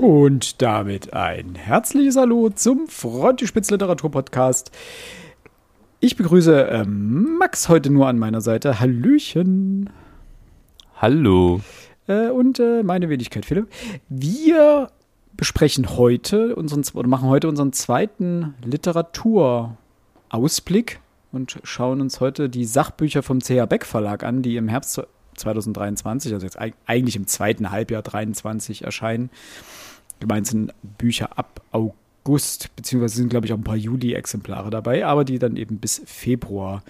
Und 0.00 0.62
damit 0.62 1.12
ein 1.12 1.56
herzliches 1.56 2.16
Hallo 2.16 2.50
zum 2.50 2.86
Frontispitz 2.86 3.68
Literatur 3.68 4.12
Podcast. 4.12 4.70
Ich 5.98 6.14
begrüße 6.14 6.68
äh, 6.68 6.84
Max 6.84 7.68
heute 7.68 7.90
nur 7.90 8.06
an 8.06 8.16
meiner 8.16 8.40
Seite. 8.40 8.78
Hallöchen. 8.78 9.90
Hallo. 10.94 11.62
Äh, 12.06 12.28
und 12.28 12.60
äh, 12.60 12.84
meine 12.84 13.08
Wenigkeit 13.08 13.44
Philipp. 13.44 13.66
Wir 14.08 14.92
besprechen 15.36 15.96
heute 15.96 16.54
unseren 16.54 16.84
oder 16.94 17.08
machen 17.08 17.28
heute 17.28 17.48
unseren 17.48 17.72
zweiten 17.72 18.54
Literaturausblick 18.64 21.00
und 21.32 21.58
schauen 21.64 22.00
uns 22.00 22.20
heute 22.20 22.48
die 22.48 22.66
Sachbücher 22.66 23.24
vom 23.24 23.40
CH 23.40 23.66
Beck 23.68 23.84
Verlag 23.84 24.22
an, 24.22 24.42
die 24.42 24.58
im 24.58 24.68
Herbst 24.68 25.02
2023, 25.38 26.32
also 26.34 26.46
jetzt 26.46 26.58
eigentlich 26.86 27.16
im 27.16 27.26
zweiten 27.26 27.70
Halbjahr 27.70 28.04
2023 28.04 28.84
erscheinen. 28.84 29.30
Gemeint 30.20 30.46
sind 30.46 30.72
Bücher 30.82 31.38
ab 31.38 31.62
August, 31.70 32.74
beziehungsweise 32.76 33.16
sind, 33.16 33.28
glaube 33.28 33.46
ich, 33.46 33.52
auch 33.52 33.58
ein 33.58 33.64
paar 33.64 33.76
Juli-Exemplare 33.76 34.70
dabei, 34.70 35.06
aber 35.06 35.24
die 35.24 35.38
dann 35.38 35.56
eben 35.56 35.78
bis 35.78 36.02
Februar 36.04 36.82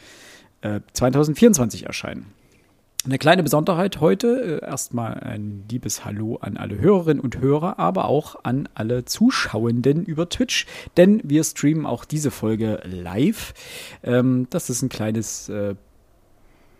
äh, 0.62 0.80
2024 0.92 1.86
erscheinen. 1.86 2.26
Eine 3.04 3.18
kleine 3.18 3.44
Besonderheit 3.44 4.00
heute, 4.00 4.60
äh, 4.62 4.66
erstmal 4.66 5.14
ein 5.20 5.64
liebes 5.70 6.04
Hallo 6.04 6.36
an 6.40 6.56
alle 6.56 6.78
Hörerinnen 6.78 7.22
und 7.22 7.38
Hörer, 7.38 7.78
aber 7.78 8.06
auch 8.06 8.44
an 8.44 8.68
alle 8.74 9.04
Zuschauenden 9.04 10.04
über 10.04 10.28
Twitch, 10.28 10.66
denn 10.96 11.20
wir 11.22 11.44
streamen 11.44 11.86
auch 11.86 12.04
diese 12.04 12.30
Folge 12.30 12.80
live. 12.84 13.54
Ähm, 14.02 14.48
das 14.50 14.68
ist 14.68 14.82
ein 14.82 14.88
kleines 14.88 15.48
äh, 15.48 15.76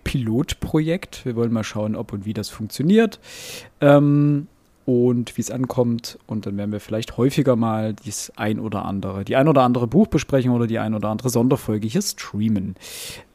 Pilotprojekt. 0.09 1.27
Wir 1.27 1.37
wollen 1.37 1.53
mal 1.53 1.64
schauen, 1.64 1.95
ob 1.95 2.14
und 2.14 2.25
wie 2.25 2.33
das 2.33 2.48
funktioniert. 2.48 3.20
Ähm, 3.83 4.47
und 4.87 5.37
wie 5.37 5.42
es 5.42 5.50
ankommt. 5.50 6.19
Und 6.27 6.47
dann 6.47 6.56
werden 6.56 6.73
wir 6.73 6.81
vielleicht 6.81 7.19
häufiger 7.19 7.56
mal 7.56 7.92
dies 7.92 8.33
ein 8.37 8.59
oder 8.59 8.87
andere, 8.87 9.23
die 9.27 9.37
ein 9.37 9.47
oder 9.47 9.65
andere 9.65 9.87
Buchbesprechung 9.87 10.55
oder 10.55 10.67
die 10.67 10.78
ein 10.78 10.95
oder 10.95 11.11
andere 11.11 11.28
Sonderfolge 11.28 11.87
hier 11.87 12.00
streamen. 12.00 12.75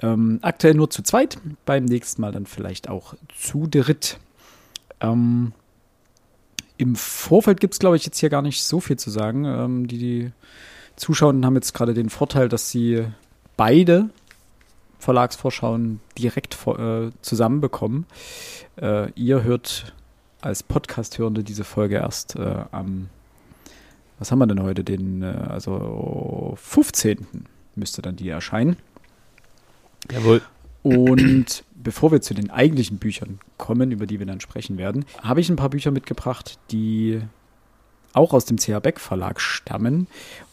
Ähm, 0.02 0.40
aktuell 0.42 0.74
nur 0.74 0.90
zu 0.90 1.04
zweit, 1.04 1.38
beim 1.68 1.86
nächsten 1.86 2.24
Mal 2.24 2.32
dann 2.32 2.48
vielleicht 2.48 2.90
auch 2.90 3.14
zu 3.38 3.68
dritt. 3.68 4.18
Ähm, 5.00 5.52
Im 6.78 6.96
Vorfeld 6.96 7.60
gibt 7.60 7.76
es, 7.76 7.80
glaube 7.80 7.98
ich, 7.98 8.06
jetzt 8.06 8.18
hier 8.18 8.32
gar 8.32 8.42
nicht 8.42 8.64
so 8.64 8.80
viel 8.80 8.98
zu 8.98 9.12
sagen. 9.12 9.46
Ähm, 9.46 9.88
die, 9.88 10.00
die 10.00 10.32
Zuschauenden 10.96 11.46
haben 11.46 11.56
jetzt 11.56 11.76
gerade 11.76 11.94
den 11.94 12.10
Vorteil, 12.10 12.50
dass 12.50 12.72
sie 12.72 13.06
beide 13.58 14.10
Verlagsvorschauen 15.04 16.00
direkt 16.18 16.58
äh, 16.66 17.10
zusammenbekommen. 17.22 18.06
Äh, 18.82 19.12
ihr 19.12 19.44
hört 19.44 19.94
als 20.42 20.64
Podcast-Hörende 20.64 21.44
diese 21.44 21.64
Folge 21.64 21.96
erst 21.96 22.36
äh, 22.38 22.64
am, 22.72 23.10
was 24.20 24.32
haben 24.32 24.40
wir 24.40 24.48
denn 24.48 24.64
heute, 24.64 24.84
den, 24.84 25.22
äh, 25.22 25.36
also 25.50 26.54
15. 26.58 27.28
müsste 27.76 28.02
dann 28.02 28.16
die 28.16 28.30
erscheinen. 28.30 28.78
Jawohl. 30.12 30.42
Und 30.84 31.64
bevor 31.76 32.12
wir 32.12 32.22
zu 32.22 32.34
den 32.34 32.50
eigentlichen 32.50 32.98
Büchern 32.98 33.40
kommen, 33.58 33.92
über 33.92 34.06
die 34.06 34.20
wir 34.20 34.26
dann 34.26 34.40
sprechen 34.40 34.78
werden, 34.78 35.06
habe 35.22 35.42
ich 35.42 35.50
ein 35.50 35.56
paar 35.58 35.70
Bücher 35.70 35.92
mitgebracht, 35.92 36.60
die 36.72 37.22
auch 38.14 38.34
aus 38.34 38.46
dem 38.46 38.58
CH 38.58 38.80
Beck 38.82 39.00
Verlag 39.00 39.42
stammen 39.42 40.08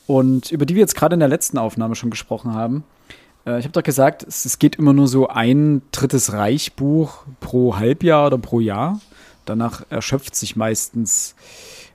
und 0.06 0.50
über 0.50 0.66
die 0.66 0.74
wir 0.74 0.80
jetzt 0.80 0.96
gerade 0.96 1.14
in 1.14 1.20
der 1.20 1.28
letzten 1.28 1.58
Aufnahme 1.58 1.94
schon 1.94 2.10
gesprochen 2.10 2.54
haben. 2.54 2.84
Äh, 3.50 3.58
ich 3.58 3.64
habe 3.64 3.72
doch 3.72 3.82
gesagt, 3.82 4.24
es, 4.26 4.58
geht 4.58 4.76
immer 4.76 4.92
nur 4.92 5.08
so 5.08 5.28
ein 5.28 5.82
drittes 5.92 6.32
Reichbuch 6.32 7.24
pro 7.40 7.76
Halbjahr 7.76 8.26
oder 8.26 8.38
pro 8.38 8.60
Jahr. 8.60 9.00
Danach 9.44 9.84
erschöpft 9.90 10.34
sich 10.34 10.56
meistens 10.56 11.34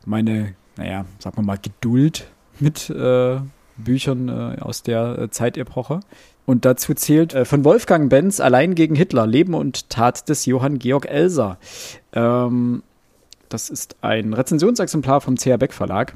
meine, 0.06 0.56
naja, 0.78 1.06
sagen 1.20 1.38
wir 1.38 1.44
mal, 1.44 1.58
Geduld 1.58 2.28
mit 2.60 2.90
äh, 2.90 3.38
Büchern 3.78 4.30
äh, 4.30 4.62
aus 4.62 4.84
der 4.84 5.20
äh, 5.20 5.30
Zeitepoche. 5.30 6.00
Und 6.46 6.66
dazu 6.66 6.94
zählt 6.94 7.34
äh, 7.34 7.46
von 7.46 7.64
Wolfgang 7.64 8.10
Benz 8.10 8.40
Allein 8.40 8.76
gegen 8.76 8.96
Hitler, 8.96 9.26
Leben 9.26 9.54
und 9.54 9.90
Tat 9.90 10.30
des 10.30 10.46
Johann 10.46 10.80
Georg 10.80 11.06
Elser. 11.06 11.58
Ähm, 12.14 12.84
das 13.50 13.70
ist 13.70 13.96
ein 14.02 14.34
Rezensionsexemplar 14.34 15.22
vom 15.22 15.38
CH 15.38 15.58
Beck 15.58 15.74
Verlag. 15.74 16.14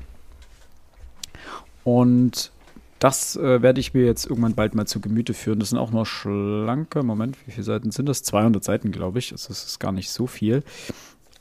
Und 1.83 2.51
das 2.99 3.35
äh, 3.35 3.61
werde 3.61 3.79
ich 3.79 3.93
mir 3.93 4.05
jetzt 4.05 4.25
irgendwann 4.25 4.55
bald 4.55 4.75
mal 4.75 4.85
zu 4.85 4.99
Gemüte 4.99 5.33
führen. 5.33 5.59
Das 5.59 5.69
sind 5.69 5.77
auch 5.77 5.91
nur 5.91 6.05
schlanke, 6.05 7.03
Moment, 7.03 7.37
wie 7.45 7.51
viele 7.51 7.63
Seiten 7.63 7.91
sind 7.91 8.07
das? 8.07 8.23
200 8.23 8.63
Seiten, 8.63 8.91
glaube 8.91 9.19
ich. 9.19 9.31
Also 9.31 9.47
das 9.47 9.65
ist 9.65 9.79
gar 9.79 9.91
nicht 9.91 10.11
so 10.11 10.27
viel. 10.27 10.63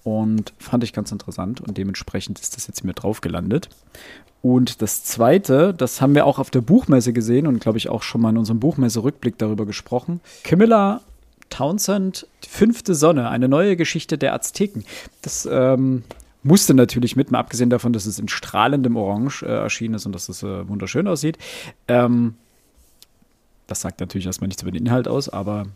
Und 0.05 0.55
fand 0.59 0.85
ich 0.85 0.93
ganz 0.93 1.13
interessant 1.13 1.61
und 1.61 1.77
dementsprechend 1.77 2.39
ist 2.41 2.57
das 2.57 2.67
jetzt 2.67 2.85
mir 2.85 2.95
drauf 2.95 3.21
gelandet. 3.21 3.69
Und 4.41 4.81
das 4.83 5.03
zweite, 5.03 5.75
das 5.75 6.01
haben 6.01 6.15
wir 6.15 6.25
auch 6.25 6.39
auf 6.39 6.51
der 6.51 6.61
Buchmesse 6.61 7.13
gesehen 7.13 7.47
und 7.47 7.59
glaube 7.59 7.79
ich 7.79 7.89
auch 7.89 8.03
schon 8.03 8.21
mal 8.21 8.31
in 8.31 8.39
unserem 8.39 8.61
Buchmesse-Rückblick 8.61 9.37
darüber 9.37 9.67
gesprochen. 9.67 10.21
Camilla 10.45 11.01
Townsend, 11.51 12.27
Fünfte 12.47 12.95
Sonne, 12.95 13.29
eine 13.31 13.49
neue 13.49 13.77
Geschichte 13.77 14.17
der 14.17 14.35
Azteken. 14.35 14.85
Das 15.23 15.49
ähm, 15.51 16.05
musste 16.43 16.75
natürlich 16.75 17.17
mit, 17.17 17.31
mal 17.31 17.41
abgesehen 17.41 17.71
davon, 17.71 17.93
dass 17.93 18.07
es 18.07 18.19
in 18.19 18.29
strahlendem 18.29 18.97
Orange 18.97 19.43
äh, 19.43 19.47
erschienen 19.49 19.95
ist 19.95 20.07
und 20.07 20.15
dass 20.15 20.29
es 20.29 20.43
äh, 20.43 20.69
wunderschön 20.69 21.09
aussieht. 21.09 21.39
Ähm, 21.89 22.35
das 23.67 23.81
sagt 23.81 24.01
natürlich 24.01 24.27
erstmal 24.27 24.49
nichts 24.49 24.63
über 24.63 24.71
den 24.71 24.87
Inhalt 24.87 25.09
aus, 25.09 25.29
aber 25.29 25.67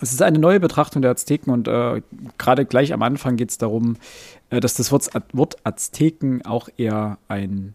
es 0.00 0.12
ist 0.12 0.22
eine 0.22 0.38
neue 0.38 0.58
Betrachtung 0.58 1.02
der 1.02 1.12
Azteken 1.12 1.52
und 1.52 1.68
äh, 1.68 2.02
gerade 2.38 2.64
gleich 2.64 2.92
am 2.92 3.02
Anfang 3.02 3.36
geht 3.36 3.50
es 3.50 3.58
darum, 3.58 3.96
äh, 4.50 4.60
dass 4.60 4.74
das 4.74 4.90
Wort, 4.90 5.10
Wort 5.32 5.56
Azteken 5.64 6.44
auch 6.44 6.68
eher 6.76 7.18
ein 7.28 7.74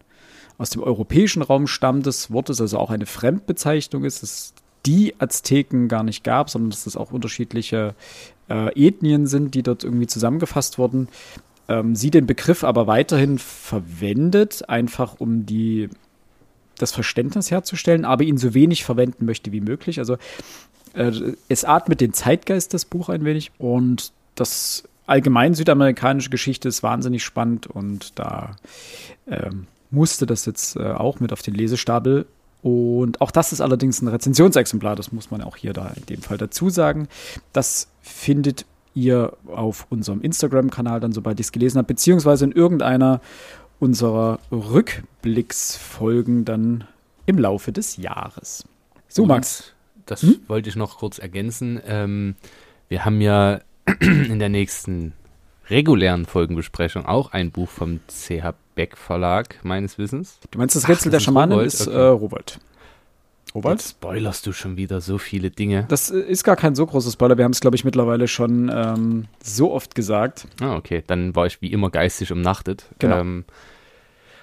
aus 0.58 0.72
dem 0.72 0.84
europäischen 0.84 1.42
Raum 1.42 1.68
stammtes 1.68 2.32
Wort 2.32 2.50
ist, 2.50 2.60
also 2.60 2.78
auch 2.80 2.90
eine 2.90 3.06
Fremdbezeichnung 3.06 4.04
ist, 4.04 4.22
dass 4.22 4.54
die 4.86 5.16
Azteken 5.18 5.88
gar 5.88 6.04
nicht 6.04 6.26
gab, 6.26 6.50
sondern 6.50 6.72
dass 6.72 6.84
das 6.84 6.98
auch 6.98 7.12
unterschiedliche 7.12 7.96
äh, 8.50 8.88
Ethnien 8.88 9.26
sind, 9.26 9.56
die 9.56 9.64
dort 9.64 9.86
irgendwie 9.86 10.08
zusammengefasst 10.08 10.78
wurden. 10.78 11.08
Ähm, 11.70 11.96
sie 11.96 12.12
den 12.12 12.26
Begriff 12.26 12.64
aber 12.64 12.88
weiterhin 12.88 13.38
verwendet, 13.38 14.68
einfach 14.68 15.20
um 15.20 15.46
die 15.46 15.90
das 16.78 16.92
Verständnis 16.92 17.52
herzustellen, 17.52 18.06
aber 18.06 18.24
ihn 18.24 18.38
so 18.38 18.54
wenig 18.54 18.84
verwenden 18.84 19.26
möchte 19.26 19.52
wie 19.52 19.62
möglich. 19.62 20.00
Also 20.00 20.18
äh, 20.94 21.12
es 21.48 21.64
atmet 21.64 22.02
den 22.02 22.14
Zeitgeist, 22.14 22.74
das 22.74 22.86
Buch 22.86 23.10
ein 23.10 23.24
wenig. 23.24 23.52
Und 23.60 24.12
das 24.36 24.84
allgemein 25.06 25.54
südamerikanische 25.54 26.30
Geschichte 26.30 26.68
ist 26.68 26.84
wahnsinnig 26.84 27.24
spannend 27.24 27.68
und 27.68 28.18
da 28.18 28.56
ähm, 29.28 29.68
musste 29.92 30.26
das 30.26 30.46
jetzt 30.46 30.76
äh, 30.76 30.92
auch 30.92 31.20
mit 31.20 31.34
auf 31.34 31.42
den 31.42 31.54
Lesestapel. 31.54 32.26
Und 32.62 33.22
auch 33.22 33.32
das 33.32 33.54
ist 33.54 33.62
allerdings 33.62 34.02
ein 34.02 34.08
Rezensionsexemplar, 34.08 34.96
das 34.96 35.12
muss 35.12 35.32
man 35.32 35.42
auch 35.42 35.56
hier 35.56 35.74
da 35.74 35.94
in 35.96 36.06
dem 36.08 36.22
Fall 36.22 36.38
dazu 36.38 36.70
sagen. 36.70 37.08
Das 37.54 37.88
findet 38.02 38.66
ihr 39.00 39.38
auf 39.48 39.88
unserem 39.90 40.22
Instagram-Kanal 40.22 41.00
dann, 41.00 41.12
sobald 41.12 41.40
ich 41.40 41.48
es 41.48 41.52
gelesen 41.52 41.78
habe, 41.78 41.88
beziehungsweise 41.88 42.46
in 42.46 42.52
irgendeiner 42.52 43.22
unserer 43.80 44.40
Rückblicksfolgen 44.52 46.46
dann 46.46 46.86
im 47.26 47.38
Laufe 47.38 47.72
des 47.72 47.98
Jahres. 47.98 48.66
So, 49.08 49.26
Max, 49.26 49.74
das 50.06 50.22
hm? 50.24 50.40
wollte 50.48 50.70
ich 50.70 50.76
noch 50.76 50.98
kurz 50.98 51.18
ergänzen. 51.20 51.80
Ähm, 51.86 52.36
wir 52.90 53.06
haben 53.06 53.22
ja 53.22 53.62
in 54.00 54.40
der 54.40 54.50
nächsten 54.50 55.14
regulären 55.70 56.26
Folgenbesprechung 56.26 57.06
auch 57.06 57.32
ein 57.32 57.52
Buch 57.52 57.70
vom 57.70 58.00
CH 58.08 58.54
Beck 58.76 58.98
Verlag, 58.98 59.60
meines 59.64 59.98
Wissens. 59.98 60.40
Du 60.52 60.58
meinst 60.58 60.76
das 60.76 60.88
Rätsel 60.88 60.94
Ach, 60.94 61.04
das 61.04 61.12
der 61.12 61.20
Schamanen 61.20 61.60
ist 61.60 61.88
okay. 61.88 61.96
äh, 61.96 62.08
Robert. 62.08 62.60
Robert? 63.56 63.80
Jetzt 63.80 63.92
spoilerst 63.92 64.46
du 64.46 64.52
schon 64.52 64.78
wieder 64.78 65.02
so 65.02 65.18
viele 65.18 65.50
Dinge. 65.50 65.86
Das 65.88 66.12
äh, 66.12 66.20
ist 66.20 66.44
gar 66.44 66.56
kein 66.56 66.76
so 66.76 66.86
großer 66.86 67.12
Spoiler. 67.12 67.38
Wir 67.38 67.46
haben 67.46 67.52
es, 67.52 67.60
glaube 67.60 67.76
ich, 67.76 67.84
mittlerweile 67.84 68.28
schon 68.28 68.72
ähm, 68.74 69.26
so 69.44 69.72
oft 69.72 69.96
gesagt. 69.96 70.48
Ah, 70.62 70.76
okay. 70.76 71.04
Dann 71.08 71.36
war 71.36 71.46
ich 71.46 71.62
wie 71.62 71.72
immer 71.72 71.90
geistig 71.90 72.32
umnachtet. 72.32 72.86
Genau. 73.00 73.20
Ähm, 73.20 73.46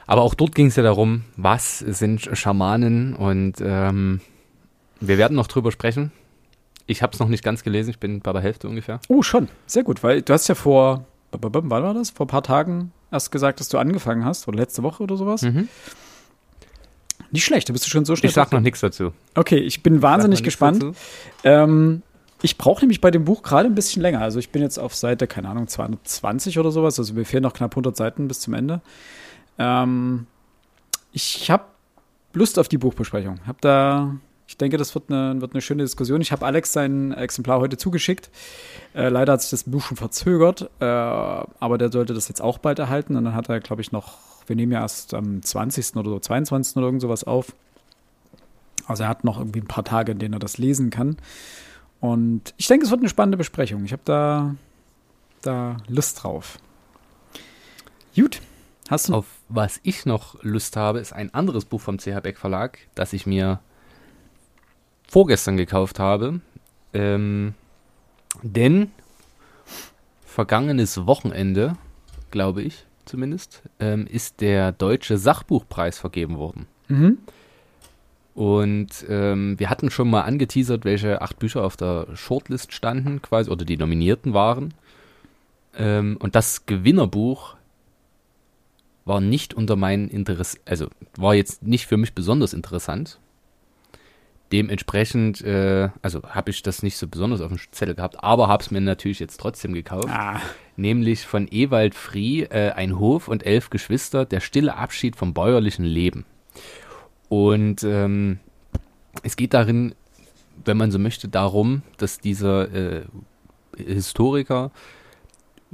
aber 0.06 0.22
auch 0.22 0.34
dort 0.34 0.54
ging 0.54 0.66
es 0.66 0.76
ja 0.76 0.82
darum, 0.82 1.24
was 1.36 1.80
sind 1.80 2.28
Schamanen 2.32 3.14
und 3.14 3.54
ähm, 3.60 4.20
wir 5.00 5.18
werden 5.18 5.34
noch 5.34 5.48
drüber 5.48 5.72
sprechen. 5.72 6.12
Ich 6.86 7.02
habe 7.02 7.12
es 7.12 7.18
noch 7.18 7.28
nicht 7.28 7.42
ganz 7.42 7.64
gelesen, 7.64 7.90
ich 7.90 7.98
bin 7.98 8.20
bei 8.20 8.32
der 8.32 8.40
Hälfte 8.40 8.68
ungefähr. 8.68 9.00
Oh, 9.08 9.22
schon. 9.22 9.48
Sehr 9.66 9.82
gut, 9.82 10.04
weil 10.04 10.22
du 10.22 10.32
hast 10.32 10.46
ja 10.46 10.54
vor, 10.54 11.04
wann 11.32 11.70
war 11.70 11.94
das? 11.94 12.10
Vor 12.10 12.26
ein 12.26 12.28
paar 12.28 12.44
Tagen 12.44 12.92
erst 13.10 13.32
gesagt, 13.32 13.58
dass 13.58 13.68
du 13.68 13.78
angefangen 13.78 14.24
hast, 14.24 14.46
oder 14.46 14.58
letzte 14.58 14.84
Woche 14.84 15.02
oder 15.02 15.16
sowas. 15.16 15.42
Mhm. 15.42 15.68
Nicht 17.30 17.44
schlecht, 17.44 17.68
da 17.68 17.72
bist 17.72 17.84
du 17.86 17.90
schon 17.90 18.04
so 18.04 18.16
schnell. 18.16 18.28
Ich 18.28 18.34
sag 18.34 18.52
noch 18.52 18.60
nichts 18.60 18.80
dazu. 18.80 19.12
Okay, 19.34 19.58
ich 19.58 19.82
bin 19.82 20.02
wahnsinnig 20.02 20.42
gespannt. 20.42 20.84
Ähm, 21.44 22.02
ich 22.42 22.58
brauche 22.58 22.82
nämlich 22.82 23.00
bei 23.00 23.10
dem 23.10 23.24
Buch 23.24 23.42
gerade 23.42 23.68
ein 23.68 23.74
bisschen 23.74 24.02
länger. 24.02 24.20
Also 24.20 24.38
ich 24.38 24.50
bin 24.50 24.62
jetzt 24.62 24.78
auf 24.78 24.94
Seite, 24.94 25.26
keine 25.26 25.48
Ahnung, 25.48 25.68
220 25.68 26.58
oder 26.58 26.70
sowas. 26.70 26.98
Also 26.98 27.14
mir 27.14 27.24
fehlen 27.24 27.42
noch 27.42 27.54
knapp 27.54 27.72
100 27.72 27.96
Seiten 27.96 28.28
bis 28.28 28.40
zum 28.40 28.54
Ende. 28.54 28.80
Ähm, 29.58 30.26
ich 31.12 31.50
habe 31.50 31.64
Lust 32.34 32.58
auf 32.58 32.68
die 32.68 32.78
Buchbesprechung. 32.78 33.40
Habe 33.46 33.58
da 33.62 34.16
Ich 34.46 34.58
denke, 34.58 34.76
das 34.76 34.94
wird 34.94 35.10
eine, 35.10 35.40
wird 35.40 35.54
eine 35.54 35.62
schöne 35.62 35.82
Diskussion. 35.82 36.20
Ich 36.20 36.30
habe 36.30 36.44
Alex 36.44 36.72
sein 36.72 37.12
Exemplar 37.12 37.58
heute 37.58 37.78
zugeschickt. 37.78 38.30
Äh, 38.94 39.08
leider 39.08 39.32
hat 39.32 39.40
sich 39.40 39.50
das 39.50 39.64
Buch 39.64 39.82
schon 39.82 39.96
verzögert, 39.96 40.70
äh, 40.78 40.84
aber 40.84 41.78
der 41.78 41.90
sollte 41.90 42.12
das 42.12 42.28
jetzt 42.28 42.42
auch 42.42 42.58
bald 42.58 42.78
erhalten. 42.78 43.16
Und 43.16 43.24
dann 43.24 43.34
hat 43.34 43.48
er, 43.48 43.60
glaube 43.60 43.80
ich, 43.80 43.92
noch, 43.92 44.18
wir 44.48 44.56
nehmen 44.56 44.72
ja 44.72 44.80
erst 44.80 45.14
am 45.14 45.42
20. 45.42 45.96
oder 45.96 46.10
so, 46.10 46.18
22. 46.18 46.76
oder 46.76 46.86
irgend 46.86 47.02
sowas 47.02 47.24
auf. 47.24 47.54
Also 48.86 49.04
er 49.04 49.08
hat 49.08 49.24
noch 49.24 49.38
irgendwie 49.38 49.60
ein 49.60 49.66
paar 49.66 49.84
Tage, 49.84 50.12
in 50.12 50.18
denen 50.18 50.34
er 50.34 50.40
das 50.40 50.58
lesen 50.58 50.90
kann. 50.90 51.16
Und 52.00 52.54
ich 52.56 52.66
denke, 52.68 52.84
es 52.84 52.90
wird 52.90 53.00
eine 53.00 53.08
spannende 53.08 53.38
Besprechung. 53.38 53.84
Ich 53.84 53.92
habe 53.92 54.02
da, 54.04 54.54
da 55.42 55.78
Lust 55.88 56.22
drauf. 56.22 56.58
Gut. 58.14 58.40
Hast 58.88 59.08
du 59.08 59.14
Auf 59.14 59.26
was 59.48 59.80
ich 59.82 60.06
noch 60.06 60.42
Lust 60.42 60.76
habe, 60.76 61.00
ist 61.00 61.12
ein 61.12 61.34
anderes 61.34 61.64
Buch 61.64 61.80
vom 61.80 61.98
CH 61.98 62.20
Beck 62.22 62.38
Verlag, 62.38 62.78
das 62.94 63.12
ich 63.12 63.26
mir 63.26 63.58
vorgestern 65.08 65.56
gekauft 65.56 65.98
habe. 65.98 66.40
Ähm, 66.92 67.54
denn 68.42 68.92
vergangenes 70.24 71.06
Wochenende, 71.06 71.76
glaube 72.30 72.62
ich 72.62 72.85
zumindest, 73.06 73.62
ähm, 73.80 74.06
ist 74.06 74.40
der 74.40 74.72
Deutsche 74.72 75.18
Sachbuchpreis 75.18 75.98
vergeben 75.98 76.36
worden. 76.36 76.66
Mhm. 76.88 77.18
Und 78.34 79.06
ähm, 79.08 79.58
wir 79.58 79.70
hatten 79.70 79.90
schon 79.90 80.10
mal 80.10 80.22
angeteasert, 80.22 80.84
welche 80.84 81.22
acht 81.22 81.38
Bücher 81.38 81.64
auf 81.64 81.76
der 81.76 82.08
Shortlist 82.14 82.74
standen, 82.74 83.22
quasi, 83.22 83.50
oder 83.50 83.64
die 83.64 83.78
Nominierten 83.78 84.34
waren. 84.34 84.74
Ähm, 85.74 86.18
und 86.20 86.34
das 86.34 86.66
Gewinnerbuch 86.66 87.56
war 89.06 89.20
nicht 89.20 89.54
unter 89.54 89.76
meinen 89.76 90.08
Interesse, 90.08 90.58
also 90.66 90.88
war 91.16 91.34
jetzt 91.34 91.62
nicht 91.62 91.86
für 91.86 91.96
mich 91.96 92.12
besonders 92.12 92.52
interessant. 92.52 93.18
Dementsprechend, 94.52 95.42
äh, 95.42 95.88
also 96.02 96.22
habe 96.22 96.50
ich 96.50 96.62
das 96.62 96.82
nicht 96.82 96.96
so 96.96 97.08
besonders 97.08 97.40
auf 97.40 97.48
dem 97.48 97.58
Zettel 97.72 97.96
gehabt, 97.96 98.22
aber 98.22 98.46
habe 98.46 98.62
es 98.62 98.70
mir 98.70 98.80
natürlich 98.80 99.18
jetzt 99.18 99.40
trotzdem 99.40 99.72
gekauft. 99.74 100.08
Ah. 100.08 100.40
Nämlich 100.76 101.26
von 101.26 101.48
Ewald 101.50 101.94
Frie, 101.94 102.42
äh, 102.42 102.70
Ein 102.70 102.98
Hof 102.98 103.28
und 103.28 103.44
elf 103.44 103.70
Geschwister, 103.70 104.24
der 104.24 104.40
stille 104.40 104.76
Abschied 104.76 105.16
vom 105.16 105.34
bäuerlichen 105.34 105.84
Leben. 105.84 106.24
Und 107.28 107.82
ähm, 107.82 108.38
es 109.22 109.36
geht 109.36 109.52
darin, 109.52 109.94
wenn 110.64 110.76
man 110.76 110.92
so 110.92 110.98
möchte, 110.98 111.28
darum, 111.28 111.82
dass 111.96 112.20
dieser 112.20 112.72
äh, 112.72 113.04
Historiker 113.76 114.70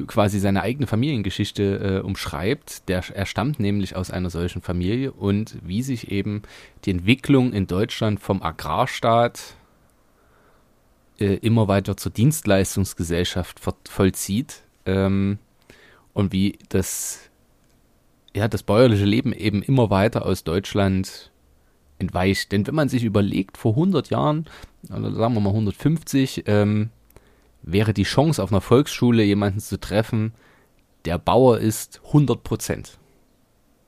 quasi 0.06 0.38
seine 0.38 0.62
eigene 0.62 0.86
Familiengeschichte 0.86 2.00
äh, 2.02 2.06
umschreibt. 2.06 2.88
Der, 2.88 3.02
er 3.14 3.26
stammt 3.26 3.60
nämlich 3.60 3.94
aus 3.94 4.10
einer 4.10 4.30
solchen 4.30 4.62
Familie 4.62 5.12
und 5.12 5.56
wie 5.62 5.82
sich 5.82 6.10
eben 6.10 6.42
die 6.84 6.90
Entwicklung 6.90 7.52
in 7.52 7.66
Deutschland 7.66 8.20
vom 8.20 8.42
Agrarstaat 8.42 9.54
äh, 11.18 11.34
immer 11.36 11.68
weiter 11.68 11.96
zur 11.96 12.10
Dienstleistungsgesellschaft 12.12 13.60
vollzieht 13.88 14.62
ähm, 14.86 15.38
und 16.14 16.32
wie 16.32 16.58
das, 16.70 17.30
ja, 18.34 18.48
das 18.48 18.62
bäuerliche 18.62 19.04
Leben 19.04 19.32
eben 19.32 19.62
immer 19.62 19.90
weiter 19.90 20.24
aus 20.24 20.42
Deutschland 20.42 21.30
entweicht. 21.98 22.50
Denn 22.52 22.66
wenn 22.66 22.74
man 22.74 22.88
sich 22.88 23.04
überlegt, 23.04 23.58
vor 23.58 23.72
100 23.72 24.10
Jahren, 24.10 24.46
oder 24.88 25.12
sagen 25.12 25.34
wir 25.34 25.40
mal 25.40 25.50
150, 25.50 26.44
ähm, 26.46 26.90
wäre 27.62 27.94
die 27.94 28.02
Chance 28.04 28.42
auf 28.42 28.52
einer 28.52 28.60
Volksschule 28.60 29.22
jemanden 29.22 29.60
zu 29.60 29.78
treffen, 29.78 30.32
der 31.04 31.18
Bauer 31.18 31.58
ist, 31.58 32.00
100 32.06 32.42
Prozent. 32.42 32.98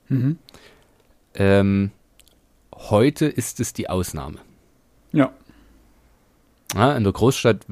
Mhm. 0.09 0.39
Ähm, 1.35 1.91
heute 2.75 3.27
ist 3.27 3.61
es 3.61 3.73
die 3.73 3.89
Ausnahme. 3.89 4.39
Ja. 5.13 5.33
ja. 6.75 6.97
In 6.97 7.05
der 7.05 7.13
Großstadt 7.13 7.67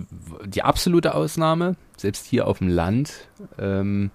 die 0.44 0.62
absolute 0.62 1.14
Ausnahme, 1.14 1.76
selbst 1.96 2.26
hier 2.26 2.46
auf 2.46 2.58
dem 2.58 2.68
Land 2.68 3.28
ähm, 3.58 4.10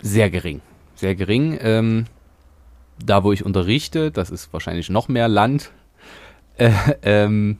sehr 0.00 0.30
gering. 0.30 0.60
Sehr 0.94 1.14
gering. 1.14 1.58
Ähm, 1.60 2.06
da 3.04 3.22
wo 3.24 3.32
ich 3.32 3.44
unterrichte, 3.44 4.10
das 4.10 4.30
ist 4.30 4.52
wahrscheinlich 4.52 4.90
noch 4.90 5.08
mehr 5.08 5.28
Land, 5.28 5.70
äh, 6.56 6.72
ähm, 7.02 7.58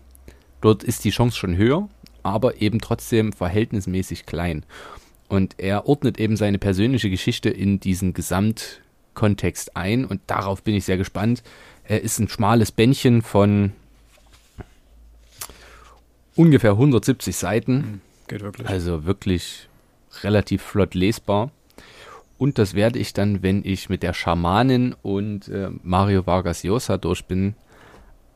dort 0.61 0.83
ist 0.83 1.05
die 1.05 1.11
Chance 1.11 1.37
schon 1.37 1.57
höher, 1.57 1.89
aber 2.31 2.61
eben 2.61 2.81
trotzdem 2.81 3.33
verhältnismäßig 3.33 4.27
klein. 4.27 4.65
Und 5.29 5.57
er 5.59 5.87
ordnet 5.87 6.19
eben 6.19 6.37
seine 6.37 6.59
persönliche 6.59 7.11
Geschichte 7.11 7.51
in 7.51 7.81
diesen 7.81 8.15
Gesamtkontext 8.15 9.77
ein 9.77 10.05
und 10.05 10.21
darauf 10.27 10.63
bin 10.63 10.75
ich 10.75 10.85
sehr 10.85 10.97
gespannt. 10.97 11.43
Er 11.85 12.03
ist 12.03 12.19
ein 12.19 12.29
schmales 12.29 12.73
Bändchen 12.73 13.23
von 13.23 13.73
ungefähr 16.35 16.73
170 16.73 17.37
Seiten. 17.37 17.83
Hm, 17.83 18.01
geht 18.29 18.43
wirklich. 18.43 18.69
Also 18.69 19.05
wirklich 19.05 19.69
relativ 20.23 20.63
flott 20.63 20.95
lesbar. 20.95 21.51
Und 22.39 22.59
das 22.59 22.75
werde 22.75 22.99
ich 22.99 23.13
dann, 23.13 23.43
wenn 23.43 23.65
ich 23.65 23.89
mit 23.89 24.03
der 24.03 24.15
Schamanin 24.15 24.95
und 25.03 25.49
äh, 25.49 25.71
Mario 25.83 26.25
Vargas 26.27 26.63
Llosa 26.63 26.97
durch 26.97 27.25
bin, 27.25 27.55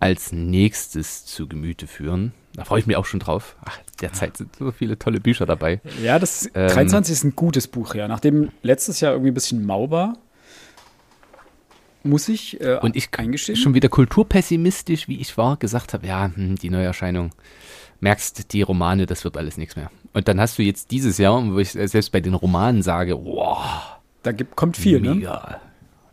als 0.03 0.33
nächstes 0.33 1.25
zu 1.27 1.47
Gemüte 1.47 1.87
führen. 1.87 2.33
Da 2.57 2.65
freue 2.65 2.81
ich 2.81 2.87
mich 2.89 2.97
auch 2.97 3.05
schon 3.05 3.21
drauf. 3.21 3.55
Ach, 3.65 3.79
derzeit 4.01 4.37
sind 4.37 4.57
so 4.57 4.73
viele 4.73 4.99
tolle 4.99 5.21
Bücher 5.21 5.47
dabei. 5.47 5.81
Ja, 6.03 6.19
das 6.19 6.51
ähm, 6.57 6.69
23 6.69 7.13
ist 7.13 7.25
ein 7.25 7.37
gutes 7.37 7.69
Buch, 7.69 7.95
ja. 7.95 8.09
Nachdem 8.09 8.51
letztes 8.63 9.01
Jahr 9.01 9.13
irgendwie 9.13 9.31
ein 9.31 9.35
bisschen 9.35 9.65
mau 9.65 9.93
war, 9.93 10.19
muss 12.03 12.29
ich 12.29 12.61
äh, 12.61 12.81
und 12.83 12.97
ich 12.97 13.11
eingestehen. 13.17 13.57
schon 13.57 13.75
wieder 13.75 13.89
kulturpessimistisch, 13.89 15.07
wie 15.07 15.21
ich 15.21 15.39
war, 15.39 15.57
gesagt 15.57 15.95
habe, 15.95 16.05
ja, 16.05 16.33
hm, 16.35 16.57
die 16.57 16.69
Neuerscheinung, 16.69 17.31
merkst, 18.01 18.53
die 18.53 18.63
Romane, 18.63 19.07
das 19.07 19.23
wird 19.23 19.37
alles 19.37 19.57
nichts 19.57 19.77
mehr. 19.77 19.89
Und 20.15 20.27
dann 20.27 20.41
hast 20.41 20.59
du 20.59 20.65
jetzt 20.65 20.91
dieses 20.91 21.17
Jahr, 21.19 21.41
wo 21.49 21.61
ich 21.61 21.71
selbst 21.71 22.11
bei 22.11 22.21
den 22.21 22.35
Romanen 22.35 22.83
sage, 22.83 23.25
wow, 23.25 24.01
da 24.25 24.33
gibt, 24.33 24.57
kommt 24.57 24.77
viel, 24.77 25.01
ne? 25.01 25.15
Mega. 25.15 25.61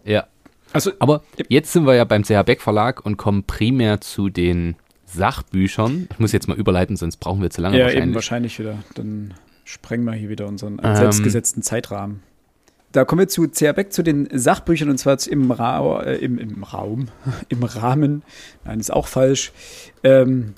ne? 0.05 0.11
Ja. 0.13 0.27
Also, 0.73 0.91
Aber 0.99 1.23
jetzt 1.47 1.71
sind 1.73 1.85
wir 1.85 1.95
ja 1.95 2.03
beim 2.03 2.23
CH 2.23 2.43
Beck 2.43 2.61
Verlag 2.61 3.05
und 3.05 3.17
kommen 3.17 3.43
primär 3.43 4.01
zu 4.01 4.29
den 4.29 4.75
Sachbüchern. 5.05 6.07
Ich 6.11 6.19
muss 6.19 6.31
jetzt 6.31 6.47
mal 6.47 6.57
überleiten, 6.57 6.95
sonst 6.95 7.17
brauchen 7.17 7.41
wir 7.41 7.49
zu 7.49 7.61
lange 7.61 7.77
ja, 7.77 7.85
wahrscheinlich. 7.85 8.05
Eben 8.05 8.15
wahrscheinlich 8.15 8.59
wieder. 8.59 8.77
Dann 8.95 9.33
sprengen 9.63 10.05
wir 10.05 10.13
hier 10.13 10.29
wieder 10.29 10.47
unseren 10.47 10.79
ähm, 10.83 10.95
selbstgesetzten 10.95 11.63
Zeitrahmen. 11.63 12.21
Da 12.91 13.05
kommen 13.05 13.19
wir 13.19 13.27
zu 13.27 13.47
CH 13.47 13.73
Beck, 13.73 13.93
zu 13.93 14.03
den 14.03 14.27
Sachbüchern 14.31 14.89
und 14.89 14.97
zwar 14.97 15.17
im, 15.27 15.51
Ra 15.51 16.01
äh, 16.01 16.15
im, 16.17 16.39
im 16.39 16.63
Raum, 16.63 17.09
im 17.49 17.63
Rahmen, 17.63 18.23
nein, 18.65 18.79
ist 18.79 18.91
auch 18.91 19.07
falsch, 19.07 19.51
ähm, 20.03 20.55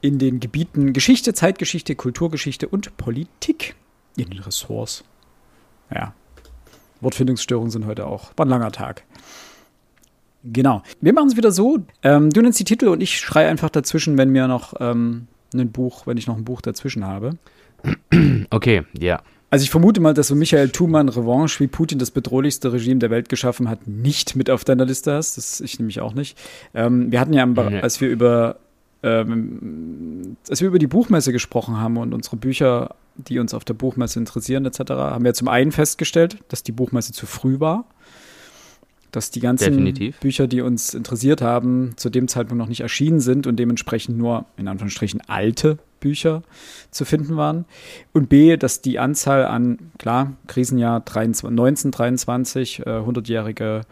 in 0.00 0.18
den 0.18 0.40
Gebieten 0.40 0.92
Geschichte, 0.92 1.34
Zeitgeschichte, 1.34 1.94
Kulturgeschichte 1.94 2.66
und 2.66 2.96
Politik 2.96 3.76
in 4.16 4.30
den 4.30 4.40
Ressorts. 4.40 5.04
Ja, 5.94 6.14
Wortfindungsstörungen 7.00 7.70
sind 7.70 7.86
heute 7.86 8.06
auch. 8.06 8.32
War 8.36 8.46
ein 8.46 8.50
langer 8.50 8.72
Tag. 8.72 9.04
Genau. 10.44 10.82
Wir 11.00 11.12
machen 11.12 11.28
es 11.28 11.36
wieder 11.36 11.52
so. 11.52 11.78
Ähm, 12.02 12.30
du 12.30 12.40
nennst 12.40 12.58
die 12.58 12.64
Titel 12.64 12.88
und 12.88 13.02
ich 13.02 13.18
schreie 13.18 13.48
einfach 13.48 13.70
dazwischen, 13.70 14.16
wenn 14.16 14.30
mir 14.30 14.48
noch 14.48 14.74
ähm, 14.80 15.26
ein 15.54 15.70
Buch, 15.70 16.06
wenn 16.06 16.16
ich 16.16 16.26
noch 16.26 16.36
ein 16.36 16.44
Buch 16.44 16.60
dazwischen 16.60 17.06
habe. 17.06 17.36
Okay, 18.50 18.82
ja. 18.98 19.22
Also 19.50 19.64
ich 19.64 19.70
vermute 19.70 20.00
mal, 20.00 20.14
dass 20.14 20.28
du 20.28 20.36
Michael 20.36 20.70
Thumann 20.70 21.08
Revanche, 21.08 21.58
wie 21.60 21.66
Putin 21.66 21.98
das 21.98 22.10
bedrohlichste 22.10 22.72
Regime 22.72 23.00
der 23.00 23.10
Welt 23.10 23.28
geschaffen 23.28 23.68
hat, 23.68 23.86
nicht 23.88 24.36
mit 24.36 24.48
auf 24.48 24.64
deiner 24.64 24.84
Liste 24.84 25.12
hast. 25.12 25.36
Das 25.36 25.60
ich 25.60 25.78
nämlich 25.78 26.00
auch 26.00 26.14
nicht. 26.14 26.38
Ähm, 26.72 27.10
wir 27.10 27.18
hatten 27.18 27.32
ja, 27.32 27.44
als 27.80 28.00
wir 28.00 28.08
über 28.08 28.56
ähm, 29.02 30.36
als 30.48 30.60
wir 30.60 30.68
über 30.68 30.78
die 30.78 30.86
Buchmesse 30.86 31.32
gesprochen 31.32 31.78
haben 31.78 31.96
und 31.96 32.12
unsere 32.12 32.36
Bücher 32.36 32.94
die 33.28 33.38
uns 33.38 33.54
auf 33.54 33.64
der 33.64 33.74
Buchmesse 33.74 34.18
interessieren 34.18 34.64
etc., 34.64 34.90
haben 34.90 35.24
wir 35.24 35.34
zum 35.34 35.48
einen 35.48 35.72
festgestellt, 35.72 36.38
dass 36.48 36.62
die 36.62 36.72
Buchmesse 36.72 37.12
zu 37.12 37.26
früh 37.26 37.60
war. 37.60 37.84
Dass 39.12 39.32
die 39.32 39.40
ganzen 39.40 39.72
Definitiv. 39.72 40.20
Bücher, 40.20 40.46
die 40.46 40.60
uns 40.60 40.94
interessiert 40.94 41.42
haben, 41.42 41.94
zu 41.96 42.10
dem 42.10 42.28
Zeitpunkt 42.28 42.58
noch 42.58 42.68
nicht 42.68 42.82
erschienen 42.82 43.18
sind 43.18 43.48
und 43.48 43.56
dementsprechend 43.56 44.16
nur 44.16 44.46
in 44.56 44.68
Anführungsstrichen 44.68 45.20
alte 45.26 45.78
Bücher 45.98 46.42
zu 46.92 47.04
finden 47.04 47.36
waren. 47.36 47.64
Und 48.12 48.28
B, 48.28 48.56
dass 48.56 48.82
die 48.82 49.00
Anzahl 49.00 49.44
an, 49.46 49.90
klar, 49.98 50.34
Krisenjahr 50.46 51.00
23, 51.00 51.50
1923, 51.50 52.80
äh, 52.80 52.82
100-jährige 52.84 53.82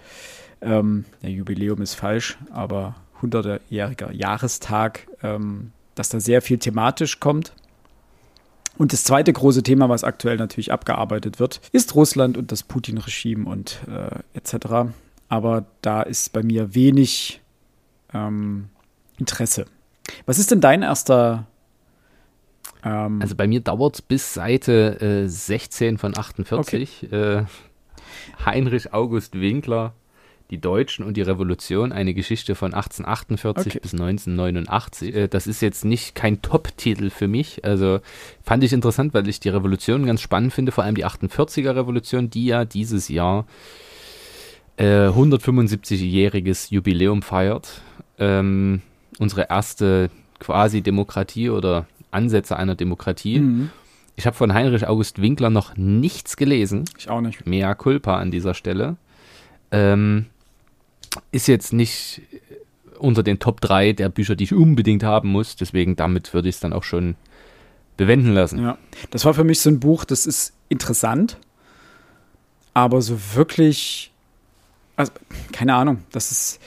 ähm, 0.61 1.05
ja, 1.21 1.29
Jubiläum 1.29 1.83
ist 1.83 1.95
falsch, 1.95 2.39
aber 2.51 2.95
100-jähriger 3.21 4.13
Jahrestag, 4.13 5.09
ähm, 5.23 5.73
dass 5.95 6.09
da 6.11 6.21
sehr 6.21 6.43
viel 6.43 6.59
thematisch 6.59 7.19
kommt 7.19 7.53
und 8.79 8.93
das 8.93 9.05
zweite 9.05 9.33
große 9.33 9.63
Thema, 9.63 9.89
was 9.89 10.05
aktuell 10.05 10.37
natürlich 10.37 10.73
abgearbeitet 10.73 11.41
wird, 11.41 11.61
ist 11.73 11.95
Russland 11.95 12.37
und 12.37 12.53
das 12.53 12.63
Putin-Regime 12.63 13.49
und 13.49 13.81
äh, 13.89 14.21
etc. 14.39 14.91
Aber 15.29 15.67
da 15.83 16.03
ist 16.03 16.33
bei 16.33 16.43
mir 16.43 16.75
wenig 16.75 17.41
ähm, 18.15 18.69
Interesse. 19.19 19.67
Was 20.27 20.39
ist 20.39 20.51
denn 20.51 20.61
dein 20.61 20.83
erster? 20.83 21.47
Ähm 22.85 23.21
also 23.21 23.35
bei 23.35 23.47
mir 23.47 23.61
dauert 23.61 23.97
es 23.97 24.03
bis 24.03 24.33
Seite 24.33 25.25
äh, 25.25 25.29
16 25.29 25.99
von 25.99 26.17
48. 26.17 27.09
Okay. 27.09 27.17
Äh, 27.17 27.45
Heinrich 28.45 28.95
August 28.95 29.39
Winkler, 29.39 29.93
Die 30.51 30.61
Deutschen 30.61 31.05
und 31.05 31.17
die 31.17 31.23
Revolution, 31.23 31.93
eine 31.93 32.15
Geschichte 32.15 32.55
von 32.55 32.73
1848 32.73 33.73
okay. 33.73 33.81
bis 33.81 33.93
1989. 33.93 35.15
Äh, 35.15 35.29
das 35.29 35.47
ist 35.47 35.61
jetzt 35.61 35.85
nicht 35.85 36.15
kein 36.15 36.41
Top-Titel 36.41 37.11
für 37.11 37.29
mich. 37.29 37.65
Also 37.65 38.01
fand 38.43 38.65
ich 38.65 38.73
interessant, 38.73 39.13
weil 39.15 39.29
ich 39.29 39.41
die 39.41 39.51
Revolution 39.51 40.07
ganz 40.07 40.21
spannend 40.21 40.55
finde, 40.55 40.73
vor 40.73 40.85
allem 40.85 40.95
die 40.95 41.05
48er 41.05 41.77
Revolution, 41.77 42.31
die 42.31 42.47
ja 42.47 42.65
dieses 42.65 43.09
Jahr 43.09 43.47
äh, 44.79 45.09
175-jähriges 45.09 46.71
Jubiläum 46.73 47.23
feiert. 47.23 47.83
Ähm, 48.19 48.81
unsere 49.19 49.49
erste 49.51 50.11
quasi 50.39 50.81
Demokratie 50.81 51.51
oder 51.51 51.87
Ansätze 52.11 52.57
einer 52.57 52.75
Demokratie. 52.75 53.41
Mhm. 53.41 53.71
Ich 54.17 54.27
habe 54.27 54.37
von 54.37 54.55
Heinrich 54.55 54.87
August 54.87 55.21
Winkler 55.21 55.51
noch 55.51 55.77
nichts 55.77 56.37
gelesen. 56.37 56.85
Ich 56.99 57.09
auch 57.09 57.21
nicht. 57.21 57.47
Mea 57.47 57.75
culpa 57.75 58.17
an 58.19 58.31
dieser 58.31 58.55
Stelle. 58.55 58.97
Ähm, 59.71 60.27
ist 61.33 61.49
jetzt 61.49 61.73
nicht 61.73 62.23
unter 62.99 63.23
den 63.23 63.39
Top 63.39 63.61
3 63.61 63.93
der 63.93 64.09
Bücher, 64.09 64.37
die 64.37 64.45
ich 64.45 64.55
unbedingt 64.55 65.03
haben 65.03 65.31
muss. 65.31 65.57
Deswegen 65.57 65.97
damit 65.97 66.35
würde 66.35 66.49
ich 66.49 66.57
es 66.57 66.61
dann 66.61 66.73
auch 66.73 66.85
schon 66.85 67.17
bewenden 67.97 68.33
lassen. 68.33 68.63
Ja, 68.63 68.79
das 69.11 69.25
war 69.25 69.35
für 69.35 69.45
mich 69.45 69.61
so 69.61 69.69
ein 69.69 69.81
Buch, 69.81 70.05
das 70.05 70.25
ist 70.25 70.55
interessant, 70.69 71.37
aber 72.73 73.03
so 73.03 73.19
wirklich, 73.35 74.13
also, 74.97 75.13
keine 75.53 75.75
Ahnung, 75.75 75.99
das 76.13 76.31
ist, 76.31 76.61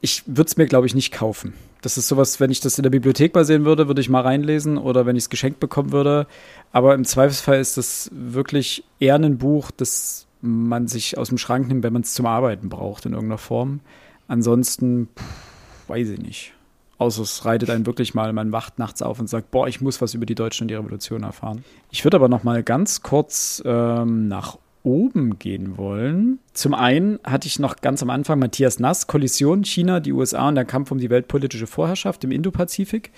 ich 0.00 0.22
würde 0.26 0.48
es 0.48 0.56
mir, 0.56 0.66
glaube 0.66 0.86
ich, 0.86 0.94
nicht 0.94 1.12
kaufen. 1.12 1.54
Das 1.82 1.98
ist 1.98 2.08
sowas, 2.08 2.40
wenn 2.40 2.50
ich 2.50 2.60
das 2.60 2.78
in 2.78 2.84
der 2.84 2.90
Bibliothek 2.90 3.34
mal 3.34 3.44
sehen 3.44 3.64
würde, 3.64 3.88
würde 3.88 4.00
ich 4.00 4.08
mal 4.08 4.22
reinlesen 4.22 4.78
oder 4.78 5.06
wenn 5.06 5.16
ich 5.16 5.24
es 5.24 5.30
geschenkt 5.30 5.60
bekommen 5.60 5.92
würde. 5.92 6.26
Aber 6.72 6.94
im 6.94 7.04
Zweifelsfall 7.04 7.60
ist 7.60 7.76
das 7.76 8.10
wirklich 8.12 8.84
eher 9.00 9.16
ein 9.16 9.38
Buch, 9.38 9.70
das 9.70 10.27
man 10.40 10.88
sich 10.88 11.18
aus 11.18 11.28
dem 11.28 11.38
Schrank 11.38 11.68
nimmt, 11.68 11.82
wenn 11.82 11.92
man 11.92 12.02
es 12.02 12.14
zum 12.14 12.26
Arbeiten 12.26 12.68
braucht 12.68 13.06
in 13.06 13.12
irgendeiner 13.12 13.38
Form. 13.38 13.80
Ansonsten, 14.28 15.08
pff, 15.16 15.88
weiß 15.88 16.10
ich 16.10 16.20
nicht. 16.20 16.52
Außer 16.98 17.22
es 17.22 17.44
reitet 17.44 17.70
einen 17.70 17.86
wirklich 17.86 18.14
mal, 18.14 18.32
man 18.32 18.50
wacht 18.50 18.78
nachts 18.78 19.02
auf 19.02 19.20
und 19.20 19.28
sagt, 19.28 19.50
boah, 19.52 19.68
ich 19.68 19.80
muss 19.80 20.00
was 20.00 20.14
über 20.14 20.26
die 20.26 20.34
Deutschen 20.34 20.64
und 20.64 20.68
die 20.68 20.74
Revolution 20.74 21.22
erfahren. 21.22 21.64
Ich 21.90 22.04
würde 22.04 22.16
aber 22.16 22.28
noch 22.28 22.42
mal 22.42 22.62
ganz 22.64 23.02
kurz 23.02 23.62
ähm, 23.64 24.26
nach 24.26 24.58
oben 24.82 25.38
gehen 25.38 25.76
wollen. 25.76 26.40
Zum 26.52 26.74
einen 26.74 27.20
hatte 27.24 27.46
ich 27.46 27.58
noch 27.58 27.76
ganz 27.76 28.02
am 28.02 28.10
Anfang 28.10 28.38
Matthias 28.38 28.80
Nass, 28.80 29.06
Kollision, 29.06 29.64
China, 29.64 30.00
die 30.00 30.12
USA 30.12 30.48
und 30.48 30.56
der 30.56 30.64
Kampf 30.64 30.90
um 30.90 30.98
die 30.98 31.10
weltpolitische 31.10 31.66
Vorherrschaft 31.66 32.24
im 32.24 32.32
Indopazifik. 32.32 33.12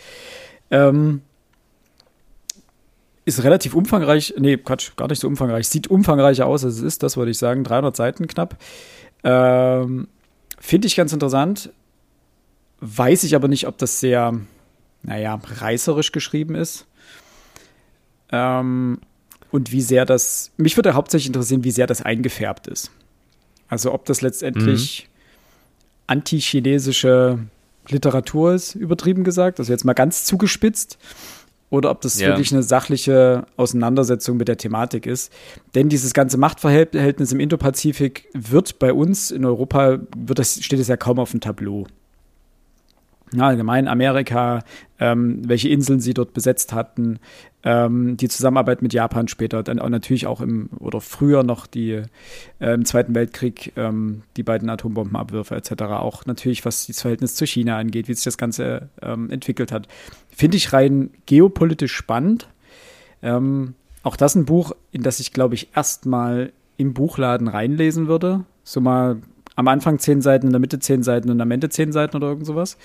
Ähm, 0.70 1.22
ist 3.24 3.44
relativ 3.44 3.74
umfangreich, 3.74 4.34
nee, 4.38 4.56
Quatsch, 4.56 4.96
gar 4.96 5.08
nicht 5.08 5.20
so 5.20 5.28
umfangreich. 5.28 5.68
Sieht 5.68 5.88
umfangreicher 5.88 6.46
aus, 6.46 6.64
als 6.64 6.74
es 6.74 6.82
ist, 6.82 7.02
das 7.02 7.16
würde 7.16 7.30
ich 7.30 7.38
sagen. 7.38 7.64
300 7.64 7.94
Seiten 7.94 8.26
knapp. 8.26 8.56
Ähm, 9.24 10.08
Finde 10.58 10.86
ich 10.86 10.96
ganz 10.96 11.12
interessant. 11.12 11.70
Weiß 12.80 13.24
ich 13.24 13.34
aber 13.34 13.48
nicht, 13.48 13.66
ob 13.66 13.78
das 13.78 14.00
sehr, 14.00 14.38
naja, 15.02 15.40
reißerisch 15.42 16.12
geschrieben 16.12 16.54
ist. 16.54 16.86
Ähm, 18.32 19.00
und 19.50 19.72
wie 19.72 19.82
sehr 19.82 20.04
das, 20.04 20.52
mich 20.56 20.76
würde 20.76 20.94
hauptsächlich 20.94 21.26
interessieren, 21.26 21.64
wie 21.64 21.72
sehr 21.72 21.86
das 21.86 22.02
eingefärbt 22.02 22.68
ist. 22.68 22.90
Also 23.68 23.92
ob 23.92 24.04
das 24.04 24.20
letztendlich 24.20 25.08
mhm. 25.08 26.04
antichinesische 26.06 27.38
Literatur 27.88 28.54
ist, 28.54 28.74
übertrieben 28.74 29.24
gesagt, 29.24 29.58
also 29.58 29.72
jetzt 29.72 29.84
mal 29.84 29.94
ganz 29.94 30.24
zugespitzt, 30.24 30.98
oder 31.70 31.90
ob 31.90 32.00
das 32.00 32.20
ja. 32.20 32.28
wirklich 32.28 32.52
eine 32.52 32.62
sachliche 32.62 33.46
Auseinandersetzung 33.56 34.36
mit 34.36 34.48
der 34.48 34.56
Thematik 34.56 35.06
ist. 35.06 35.32
Denn 35.74 35.88
dieses 35.88 36.12
ganze 36.12 36.36
Machtverhältnis 36.36 37.32
im 37.32 37.40
Indopazifik 37.40 38.28
wird 38.34 38.78
bei 38.78 38.92
uns 38.92 39.30
in 39.30 39.44
Europa, 39.44 39.98
wird 40.16 40.38
das, 40.38 40.62
steht 40.62 40.80
es 40.80 40.88
ja 40.88 40.96
kaum 40.96 41.18
auf 41.18 41.30
dem 41.30 41.40
Tableau 41.40 41.86
ja, 43.32 43.46
allgemein 43.46 43.88
Amerika, 43.88 44.64
ähm, 44.98 45.42
welche 45.46 45.68
Inseln 45.68 46.00
sie 46.00 46.14
dort 46.14 46.32
besetzt 46.32 46.72
hatten, 46.72 47.18
ähm, 47.62 48.16
die 48.16 48.28
Zusammenarbeit 48.28 48.80
mit 48.80 48.92
Japan 48.94 49.28
später, 49.28 49.62
dann 49.62 49.78
auch 49.78 49.88
natürlich 49.88 50.26
auch 50.26 50.40
im 50.40 50.70
oder 50.78 51.00
früher 51.00 51.42
noch 51.42 51.66
die 51.66 52.02
äh, 52.58 52.74
im 52.74 52.84
Zweiten 52.84 53.14
Weltkrieg 53.14 53.72
ähm, 53.76 54.22
die 54.36 54.42
beiden 54.42 54.70
Atombombenabwürfe 54.70 55.54
etc. 55.54 55.82
Auch 55.82 56.24
natürlich, 56.26 56.64
was 56.64 56.86
das 56.86 57.02
Verhältnis 57.02 57.34
zu 57.34 57.46
China 57.46 57.76
angeht, 57.76 58.08
wie 58.08 58.14
sich 58.14 58.24
das 58.24 58.38
Ganze 58.38 58.88
ähm, 59.02 59.30
entwickelt 59.30 59.72
hat, 59.72 59.88
finde 60.30 60.56
ich 60.56 60.72
rein 60.72 61.10
geopolitisch 61.26 61.92
spannend. 61.92 62.48
Ähm, 63.22 63.74
auch 64.02 64.16
das 64.16 64.34
ein 64.34 64.46
Buch, 64.46 64.72
in 64.92 65.02
das 65.02 65.20
ich 65.20 65.32
glaube 65.32 65.54
ich 65.54 65.68
erstmal 65.76 66.52
im 66.78 66.94
Buchladen 66.94 67.48
reinlesen 67.48 68.08
würde, 68.08 68.44
so 68.64 68.80
mal 68.80 69.20
am 69.54 69.68
Anfang 69.68 69.98
zehn 69.98 70.22
Seiten, 70.22 70.46
in 70.46 70.52
der 70.52 70.60
Mitte 70.60 70.78
zehn 70.78 71.02
Seiten 71.02 71.28
und 71.28 71.38
am 71.38 71.50
Ende 71.50 71.68
zehn 71.68 71.92
Seiten 71.92 72.16
oder 72.16 72.28
irgend 72.28 72.46
sowas. 72.46 72.78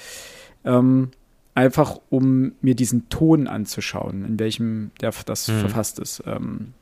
Ähm, 0.65 1.11
einfach 1.55 1.99
um 2.09 2.51
mir 2.61 2.75
diesen 2.75 3.09
Ton 3.09 3.47
anzuschauen, 3.47 4.25
in 4.25 4.39
welchem 4.39 4.91
der, 5.01 5.13
das 5.25 5.47
mhm. 5.47 5.59
verfasst 5.59 5.99
ist. 5.99 6.21
Ähm, 6.27 6.73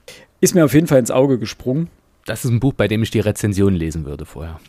ist 0.42 0.56
mir 0.56 0.66
auf 0.66 0.74
jeden 0.74 0.88
Fall 0.88 1.00
ins 1.00 1.12
Auge 1.12 1.40
gesprungen. 1.40 1.88
Das 2.26 2.44
ist 2.44 2.52
ein 2.52 2.60
Buch, 2.60 2.74
bei 2.74 2.88
dem 2.88 3.04
ich 3.04 3.12
die 3.12 3.20
Rezension 3.20 3.76
lesen 3.76 4.06
würde 4.06 4.26
vorher. 4.26 4.60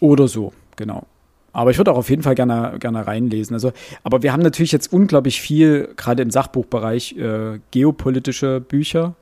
Oder 0.00 0.28
so, 0.28 0.52
genau. 0.76 1.06
Aber 1.52 1.70
ich 1.70 1.78
würde 1.78 1.92
auch 1.92 1.96
auf 1.96 2.10
jeden 2.10 2.22
Fall 2.22 2.34
gerne, 2.34 2.76
gerne 2.78 3.06
reinlesen. 3.06 3.54
Also, 3.54 3.72
aber 4.02 4.22
wir 4.22 4.32
haben 4.32 4.42
natürlich 4.42 4.72
jetzt 4.72 4.92
unglaublich 4.92 5.40
viel, 5.40 5.88
gerade 5.96 6.22
im 6.22 6.30
Sachbuchbereich, 6.30 7.16
äh, 7.16 7.60
geopolitische 7.70 8.60
Bücher. 8.60 9.14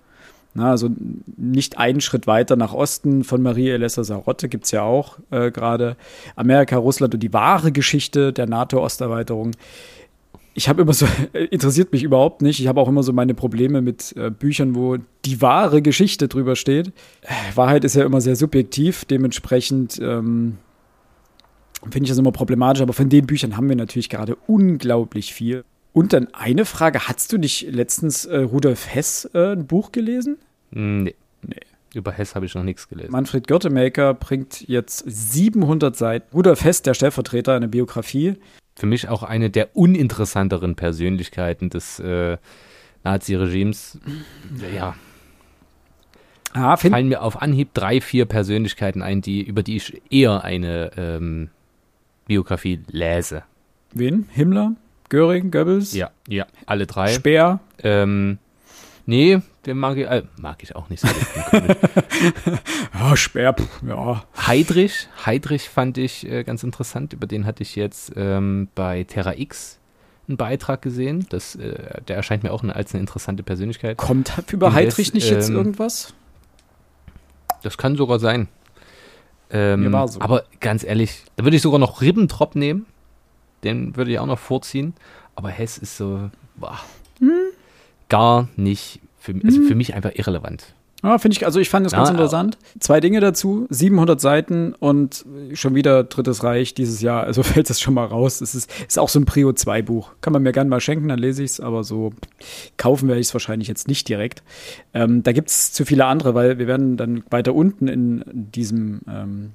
Na, 0.55 0.71
also 0.71 0.88
nicht 1.37 1.79
einen 1.79 2.00
Schritt 2.00 2.27
weiter 2.27 2.57
nach 2.57 2.73
Osten 2.73 3.23
von 3.23 3.43
Marie 3.43 3.69
Elessa 3.69 4.03
Sarotte 4.03 4.49
gibt 4.49 4.65
es 4.65 4.71
ja 4.71 4.83
auch 4.83 5.19
äh, 5.31 5.50
gerade. 5.50 5.97
Amerika, 6.37 6.77
Russland 6.77 7.15
und 7.15 7.21
die 7.21 7.33
wahre 7.33 7.71
Geschichte 7.71 8.33
der 8.33 8.47
NATO-Osterweiterung. 8.47 9.53
Ich 10.59 10.69
habe 10.69 10.83
immer 10.83 10.93
so, 10.93 11.07
interessiert 11.50 11.93
mich 11.93 12.03
überhaupt 12.03 12.43
nicht. 12.43 12.59
Ich 12.59 12.67
habe 12.67 12.81
auch 12.81 12.88
immer 12.88 13.05
so 13.05 13.12
meine 13.12 13.33
Probleme 13.33 13.81
mit 13.81 14.17
äh, 14.17 14.29
Büchern, 14.29 14.75
wo 14.75 14.97
die 15.25 15.41
wahre 15.41 15.83
Geschichte 15.83 16.27
drüber 16.27 16.57
steht. 16.57 16.88
Äh, 17.23 17.55
Wahrheit 17.55 17.85
ist 17.85 17.95
ja 17.95 18.05
immer 18.05 18.21
sehr 18.21 18.35
subjektiv, 18.35 19.05
dementsprechend 19.05 20.00
ähm, 20.03 20.59
finde 21.85 22.03
ich 22.03 22.09
das 22.09 22.19
immer 22.19 22.33
problematisch. 22.33 22.83
Aber 22.83 22.93
von 22.93 23.09
den 23.09 23.25
Büchern 23.25 23.57
haben 23.57 23.69
wir 23.69 23.77
natürlich 23.77 24.09
gerade 24.09 24.37
unglaublich 24.49 25.33
viel. 25.33 25.62
Und 25.93 26.12
dann 26.12 26.27
eine 26.35 26.65
Frage: 26.65 27.07
Hast 27.07 27.33
du 27.33 27.38
nicht 27.38 27.71
letztens 27.71 28.25
äh, 28.25 28.38
Rudolf 28.38 28.93
Hess 28.93 29.31
äh, 29.35 29.53
ein 29.53 29.69
Buch 29.69 29.93
gelesen? 29.93 30.38
Nee. 30.73 31.15
nee. 31.47 31.57
Über 31.95 32.11
Hess 32.11 32.35
habe 32.35 32.47
ich 32.47 32.55
noch 32.57 32.65
nichts 32.65 32.88
gelesen. 32.88 33.12
Manfred 33.12 33.47
Görtemaker 33.47 34.12
bringt 34.12 34.69
jetzt 34.69 35.05
700 35.07 35.95
Seiten. 35.95 36.27
Rudolf 36.35 36.65
Hess, 36.65 36.83
der 36.83 36.95
Stellvertreter, 36.95 37.55
eine 37.55 37.69
Biografie. 37.69 38.35
Für 38.79 38.87
mich 38.87 39.09
auch 39.09 39.23
eine 39.23 39.51
der 39.51 39.77
uninteressanteren 39.77 40.77
Persönlichkeiten 40.77 41.69
des 41.69 41.99
äh, 41.99 42.39
Nazi-Regimes. 43.05 43.99
Ja. 44.73 44.95
Ah, 46.53 46.77
Fallen 46.77 47.09
mir 47.09 47.23
auf 47.23 47.43
Anhieb 47.43 47.75
drei, 47.75 48.01
vier 48.01 48.25
Persönlichkeiten 48.25 49.03
ein, 49.03 49.21
die, 49.21 49.43
über 49.43 49.63
die 49.63 49.77
ich 49.77 50.01
eher 50.11 50.45
eine 50.45 50.93
ähm, 50.97 51.51
Biografie 52.27 52.81
lese. 52.91 53.43
Wen? 53.93 54.29
Himmler? 54.31 54.73
Göring, 55.09 55.51
Goebbels? 55.51 55.95
Ja, 55.95 56.11
ja, 56.29 56.47
alle 56.67 56.87
drei. 56.87 57.09
Speer? 57.09 57.61
Ähm, 57.83 58.39
Nee, 59.09 59.41
den 59.69 59.79
mag 59.79 59.97
ich, 59.97 60.07
äh, 60.07 60.25
mag 60.41 60.63
ich 60.63 60.75
auch 60.75 60.89
nicht 60.89 61.01
so. 61.01 61.09
ja, 62.95 63.17
Speer, 63.17 63.55
ja. 63.87 64.25
Heidrich, 64.47 65.09
Heidrich 65.25 65.69
fand 65.69 65.99
ich 65.99 66.27
äh, 66.27 66.43
ganz 66.43 66.63
interessant. 66.63 67.13
Über 67.13 67.27
den 67.27 67.47
hatte 67.47 67.63
ich 67.63 67.77
jetzt 67.77 68.13
ähm, 68.17 68.69
bei 68.75 69.05
Terra 69.05 69.35
X 69.37 69.79
einen 70.27 70.37
Beitrag 70.37 70.83
gesehen. 70.83 71.27
Das, 71.29 71.55
äh, 71.55 72.01
der 72.09 72.17
erscheint 72.17 72.43
mir 72.43 72.53
auch 72.53 72.63
eine, 72.63 72.75
als 72.75 72.93
eine 72.95 73.01
interessante 73.01 73.43
Persönlichkeit. 73.43 73.99
Kommt 73.99 74.33
über 74.51 74.73
Heidrich 74.73 75.15
nicht 75.15 75.31
jetzt 75.31 75.51
ähm, 75.51 75.57
irgendwas? 75.57 76.15
Das 77.63 77.79
kann 77.79 77.97
sogar 77.97 78.19
sein. 78.19 78.49
Ähm, 79.51 79.91
so. 80.09 80.21
Aber 80.21 80.45
ganz 80.61 80.83
ehrlich, 80.83 81.25
da 81.37 81.45
würde 81.45 81.57
ich 81.57 81.63
sogar 81.63 81.79
noch 81.79 82.01
Ribbentrop 82.01 82.57
nehmen. 82.57 82.87
Den 83.65 83.97
würde 83.97 84.11
ich 84.11 84.19
auch 84.19 84.27
noch 84.27 84.39
vorziehen. 84.39 84.95
Aber 85.35 85.51
Hess 85.51 85.79
ist 85.79 85.97
so, 85.97 86.31
boah. 86.57 86.79
Hm? 87.21 87.53
gar 88.09 88.49
nicht, 88.57 89.01
für, 89.29 89.45
also 89.45 89.63
für 89.63 89.73
mhm. 89.73 89.79
mich 89.79 89.95
einfach 89.95 90.13
irrelevant. 90.15 90.75
Ja, 91.03 91.17
finde 91.19 91.37
ich, 91.37 91.47
also 91.47 91.61
ich 91.61 91.71
fand 91.71 91.87
das 91.87 91.93
ganz 91.93 92.09
ja, 92.09 92.15
interessant. 92.15 92.59
Zwei 92.81 92.99
Dinge 92.99 93.21
dazu, 93.21 93.69
700 93.71 94.21
Seiten 94.21 94.75
und 94.75 95.25
schon 95.53 95.77
wieder 95.77 96.03
Drittes 96.03 96.43
Reich 96.43 96.75
dieses 96.75 97.01
Jahr, 97.01 97.23
also 97.23 97.43
fällt 97.45 97.71
das 97.71 97.81
schon 97.81 97.95
mal 97.95 98.07
raus. 98.07 98.41
Es 98.41 98.55
ist, 98.55 98.71
ist 98.87 98.99
auch 98.99 99.09
so 99.09 99.21
ein 99.21 99.25
Prio 99.25 99.53
2 99.53 99.83
Buch. 99.83 100.11
Kann 100.21 100.33
man 100.33 100.43
mir 100.43 100.53
gerne 100.53 100.69
mal 100.69 100.81
schenken, 100.81 101.09
dann 101.09 101.21
lese 101.21 101.45
ich 101.45 101.53
es, 101.53 101.61
aber 101.61 101.85
so 101.85 102.13
kaufen 102.77 103.07
werde 103.07 103.21
ich 103.21 103.29
es 103.29 103.35
wahrscheinlich 103.35 103.69
jetzt 103.69 103.87
nicht 103.87 104.09
direkt. 104.09 104.43
Ähm, 104.93 105.23
da 105.23 105.33
gibt 105.33 105.51
es 105.51 105.73
zu 105.73 105.85
viele 105.85 106.05
andere, 106.07 106.35
weil 106.35 106.59
wir 106.59 106.67
werden 106.67 106.97
dann 106.97 107.23
weiter 107.31 107.55
unten 107.55 107.87
in 107.87 108.25
diesem 108.27 109.03
ähm, 109.09 109.53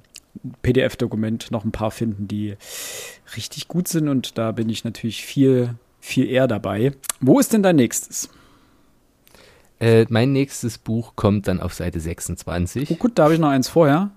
PDF-Dokument 0.62 1.50
noch 1.50 1.64
ein 1.64 1.72
paar 1.72 1.90
finden, 1.90 2.26
die 2.26 2.56
richtig 3.36 3.68
gut 3.68 3.88
sind 3.88 4.08
und 4.08 4.38
da 4.38 4.52
bin 4.52 4.68
ich 4.70 4.84
natürlich 4.84 5.24
viel, 5.24 5.74
viel 6.00 6.26
eher 6.26 6.46
dabei. 6.46 6.92
Wo 7.20 7.38
ist 7.38 7.52
denn 7.52 7.62
dein 7.62 7.76
nächstes? 7.76 8.30
Äh, 9.80 10.06
mein 10.08 10.32
nächstes 10.32 10.78
Buch 10.78 11.12
kommt 11.16 11.48
dann 11.48 11.60
auf 11.60 11.74
Seite 11.74 12.00
26. 12.00 12.90
Oh 12.90 12.94
gut, 12.94 13.18
da 13.18 13.24
habe 13.24 13.34
ich 13.34 13.40
noch 13.40 13.48
eins 13.48 13.68
vorher. 13.68 14.10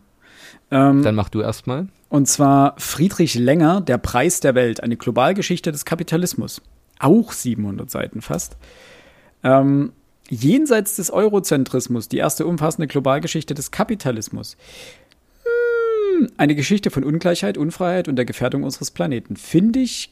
Ähm, 0.72 1.04
Dann 1.04 1.16
mach 1.16 1.30
du 1.30 1.42
erstmal. 1.42 1.88
Und 2.10 2.28
zwar 2.28 2.76
Friedrich 2.78 3.36
Länger, 3.36 3.82
Der 3.82 3.98
Preis 3.98 4.40
der 4.40 4.56
Welt, 4.56 4.82
eine 4.84 4.98
Globalgeschichte 4.98 5.72
des 5.72 5.86
Kapitalismus. 5.86 6.62
Auch 7.00 7.32
700 7.32 7.90
Seiten 7.90 8.22
fast. 8.22 8.58
Ähm, 9.44 9.94
jenseits 10.30 10.96
des 10.96 11.12
Eurozentrismus, 11.12 12.08
die 12.10 12.18
erste 12.18 12.46
umfassende 12.46 12.88
Globalgeschichte 12.88 13.54
des 13.54 13.72
Kapitalismus. 13.72 14.58
Hm, 15.44 16.30
eine 16.38 16.56
Geschichte 16.56 16.92
von 16.92 17.04
Ungleichheit, 17.04 17.58
Unfreiheit 17.58 18.08
und 18.08 18.16
der 18.16 18.26
Gefährdung 18.26 18.64
unseres 18.64 18.92
Planeten. 18.92 19.36
Finde 19.36 19.80
ich 19.80 20.12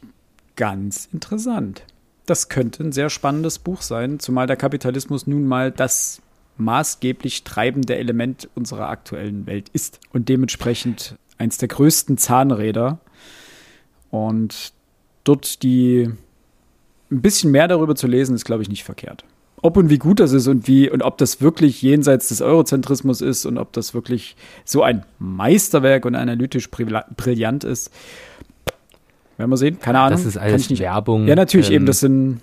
ganz 0.56 1.08
interessant. 1.12 1.82
Das 2.26 2.48
könnte 2.48 2.82
ein 2.82 2.92
sehr 2.92 3.08
spannendes 3.08 3.58
Buch 3.58 3.82
sein, 3.82 4.18
zumal 4.18 4.46
der 4.46 4.56
Kapitalismus 4.56 5.26
nun 5.26 5.46
mal 5.46 5.70
das 5.70 6.20
maßgeblich 6.58 7.44
treibende 7.44 7.96
Element 7.96 8.48
unserer 8.54 8.88
aktuellen 8.88 9.46
Welt 9.46 9.68
ist 9.72 10.00
und 10.12 10.28
dementsprechend 10.28 11.16
eins 11.38 11.58
der 11.58 11.68
größten 11.68 12.18
Zahnräder. 12.18 12.98
Und 14.10 14.72
dort 15.24 15.62
die 15.62 16.10
ein 17.10 17.22
bisschen 17.22 17.50
mehr 17.50 17.68
darüber 17.68 17.94
zu 17.94 18.06
lesen, 18.06 18.34
ist, 18.34 18.44
glaube 18.44 18.62
ich, 18.62 18.68
nicht 18.68 18.84
verkehrt. 18.84 19.24
Ob 19.62 19.76
und 19.76 19.90
wie 19.90 19.98
gut 19.98 20.20
das 20.20 20.32
ist 20.32 20.48
und 20.48 20.68
wie 20.68 20.90
und 20.90 21.02
ob 21.02 21.18
das 21.18 21.40
wirklich 21.40 21.80
jenseits 21.80 22.28
des 22.28 22.42
Eurozentrismus 22.42 23.20
ist 23.20 23.46
und 23.46 23.58
ob 23.58 23.72
das 23.72 23.94
wirklich 23.94 24.36
so 24.64 24.82
ein 24.82 25.04
Meisterwerk 25.18 26.04
und 26.04 26.14
analytisch 26.14 26.70
brillant 26.70 27.64
ist, 27.64 27.90
werden 29.36 29.50
wir 29.50 29.56
sehen. 29.56 29.78
Keine 29.80 30.00
Ahnung. 30.00 30.18
Das 30.18 30.24
ist 30.24 30.36
alles 30.36 30.70
Werbung. 30.78 31.26
Ja, 31.26 31.34
natürlich, 31.34 31.68
ähm, 31.68 31.76
eben, 31.76 31.86
das 31.86 32.00
sind 32.00 32.40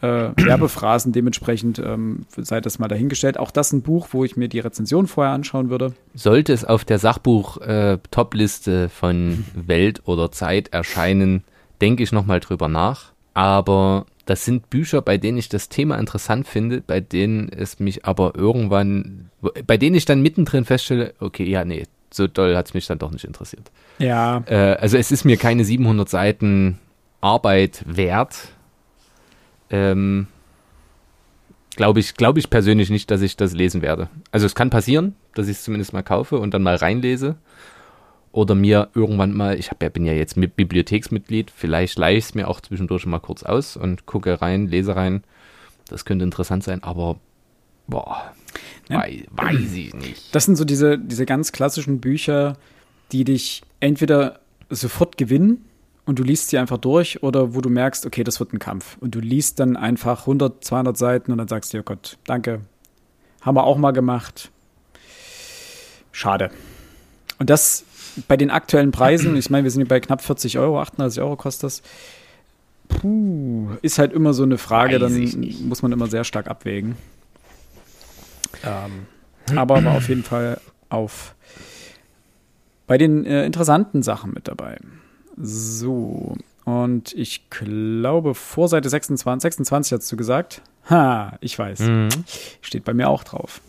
äh, 0.00 0.30
Werbephrasen 0.36 1.12
dementsprechend 1.12 1.78
ähm, 1.78 2.26
sei 2.36 2.60
das 2.60 2.78
mal 2.78 2.88
dahingestellt. 2.88 3.38
Auch 3.38 3.50
das 3.50 3.72
ein 3.72 3.82
Buch, 3.82 4.08
wo 4.12 4.24
ich 4.24 4.36
mir 4.36 4.48
die 4.48 4.60
Rezension 4.60 5.06
vorher 5.06 5.32
anschauen 5.32 5.70
würde. 5.70 5.92
Sollte 6.14 6.52
es 6.52 6.64
auf 6.64 6.84
der 6.84 6.98
Sachbuch-Top-Liste 6.98 8.84
äh, 8.84 8.88
von 8.88 9.44
Welt 9.54 10.02
oder 10.04 10.30
Zeit 10.30 10.68
erscheinen, 10.68 11.42
denke 11.80 12.02
ich 12.02 12.12
nochmal 12.12 12.40
drüber 12.40 12.68
nach. 12.68 13.12
Aber 13.34 14.06
das 14.26 14.44
sind 14.44 14.70
Bücher, 14.70 15.00
bei 15.02 15.16
denen 15.16 15.38
ich 15.38 15.48
das 15.48 15.68
Thema 15.68 15.96
interessant 15.98 16.46
finde, 16.46 16.80
bei 16.80 17.00
denen 17.00 17.48
es 17.48 17.80
mich 17.80 18.04
aber 18.04 18.34
irgendwann, 18.36 19.30
bei 19.66 19.76
denen 19.76 19.96
ich 19.96 20.04
dann 20.04 20.22
mittendrin 20.22 20.64
feststelle, 20.64 21.14
okay, 21.18 21.44
ja, 21.44 21.64
nee, 21.64 21.84
so 22.12 22.26
doll 22.26 22.56
hat 22.56 22.66
es 22.66 22.74
mich 22.74 22.86
dann 22.86 22.98
doch 22.98 23.10
nicht 23.10 23.24
interessiert. 23.24 23.70
Ja. 23.98 24.42
Äh, 24.46 24.76
also 24.80 24.96
es 24.96 25.10
ist 25.10 25.24
mir 25.24 25.36
keine 25.36 25.64
700 25.64 26.08
Seiten 26.08 26.78
Arbeit 27.20 27.84
wert, 27.86 28.52
ähm, 29.70 30.28
glaube 31.76 32.00
ich, 32.00 32.14
glaube 32.14 32.38
ich 32.38 32.50
persönlich 32.50 32.90
nicht, 32.90 33.10
dass 33.10 33.22
ich 33.22 33.36
das 33.36 33.52
lesen 33.52 33.82
werde. 33.82 34.08
Also 34.32 34.46
es 34.46 34.54
kann 34.54 34.70
passieren, 34.70 35.14
dass 35.34 35.48
ich 35.48 35.58
es 35.58 35.64
zumindest 35.64 35.92
mal 35.92 36.02
kaufe 36.02 36.38
und 36.38 36.54
dann 36.54 36.62
mal 36.62 36.76
reinlese. 36.76 37.36
Oder 38.32 38.54
mir 38.54 38.88
irgendwann 38.94 39.32
mal, 39.32 39.58
ich 39.58 39.70
hab 39.70 39.82
ja, 39.82 39.88
bin 39.88 40.04
ja 40.04 40.12
jetzt 40.12 40.36
mit 40.36 40.54
Bibliotheksmitglied, 40.54 41.50
vielleicht 41.50 41.98
leihe 41.98 42.18
ich 42.18 42.24
es 42.24 42.34
mir 42.34 42.48
auch 42.48 42.60
zwischendurch 42.60 43.06
mal 43.06 43.20
kurz 43.20 43.42
aus 43.42 43.76
und 43.76 44.06
gucke 44.06 44.42
rein, 44.42 44.66
lese 44.66 44.96
rein. 44.96 45.24
Das 45.88 46.04
könnte 46.04 46.24
interessant 46.24 46.62
sein, 46.62 46.82
aber 46.82 47.18
boah, 47.86 48.32
ja. 48.88 48.98
weiß, 48.98 49.22
weiß 49.30 49.72
ich 49.74 49.94
nicht. 49.94 50.34
Das 50.34 50.44
sind 50.44 50.56
so 50.56 50.64
diese, 50.64 50.98
diese 50.98 51.26
ganz 51.26 51.52
klassischen 51.52 52.00
Bücher, 52.00 52.56
die 53.12 53.24
dich 53.24 53.62
entweder 53.80 54.40
sofort 54.70 55.16
gewinnen, 55.16 55.64
und 56.08 56.18
du 56.18 56.22
liest 56.22 56.48
sie 56.48 56.56
einfach 56.56 56.78
durch 56.78 57.22
oder 57.22 57.54
wo 57.54 57.60
du 57.60 57.68
merkst, 57.68 58.06
okay, 58.06 58.24
das 58.24 58.40
wird 58.40 58.54
ein 58.54 58.58
Kampf. 58.58 58.96
Und 58.98 59.14
du 59.14 59.20
liest 59.20 59.60
dann 59.60 59.76
einfach 59.76 60.20
100, 60.20 60.64
200 60.64 60.96
Seiten 60.96 61.32
und 61.32 61.36
dann 61.36 61.48
sagst 61.48 61.74
du, 61.74 61.80
oh 61.80 61.82
Gott, 61.82 62.16
danke. 62.24 62.62
Haben 63.42 63.56
wir 63.58 63.64
auch 63.64 63.76
mal 63.76 63.90
gemacht. 63.90 64.50
Schade. 66.10 66.50
Und 67.38 67.50
das 67.50 67.84
bei 68.26 68.38
den 68.38 68.50
aktuellen 68.50 68.90
Preisen, 68.90 69.36
ich 69.36 69.50
meine, 69.50 69.64
wir 69.64 69.70
sind 69.70 69.86
bei 69.86 70.00
knapp 70.00 70.22
40 70.22 70.58
Euro, 70.58 70.80
38 70.80 71.20
Euro 71.20 71.36
kostet 71.36 71.64
das. 71.64 71.82
Puh, 72.88 73.68
ist 73.82 73.98
halt 73.98 74.14
immer 74.14 74.32
so 74.32 74.44
eine 74.44 74.56
Frage, 74.56 74.98
Weiß 75.02 75.12
dann 75.12 75.68
muss 75.68 75.82
man 75.82 75.92
immer 75.92 76.06
sehr 76.06 76.24
stark 76.24 76.48
abwägen. 76.48 76.96
Ähm, 78.64 79.06
aber 79.56 79.84
war 79.84 79.96
auf 79.96 80.08
jeden 80.08 80.24
Fall 80.24 80.60
auf 80.88 81.34
bei 82.86 82.98
den 82.98 83.24
äh, 83.24 83.44
interessanten 83.44 84.02
Sachen 84.02 84.32
mit 84.32 84.48
dabei. 84.48 84.78
So. 85.36 86.36
Und 86.64 87.12
ich 87.14 87.48
glaube, 87.50 88.34
vor 88.34 88.68
Seite 88.68 88.88
26, 88.88 89.42
26 89.42 89.92
hast 89.92 90.10
du 90.10 90.16
gesagt. 90.16 90.62
Ha, 90.90 91.38
ich 91.40 91.58
weiß. 91.58 91.80
Mhm. 91.80 92.08
Steht 92.60 92.84
bei 92.84 92.94
mir 92.94 93.08
auch 93.08 93.24
drauf. 93.24 93.60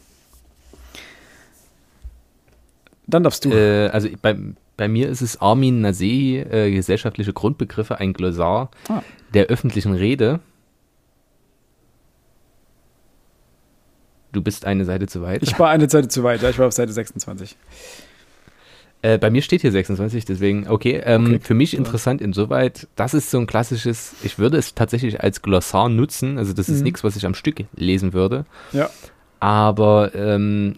Dann 3.07 3.23
darfst 3.23 3.45
du. 3.45 3.49
Äh, 3.49 3.89
also 3.89 4.07
bei, 4.21 4.37
bei 4.77 4.87
mir 4.87 5.09
ist 5.09 5.21
es 5.21 5.41
Armin 5.41 5.81
Nasei, 5.81 6.45
äh, 6.49 6.71
gesellschaftliche 6.71 7.33
Grundbegriffe, 7.33 7.99
ein 7.99 8.13
Glossar 8.13 8.71
ah. 8.87 9.01
der 9.33 9.47
öffentlichen 9.47 9.93
Rede. 9.93 10.39
Du 14.31 14.41
bist 14.41 14.65
eine 14.65 14.85
Seite 14.85 15.07
zu 15.07 15.21
weit. 15.21 15.43
Ich 15.43 15.57
war 15.57 15.69
eine 15.69 15.89
Seite 15.89 16.07
zu 16.07 16.23
weit, 16.23 16.41
ja, 16.41 16.49
ich 16.49 16.59
war 16.59 16.67
auf 16.67 16.73
Seite 16.73 16.91
26. 16.91 17.57
Äh, 19.01 19.17
bei 19.17 19.29
mir 19.29 19.41
steht 19.41 19.61
hier 19.61 19.71
26, 19.71 20.25
deswegen, 20.25 20.67
okay. 20.67 21.01
Ähm, 21.05 21.25
okay. 21.25 21.39
Für 21.41 21.53
mich 21.53 21.75
interessant 21.75 22.21
insoweit, 22.21 22.87
das 22.95 23.13
ist 23.13 23.31
so 23.31 23.39
ein 23.39 23.47
klassisches, 23.47 24.13
ich 24.23 24.37
würde 24.37 24.57
es 24.57 24.75
tatsächlich 24.75 25.21
als 25.21 25.41
Glossar 25.41 25.87
nutzen, 25.87 26.37
also 26.37 26.51
das 26.51 26.67
ist 26.67 26.79
mhm. 26.79 26.83
nichts, 26.83 27.03
was 27.03 27.15
ich 27.15 27.25
am 27.25 27.33
Stück 27.33 27.63
lesen 27.75 28.11
würde. 28.11 28.45
Ja. 28.73 28.89
Aber 29.39 30.13
ähm, 30.15 30.75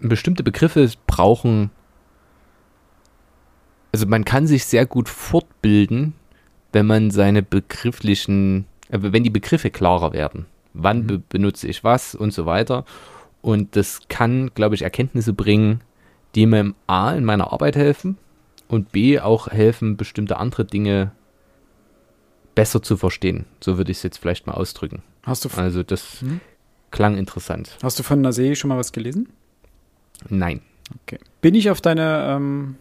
bestimmte 0.00 0.42
Begriffe 0.42 0.90
brauchen, 1.06 1.70
also 3.92 4.06
man 4.06 4.24
kann 4.24 4.46
sich 4.46 4.64
sehr 4.64 4.86
gut 4.86 5.10
fortbilden, 5.10 6.14
wenn 6.72 6.86
man 6.86 7.10
seine 7.10 7.42
begrifflichen, 7.42 8.64
äh, 8.88 8.98
wenn 9.02 9.22
die 9.22 9.30
Begriffe 9.30 9.70
klarer 9.70 10.14
werden. 10.14 10.46
Wann 10.72 11.02
mhm. 11.02 11.06
be 11.06 11.18
benutze 11.18 11.68
ich 11.68 11.84
was 11.84 12.14
und 12.14 12.32
so 12.32 12.46
weiter. 12.46 12.84
Und 13.42 13.76
das 13.76 14.02
kann, 14.08 14.50
glaube 14.54 14.74
ich, 14.74 14.82
Erkenntnisse 14.82 15.32
bringen, 15.32 15.80
die 16.34 16.46
mir 16.46 16.74
A 16.86 17.12
in 17.12 17.24
meiner 17.24 17.52
Arbeit 17.52 17.76
helfen 17.76 18.18
und 18.68 18.92
B 18.92 19.18
auch 19.18 19.48
helfen, 19.48 19.96
bestimmte 19.96 20.38
andere 20.38 20.64
Dinge 20.64 21.12
besser 22.54 22.82
zu 22.82 22.96
verstehen. 22.96 23.46
So 23.60 23.78
würde 23.78 23.90
ich 23.90 23.98
es 23.98 24.02
jetzt 24.02 24.18
vielleicht 24.18 24.46
mal 24.46 24.54
ausdrücken. 24.54 25.02
Hast 25.22 25.44
du 25.44 25.48
also 25.56 25.82
das 25.82 26.20
hm? 26.20 26.40
klang 26.90 27.16
interessant. 27.16 27.76
Hast 27.82 27.98
du 27.98 28.02
von 28.02 28.20
Nasee 28.20 28.54
schon 28.54 28.68
mal 28.68 28.78
was 28.78 28.92
gelesen? 28.92 29.28
Nein. 30.28 30.60
Okay. 31.02 31.18
Bin 31.40 31.54
ich 31.54 31.70
auf 31.70 31.80
deine 31.80 32.36
ähm, 32.36 32.76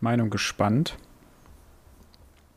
Meinung 0.00 0.30
gespannt. 0.30 0.96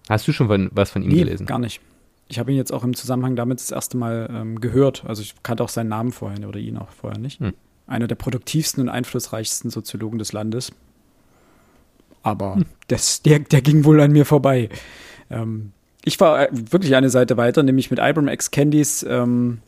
Hast 0.10 0.28
du 0.28 0.32
schon 0.32 0.48
von, 0.48 0.70
was 0.74 0.92
von 0.92 1.02
ihm 1.02 1.10
nee, 1.10 1.20
gelesen? 1.20 1.46
Gar 1.46 1.60
nicht. 1.60 1.82
Ich 2.30 2.40
habe 2.40 2.52
ihn 2.52 2.58
jetzt 2.58 2.74
auch 2.74 2.84
im 2.84 2.96
Zusammenhang 2.96 3.36
damit 3.36 3.60
das 3.60 3.72
erste 3.72 3.98
Mal 3.98 4.30
ähm, 4.32 4.60
gehört. 4.60 5.06
Also 5.06 5.22
ich 5.22 5.36
kannte 5.44 5.64
auch 5.64 5.70
seinen 5.70 5.90
Namen 5.90 6.12
vorher 6.12 6.48
oder 6.48 6.60
ihn 6.60 6.78
auch 6.78 6.92
vorher 6.92 7.20
nicht. 7.20 7.40
Hm 7.40 7.54
einer 7.88 8.08
der 8.08 8.16
produktivsten 8.16 8.84
und 8.84 8.90
einflussreichsten 8.90 9.72
Soziologen 9.72 10.20
des 10.20 10.34
Landes. 10.34 10.72
Aber 12.22 12.56
hm. 12.56 12.66
das, 12.88 13.22
der, 13.22 13.40
der 13.40 13.62
ging 13.62 13.86
wohl 13.86 14.00
an 14.02 14.12
mir 14.12 14.26
vorbei. 14.26 14.70
Ähm, 15.32 15.72
ich 16.04 16.20
war 16.20 16.44
äh, 16.44 16.50
wirklich 16.52 16.96
eine 16.96 17.10
Seite 17.10 17.38
weiter, 17.38 17.64
nämlich 17.64 17.90
mit 17.90 18.00
Ibram 18.00 18.28
X. 18.28 18.52
Candys 18.52 19.04
ähm, 19.04 19.60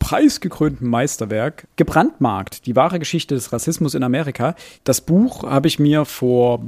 preisgekrönten 0.00 0.88
Meisterwerk 0.88 1.66
Gebrandmarkt, 1.76 2.66
die 2.66 2.76
wahre 2.76 2.98
Geschichte 2.98 3.34
des 3.34 3.52
Rassismus 3.52 3.94
in 3.94 4.02
Amerika. 4.02 4.54
Das 4.84 5.00
Buch 5.00 5.44
habe 5.44 5.68
ich 5.68 5.78
mir 5.78 6.04
vor 6.04 6.60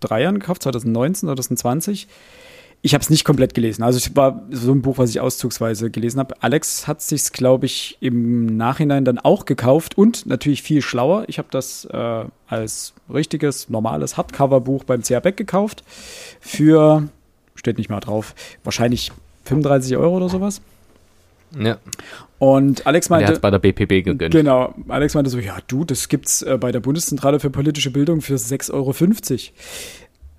drei 0.00 0.22
Jahren 0.22 0.38
gekauft, 0.38 0.62
2019, 0.62 1.28
2020 1.28 2.08
ich 2.82 2.94
habe 2.94 3.02
es 3.02 3.10
nicht 3.10 3.24
komplett 3.24 3.52
gelesen. 3.52 3.82
Also 3.82 3.98
es 3.98 4.16
war 4.16 4.42
so 4.50 4.72
ein 4.72 4.80
Buch, 4.80 4.96
was 4.96 5.10
ich 5.10 5.20
auszugsweise 5.20 5.90
gelesen 5.90 6.18
habe. 6.18 6.34
Alex 6.40 6.88
hat 6.88 7.02
sich 7.02 7.30
glaube 7.32 7.66
ich, 7.66 7.98
im 8.00 8.56
Nachhinein 8.56 9.04
dann 9.04 9.18
auch 9.18 9.44
gekauft 9.44 9.98
und 9.98 10.24
natürlich 10.26 10.62
viel 10.62 10.80
schlauer. 10.80 11.24
Ich 11.26 11.38
habe 11.38 11.48
das 11.50 11.84
äh, 11.84 12.24
als 12.48 12.94
richtiges, 13.12 13.68
normales 13.68 14.16
Hardcover-Buch 14.16 14.84
beim 14.84 15.02
CA 15.02 15.20
Beck 15.20 15.36
gekauft. 15.36 15.84
Für, 16.40 17.08
steht 17.54 17.76
nicht 17.76 17.90
mal 17.90 18.00
drauf, 18.00 18.34
wahrscheinlich 18.64 19.12
35 19.44 19.96
Euro 19.98 20.16
oder 20.16 20.30
sowas. 20.30 20.62
Ja. 21.58 21.78
Und 22.38 22.86
Alex 22.86 23.10
meinte. 23.10 23.26
Der 23.26 23.34
hat 23.34 23.42
bei 23.42 23.50
der 23.50 23.58
BPB 23.58 24.04
gegönnt. 24.04 24.32
Genau. 24.32 24.74
Alex 24.88 25.14
meinte 25.14 25.30
so: 25.30 25.38
Ja, 25.38 25.58
du, 25.66 25.84
das 25.84 26.08
gibt's 26.08 26.42
äh, 26.42 26.56
bei 26.58 26.72
der 26.72 26.80
Bundeszentrale 26.80 27.40
für 27.40 27.50
politische 27.50 27.90
Bildung 27.90 28.20
für 28.20 28.36
6,50 28.36 28.72
Euro. 28.72 28.94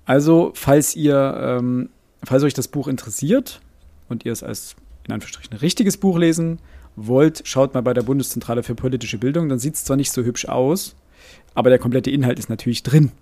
Also, 0.06 0.52
falls 0.54 0.96
ihr 0.96 1.58
ähm, 1.60 1.90
falls 2.24 2.42
euch 2.42 2.54
das 2.54 2.68
Buch 2.68 2.88
interessiert 2.88 3.60
und 4.08 4.24
ihr 4.24 4.32
es 4.32 4.42
als 4.42 4.76
in 5.06 5.12
Anführungsstrichen 5.12 5.56
richtiges 5.58 5.96
Buch 5.96 6.18
lesen 6.18 6.58
wollt, 6.94 7.42
schaut 7.44 7.74
mal 7.74 7.80
bei 7.80 7.94
der 7.94 8.02
Bundeszentrale 8.02 8.62
für 8.62 8.74
politische 8.74 9.18
Bildung. 9.18 9.48
Dann 9.48 9.58
sieht 9.58 9.74
es 9.74 9.84
zwar 9.84 9.96
nicht 9.96 10.12
so 10.12 10.22
hübsch 10.22 10.46
aus, 10.46 10.94
aber 11.54 11.70
der 11.70 11.78
komplette 11.78 12.10
Inhalt 12.10 12.38
ist 12.38 12.48
natürlich 12.48 12.82
drin. 12.82 13.12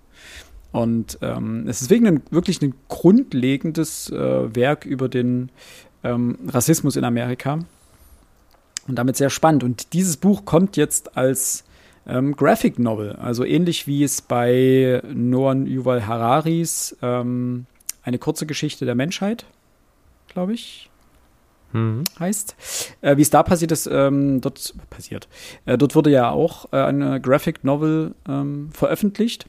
Und 0.72 1.18
ähm, 1.22 1.66
es 1.68 1.82
ist 1.82 1.90
wegen 1.90 2.06
ein, 2.06 2.22
wirklich 2.30 2.62
ein 2.62 2.74
grundlegendes 2.88 4.10
äh, 4.10 4.54
Werk 4.54 4.84
über 4.84 5.08
den 5.08 5.50
ähm, 6.04 6.38
Rassismus 6.46 6.96
in 6.96 7.04
Amerika. 7.04 7.60
Und 8.86 8.96
damit 8.96 9.16
sehr 9.16 9.30
spannend. 9.30 9.64
Und 9.64 9.92
dieses 9.92 10.16
Buch 10.16 10.44
kommt 10.44 10.76
jetzt 10.76 11.16
als 11.16 11.64
ähm, 12.06 12.36
Graphic 12.36 12.78
Novel. 12.78 13.12
Also 13.16 13.44
ähnlich 13.44 13.86
wie 13.86 14.04
es 14.04 14.20
bei 14.20 15.02
Noah 15.12 15.54
Yuval 15.54 16.06
Hararis 16.06 16.96
ähm, 17.02 17.66
eine 18.02 18.18
kurze 18.18 18.46
Geschichte 18.46 18.84
der 18.84 18.94
Menschheit, 18.94 19.44
glaube 20.28 20.54
ich, 20.54 20.90
mhm. 21.72 22.04
heißt. 22.18 22.56
Äh, 23.00 23.16
wie 23.16 23.22
es 23.22 23.30
da 23.30 23.42
passiert 23.42 23.72
ist, 23.72 23.86
ähm, 23.86 24.40
dort 24.40 24.74
passiert. 24.90 25.28
Äh, 25.66 25.78
dort 25.78 25.94
wurde 25.94 26.10
ja 26.10 26.30
auch 26.30 26.72
äh, 26.72 26.76
eine 26.76 27.20
Graphic 27.20 27.64
Novel 27.64 28.14
ähm, 28.28 28.70
veröffentlicht. 28.72 29.46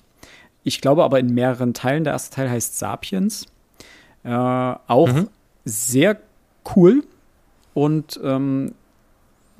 Ich 0.63 0.81
glaube 0.81 1.03
aber 1.03 1.19
in 1.19 1.33
mehreren 1.33 1.73
Teilen. 1.73 2.03
Der 2.03 2.13
erste 2.13 2.35
Teil 2.35 2.49
heißt 2.49 2.77
Sapiens. 2.77 3.47
Äh, 4.23 4.29
auch 4.29 5.11
mhm. 5.11 5.29
sehr 5.65 6.17
cool 6.75 7.03
und 7.73 8.19
ähm, 8.23 8.73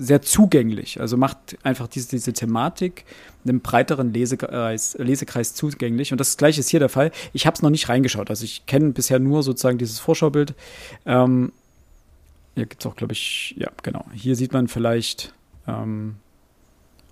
sehr 0.02 0.22
zugänglich. 0.22 1.00
Also 1.00 1.16
macht 1.16 1.58
einfach 1.64 1.88
diese, 1.88 2.10
diese 2.10 2.34
Thematik 2.34 3.06
einem 3.46 3.62
breiteren 3.62 4.14
Lesekreis, 4.14 4.96
Lesekreis 4.98 5.54
zugänglich. 5.54 6.12
Und 6.12 6.20
das 6.20 6.38
gleiche 6.38 6.60
ist 6.60 6.70
hier 6.70 6.80
der 6.80 6.90
Fall. 6.90 7.12
Ich 7.34 7.46
habe 7.46 7.56
es 7.56 7.62
noch 7.62 7.70
nicht 7.70 7.88
reingeschaut. 7.88 8.30
Also 8.30 8.44
ich 8.44 8.66
kenne 8.66 8.92
bisher 8.92 9.20
nur 9.20 9.44
sozusagen 9.44 9.78
dieses 9.78 10.00
Vorschaubild. 10.00 10.56
Ähm, 11.06 11.52
hier 12.56 12.66
gibt 12.66 12.84
es 12.84 12.92
auch, 12.92 12.96
glaube 12.96 13.14
ich, 13.14 13.56
ja, 13.58 13.70
genau. 13.84 14.06
Hier 14.14 14.36
sieht 14.36 14.54
man 14.54 14.68
vielleicht 14.68 15.34
ähm, 15.68 16.16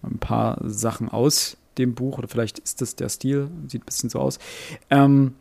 ein 0.04 0.18
paar 0.18 0.60
Sachen 0.64 1.10
aus 1.10 1.58
dem 1.78 1.94
Buch 1.94 2.18
oder 2.18 2.28
vielleicht 2.28 2.60
ist 2.60 2.82
das 2.82 2.96
der 2.96 3.10
Stil, 3.10 3.50
sieht 3.68 3.84
ein 3.84 3.86
bisschen 3.86 4.10
so 4.10 4.20
aus. 4.20 4.40
Ähm, 4.90 5.36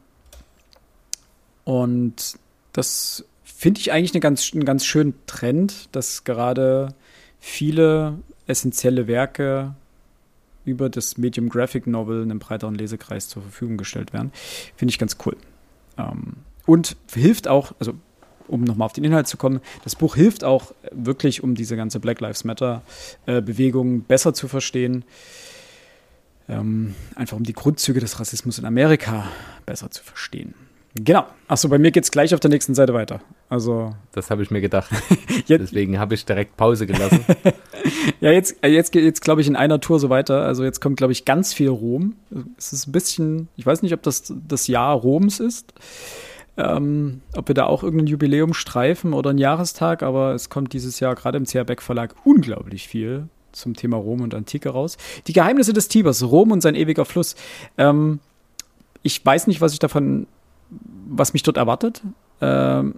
und 1.65 2.39
das 2.73 3.25
finde 3.43 3.81
ich 3.81 3.91
eigentlich 3.91 4.13
eine 4.13 4.21
ganz, 4.21 4.53
einen 4.53 4.65
ganz 4.65 4.85
schönen 4.85 5.15
Trend, 5.27 5.89
dass 5.93 6.25
gerade 6.25 6.95
viele 7.41 8.19
essentielle 8.47 9.07
Werke 9.07 9.75
über 10.65 10.89
das 10.89 11.17
Medium 11.17 11.49
Graphic 11.49 11.87
Novel 11.87 12.23
einem 12.23 12.39
breiteren 12.39 12.75
Lesekreis 12.75 13.29
zur 13.29 13.43
Verfügung 13.43 13.77
gestellt 13.77 14.13
werden. 14.13 14.33
Finde 14.77 14.91
ich 14.91 14.99
ganz 14.99 15.17
cool. 15.25 15.37
Ähm, 15.97 16.35
und 16.67 16.97
hilft 17.15 17.49
auch, 17.49 17.73
also 17.79 17.95
um 18.47 18.65
nochmal 18.65 18.87
auf 18.87 18.93
den 18.93 19.05
Inhalt 19.05 19.27
zu 19.27 19.37
kommen, 19.37 19.61
das 19.85 19.97
Buch 19.97 20.15
hilft 20.17 20.45
auch 20.45 20.73
wirklich, 20.91 21.43
um 21.43 21.55
diese 21.55 21.77
ganze 21.77 22.01
Black 22.01 22.21
Lives 22.21 22.45
Matter-Bewegung 22.45 23.99
äh, 23.99 24.03
besser 24.07 24.35
zu 24.35 24.49
verstehen. 24.49 25.05
Ähm, 26.49 26.95
einfach 27.15 27.37
um 27.37 27.45
die 27.45 27.53
Grundzüge 27.53 28.01
des 28.01 28.21
Rassismus 28.21 28.59
in 28.59 28.65
Amerika 28.65 29.29
besser 29.67 29.91
zu 29.91 30.03
verstehen. 30.03 30.55
Genau. 30.95 31.27
Achso, 31.47 31.69
bei 31.69 31.79
mir 31.79 31.91
geht 31.91 32.05
es 32.05 32.11
gleich 32.11 32.35
auf 32.35 32.41
der 32.41 32.51
nächsten 32.51 32.75
Seite 32.75 32.95
weiter. 32.95 33.21
Also. 33.49 33.95
Das 34.13 34.31
habe 34.31 34.43
ich 34.43 34.51
mir 34.51 34.61
gedacht. 34.61 34.91
Deswegen 35.49 35.99
habe 35.99 36.15
ich 36.15 36.25
direkt 36.25 36.57
Pause 36.57 36.87
gelassen. 36.87 37.25
ja, 38.21 38.33
jetzt, 38.33 38.57
äh, 38.63 38.69
jetzt 38.69 38.93
geht 38.93 39.05
jetzt, 39.05 39.23
glaube 39.23 39.41
ich, 39.41 39.47
in 39.47 39.57
einer 39.57 39.81
Tour 39.81 40.01
so 40.01 40.11
weiter. 40.11 40.43
Also 40.43 40.65
jetzt 40.65 40.81
kommt, 40.81 40.97
glaube 40.97 41.13
ich, 41.13 41.25
ganz 41.25 41.53
viel 41.53 41.69
Rom. 41.69 42.17
Es 42.57 42.73
ist 42.73 42.89
ein 42.89 42.93
bisschen, 42.93 43.49
ich 43.57 43.67
weiß 43.67 43.83
nicht, 43.83 43.93
ob 43.93 44.03
das 44.03 44.33
das 44.49 44.67
Jahr 44.67 44.95
Roms 44.95 45.41
ist. 45.41 45.73
Ähm, 46.57 47.21
ob 47.37 47.47
wir 47.47 47.55
da 47.55 47.67
auch 47.67 47.85
irgendein 47.85 48.09
Jubiläum 48.09 48.53
streifen 48.53 49.13
oder 49.13 49.31
einen 49.31 49.39
Jahrestag, 49.39 50.03
aber 50.03 50.35
es 50.35 50.51
kommt 50.51 50.73
dieses 50.73 50.99
Jahr 50.99 51.15
gerade 51.15 51.39
im 51.39 51.45
CR 51.45 51.65
Beck 51.65 51.81
Verlag 51.81 52.17
unglaublich 52.25 52.89
viel 52.89 53.29
zum 53.53 53.75
Thema 53.75 53.97
Rom 53.97 54.23
und 54.23 54.35
Antike 54.35 54.71
raus. 54.71 54.97
Die 55.29 55.33
Geheimnisse 55.33 55.73
des 55.73 55.87
Tibers, 55.87 56.23
Rom 56.25 56.51
und 56.51 56.61
sein 56.61 56.75
ewiger 56.75 57.05
Fluss. 57.05 57.37
Ähm, 57.77 58.19
ich 59.03 59.25
weiß 59.25 59.47
nicht, 59.47 59.61
was 59.61 59.73
ich 59.73 59.79
davon, 59.79 60.27
was 60.71 61.33
mich 61.33 61.43
dort 61.43 61.57
erwartet. 61.57 62.03
Ähm, 62.41 62.95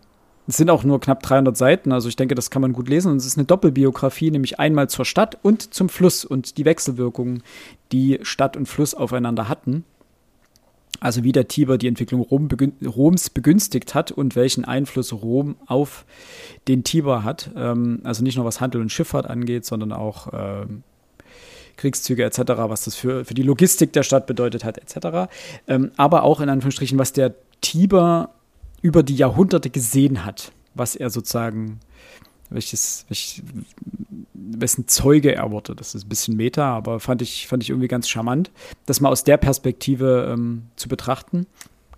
es 0.47 0.57
sind 0.57 0.71
auch 0.71 0.83
nur 0.83 1.01
knapp 1.01 1.23
300 1.23 1.57
Seiten, 1.57 1.93
also 1.93 2.09
ich 2.09 2.17
denke, 2.17 2.35
das 2.35 2.51
kann 2.51 2.63
man 2.63 2.73
gut 2.73 2.89
lesen. 2.89 3.13
Und 3.13 3.19
es 3.19 3.27
ist 3.27 3.39
eine 3.39 3.47
Doppelbiografie, 3.47 4.31
nämlich 4.31 4.59
einmal 4.59 4.89
zur 4.89 5.05
Stadt 5.05 5.39
und 5.43 5.73
zum 5.73 5.89
Fluss 5.89 6.25
und 6.25 6.59
die 6.59 6.65
Wechselwirkungen, 6.65 7.43
die 7.93 8.19
Stadt 8.23 8.57
und 8.57 8.67
Fluss 8.67 8.95
aufeinander 8.95 9.49
hatten. 9.49 9.85
Also 10.99 11.25
wie 11.25 11.33
der 11.33 11.49
Tiber 11.49 11.79
die 11.79 11.87
Entwicklung 11.87 12.21
Rom 12.21 12.49
begün 12.49 12.73
Roms 12.85 13.31
begünstigt 13.31 13.95
hat 13.95 14.11
und 14.11 14.37
welchen 14.37 14.65
Einfluss 14.65 15.13
Rom 15.13 15.57
auf 15.67 16.05
den 16.69 16.85
Tiber 16.85 17.23
hat. 17.25 17.51
Ähm, 17.57 18.01
also 18.03 18.23
nicht 18.23 18.37
nur 18.37 18.45
was 18.45 18.61
Handel 18.61 18.81
und 18.81 18.91
Schifffahrt 18.91 19.27
angeht, 19.27 19.65
sondern 19.65 19.93
auch 19.93 20.29
ähm, 20.33 20.83
Kriegszüge 21.77 22.25
etc., 22.25 22.41
was 22.57 22.85
das 22.85 22.97
für, 22.97 23.25
für 23.25 23.35
die 23.35 23.43
Logistik 23.43 23.93
der 23.95 24.03
Stadt 24.03 24.27
bedeutet 24.27 24.65
hat 24.65 24.77
etc. 24.77 25.31
Ähm, 25.67 25.93
aber 25.97 26.25
auch 26.25 26.41
in 26.41 26.49
Anführungsstrichen, 26.49 26.99
was 26.99 27.13
der 27.13 27.35
Tiber 27.61 28.31
über 28.83 29.03
die 29.03 29.17
Jahrhunderte 29.17 29.71
gesehen 29.71 30.25
hat, 30.25 30.53
was 30.75 30.97
er 30.97 31.11
sozusagen 31.11 31.81
welches, 32.51 33.05
welch, 33.09 33.43
wessen 34.35 34.89
Zeuge 34.89 35.35
er 35.35 35.51
wurde. 35.51 35.75
Das 35.75 35.95
ist 35.95 36.05
ein 36.05 36.09
bisschen 36.09 36.37
Meta, 36.37 36.77
aber 36.77 37.01
fand 37.01 37.23
ich, 37.23 37.47
fand 37.47 37.63
ich 37.63 37.71
irgendwie 37.71 37.89
ganz 37.89 38.09
charmant, 38.09 38.51
das 38.87 39.01
mal 39.01 39.09
aus 39.09 39.25
der 39.25 39.37
Perspektive 39.37 40.31
ähm, 40.33 40.65
zu 40.77 40.89
betrachten. 40.89 41.47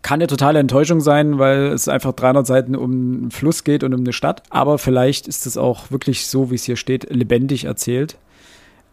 Kann 0.02 0.16
eine 0.16 0.26
totale 0.26 0.58
Enttäuschung 0.58 1.00
sein, 1.00 1.38
weil 1.38 1.68
es 1.68 1.88
einfach 1.88 2.12
300 2.12 2.46
Seiten 2.46 2.74
um 2.74 2.90
einen 2.90 3.30
Fluss 3.30 3.62
geht 3.64 3.84
und 3.84 3.94
um 3.94 4.00
eine 4.00 4.12
Stadt. 4.12 4.42
Aber 4.50 4.78
vielleicht 4.78 5.28
ist 5.28 5.46
es 5.46 5.56
auch 5.56 5.90
wirklich 5.90 6.26
so, 6.26 6.50
wie 6.50 6.56
es 6.56 6.64
hier 6.64 6.76
steht, 6.76 7.08
lebendig 7.10 7.64
erzählt. 7.64 8.18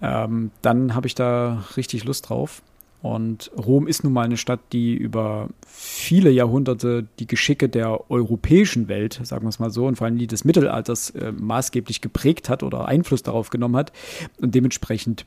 Ähm, 0.02 0.52
dann 0.62 0.94
habe 0.94 1.08
ich 1.08 1.16
da 1.16 1.66
richtig 1.76 2.06
Lust 2.06 2.30
drauf. 2.30 2.62
Und 3.02 3.50
Rom 3.58 3.88
ist 3.88 4.04
nun 4.04 4.12
mal 4.12 4.26
eine 4.26 4.36
Stadt, 4.36 4.60
die 4.74 4.94
über 4.94 5.50
viele 5.66 6.32
Jahrhunderte 6.32 7.08
die 7.20 7.28
Geschicke 7.28 7.70
der 7.70 8.12
europäischen 8.12 8.90
Welt, 8.90 9.22
sagen 9.24 9.46
wir 9.46 9.50
es 9.50 9.60
mal 9.60 9.72
so, 9.72 9.88
und 9.88 9.96
vor 9.96 10.06
allem 10.06 10.18
die 10.18 10.28
des 10.28 10.44
Mittelalters 10.44 11.12
äh, 11.12 11.32
maßgeblich 11.32 12.02
geprägt 12.02 12.50
hat 12.50 12.62
oder 12.62 12.86
Einfluss 12.86 13.24
darauf 13.24 13.52
genommen 13.52 13.78
hat. 13.78 13.94
Und 14.42 14.54
dementsprechend 14.54 15.26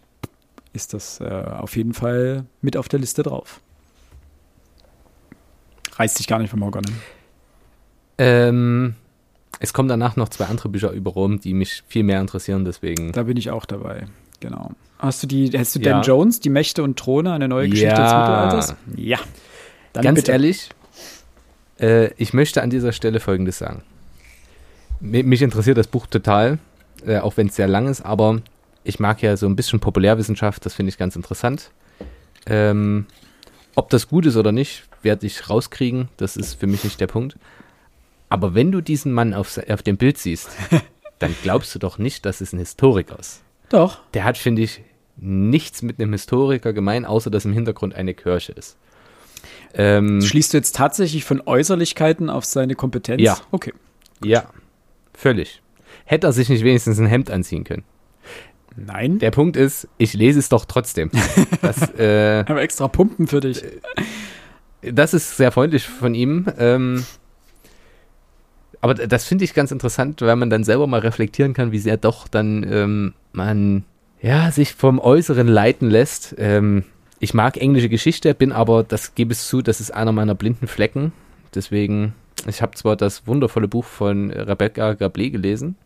ist 0.75 0.93
das 0.93 1.21
äh, 1.21 1.25
auf 1.25 1.77
jeden 1.77 1.95
Fall 1.95 2.45
mit 2.61 2.77
auf 2.77 2.89
der 2.89 3.01
Liste 3.01 3.23
drauf. 3.23 3.61
Reißt 5.95 6.19
sich 6.19 6.27
gar 6.27 6.39
nicht 6.39 6.51
vom 6.51 6.65
Hocker? 6.65 6.83
Ähm, 8.19 8.95
es 9.61 9.73
kommen 9.73 9.89
danach 9.89 10.17
noch 10.17 10.29
zwei 10.29 10.45
andere 10.47 10.69
Bücher 10.69 10.91
über 10.91 11.13
Rom, 11.13 11.41
die 11.41 11.55
mich 11.55 11.85
viel 11.87 12.03
mehr 12.03 12.21
interessieren, 12.21 12.65
deswegen. 12.65 13.13
Da 13.13 13.23
bin 13.23 13.37
ich 13.37 13.51
auch 13.51 13.65
dabei, 13.65 14.07
genau. 14.41 14.73
Hast 15.03 15.21
du 15.21 15.27
die, 15.27 15.51
hast 15.59 15.75
du 15.75 15.81
ja. 15.81 15.95
Dan 15.95 16.03
Jones, 16.03 16.39
die 16.39 16.49
Mächte 16.49 16.85
und 16.85 16.97
Throne, 16.97 17.33
eine 17.33 17.49
neue 17.49 17.69
Geschichte 17.69 17.91
ja. 17.91 18.03
des 18.05 18.13
Mittelalters? 18.13 18.77
Ja. 18.97 19.19
Dann 19.93 20.05
Ganz 20.05 20.21
bitte. 20.21 20.31
ehrlich, 20.31 20.69
äh, 21.81 22.13
ich 22.15 22.33
möchte 22.33 22.63
an 22.63 22.71
dieser 22.71 22.93
Stelle 22.93 23.19
Folgendes 23.19 23.59
sagen. 23.59 23.83
M 25.03 25.29
mich 25.29 25.43
interessiert 25.43 25.77
das 25.77 25.89
Buch 25.89 26.07
total, 26.07 26.61
äh, 27.05 27.19
auch 27.19 27.37
wenn 27.37 27.49
es 27.49 27.57
sehr 27.57 27.67
lang 27.67 27.89
ist, 27.89 28.03
aber 28.03 28.43
ich 28.85 29.01
mag 29.01 29.21
ja 29.23 29.37
so 29.37 29.47
ein 29.47 29.57
bisschen 29.57 29.81
Populärwissenschaft, 29.81 30.65
das 30.65 30.75
finde 30.75 30.91
ich 30.91 30.99
ganz 30.99 31.17
interessant. 31.17 31.73
Ähm, 32.47 33.07
ob 33.75 33.91
das 33.91 34.07
gut 34.07 34.25
ist 34.25 34.37
oder 34.37 34.53
nicht, 34.53 34.85
werde 35.03 35.27
ich 35.27 35.51
rauskriegen, 35.51 36.11
das 36.17 36.37
ist 36.37 36.55
für 36.55 36.69
mich 36.69 36.85
nicht 36.85 37.01
der 37.01 37.09
Punkt. 37.09 37.37
Aber 38.29 38.55
wenn 38.55 38.71
du 38.71 38.81
diesen 38.81 39.13
Mann 39.13 39.35
auf, 39.35 39.59
auf 39.69 39.83
dem 39.83 39.97
Bild 39.97 40.17
siehst, 40.17 40.49
dann 41.19 41.35
glaubst 41.43 41.75
du 41.75 41.81
doch 41.81 41.99
nicht, 41.99 42.25
dass 42.25 42.41
es 42.41 42.53
ein 42.53 42.61
Historiker 42.61 43.19
ist. 43.19 43.43
Doch. 43.69 43.99
Der 44.15 44.25
hat, 44.25 44.39
finde 44.39 44.63
ich, 44.63 44.81
nichts 45.17 45.83
mit 45.83 46.01
einem 46.01 46.13
Historiker 46.13 46.73
gemein, 46.73 47.05
außer 47.05 47.31
dass 47.31 47.45
im 47.45 47.53
Hintergrund 47.53 47.95
eine 47.95 48.15
Kirche 48.15 48.53
ist. 48.53 48.77
Ähm, 49.75 50.21
Schließt 50.21 50.53
du 50.53 50.59
jetzt 50.59 50.77
tatsächlich 50.77 51.25
von 51.25 51.43
Äußerlichkeiten 51.45 52.31
auf 52.31 52.45
seine 52.45 52.75
Kompetenz? 52.75 53.23
Ja. 53.23 53.39
Okay. 53.51 53.73
Gut. 54.21 54.31
Ja, 54.31 54.45
völlig. 55.15 55.63
Hätte 56.05 56.27
er 56.27 56.33
sich 56.33 56.49
nicht 56.49 56.65
wenigstens 56.65 56.99
ein 56.99 57.07
Hemd 57.07 57.31
anziehen 57.31 57.65
können? 57.65 57.85
Nein. 58.77 59.19
Der 59.19 59.31
Punkt 59.31 59.57
ist, 59.57 59.89
ich 59.99 60.15
lese 60.15 60.39
es 60.39 60.49
doch 60.49 60.65
trotzdem. 60.65 61.11
Das, 61.63 61.95
äh, 61.97 62.45
Aber 62.47 62.61
extra 62.61 62.89
Pumpen 62.89 63.29
für 63.29 63.41
dich. 63.41 63.63
Das 64.83 65.15
ist 65.15 65.37
sehr 65.37 65.53
freundlich 65.53 65.87
von 65.87 66.15
ihm. 66.15 66.47
Ähm, 66.59 67.05
aber 68.81 68.95
das 68.95 69.25
finde 69.25 69.45
ich 69.45 69.55
ganz 69.55 69.71
interessant, 69.71 70.21
weil 70.23 70.35
man 70.35 70.51
dann 70.51 70.65
selber 70.65 70.89
mal 70.89 71.01
reflektieren 71.01 71.55
kann, 71.55 71.71
wie 71.71 71.79
sehr 71.79 71.97
doch 71.97 72.27
dann 72.27 72.67
ähm, 72.69 73.15
man 73.33 73.85
ja, 74.23 74.51
sich 74.53 74.75
vom 74.75 74.99
Äußeren 75.01 75.49
leiten 75.49 75.91
lässt. 75.91 76.35
Ähm, 76.39 76.85
ich 77.19 77.35
mag 77.35 77.57
englische 77.57 77.89
Geschichte, 77.89 78.35
bin 78.35 78.53
aber, 78.53 78.85
das 78.85 79.15
gebe 79.15 79.33
ich 79.33 79.41
zu, 79.41 79.63
das 79.63 79.81
ist 79.81 79.91
einer 79.93 80.13
meiner 80.13 80.35
blinden 80.35 80.69
Flecken. 80.69 81.13
Deswegen, 81.55 82.15
ich 82.47 82.63
habe 82.63 82.75
zwar 82.77 82.97
das 82.97 83.27
wundervolle 83.27 83.69
Buch 83.69 83.85
von 83.85 84.31
Rebecca 84.31 84.93
Gablé 84.93 85.31
gelesen, 85.31 85.77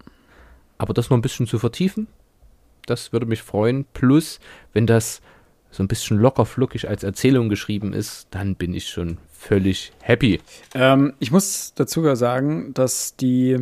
aber 0.79 0.95
das 0.95 1.11
noch 1.11 1.17
ein 1.17 1.23
bisschen 1.23 1.47
zu 1.47 1.59
vertiefen, 1.59 2.07
das 2.85 3.13
würde 3.13 3.27
mich 3.27 3.43
freuen. 3.43 3.87
Plus, 3.95 4.39
wenn 4.73 4.87
das 4.87 5.23
so 5.71 5.83
ein 5.83 5.89
bisschen 5.89 6.19
locker 6.19 6.47
fluckig 6.47 6.89
als 6.89 7.03
Erzählung 7.03 7.49
geschrieben 7.49 7.93
ist, 7.93 8.29
dann 8.31 8.55
bin 8.55 8.73
ich 8.75 8.89
schon 8.89 9.19
völlig 9.33 9.93
happy. 10.01 10.41
Ähm, 10.75 11.15
ich 11.19 11.31
muss 11.33 11.73
dazu 11.75 12.15
sagen, 12.15 12.73
dass 12.75 13.17
die 13.17 13.59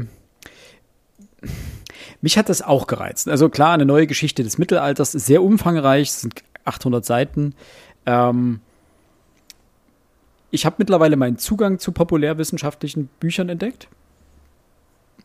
mich 2.20 2.38
hat 2.38 2.48
das 2.48 2.62
auch 2.62 2.87
gereizt. 2.87 3.28
Also 3.28 3.48
klar, 3.48 3.74
eine 3.74 3.87
neue 3.87 4.07
Geschichte 4.07 4.42
des 4.42 4.59
Mittelalters 4.59 5.14
ist 5.14 5.26
sehr 5.26 5.42
umfangreich, 5.42 6.09
es 6.09 6.20
sind 6.22 6.42
800 6.64 7.04
Seiten. 7.04 7.54
Ähm, 8.07 8.61
ich 10.50 10.66
habe 10.66 10.76
mittlerweile 10.78 11.16
meinen 11.16 11.38
Zugang 11.38 11.78
zu 11.78 11.92
populärwissenschaftlichen 11.92 13.09
Büchern 13.20 13.48
entdeckt. 13.48 13.88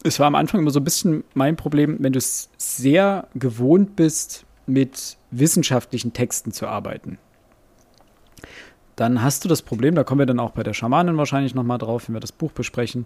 Es 0.04 0.20
war 0.20 0.28
am 0.28 0.36
Anfang 0.36 0.62
immer 0.62 0.72
so 0.72 0.80
ein 0.80 0.84
bisschen 0.84 1.24
mein 1.34 1.56
Problem, 1.56 1.98
wenn 2.00 2.14
du 2.14 2.18
es 2.18 2.50
sehr 2.58 3.28
gewohnt 3.36 3.96
bist, 3.96 4.46
mit 4.66 5.18
wissenschaftlichen 5.32 6.14
Texten 6.14 6.52
zu 6.52 6.68
arbeiten, 6.68 7.18
dann 9.00 9.22
hast 9.24 9.46
du 9.46 9.48
das 9.50 9.62
Problem, 9.62 9.96
da 9.96 10.04
kommen 10.04 10.20
wir 10.20 10.26
dann 10.26 10.42
auch 10.42 10.52
bei 10.52 10.62
der 10.62 10.74
Schamanin 10.74 11.16
wahrscheinlich 11.16 11.56
nochmal 11.56 11.78
drauf, 11.78 12.08
wenn 12.08 12.16
wir 12.16 12.20
das 12.20 12.34
Buch 12.34 12.52
besprechen, 12.52 13.06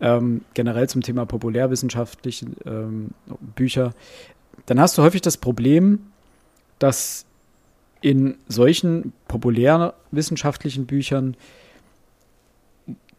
ähm, 0.00 0.40
generell 0.54 0.88
zum 0.88 1.02
Thema 1.02 1.26
populärwissenschaftliche 1.26 2.46
ähm, 2.64 3.10
Bücher, 3.54 3.92
dann 4.64 4.80
hast 4.80 4.96
du 4.96 5.02
häufig 5.02 5.20
das 5.20 5.36
Problem, 5.36 5.98
dass 6.78 7.26
in 8.00 8.38
solchen 8.48 9.12
populärwissenschaftlichen 9.28 10.86
Büchern 10.86 11.36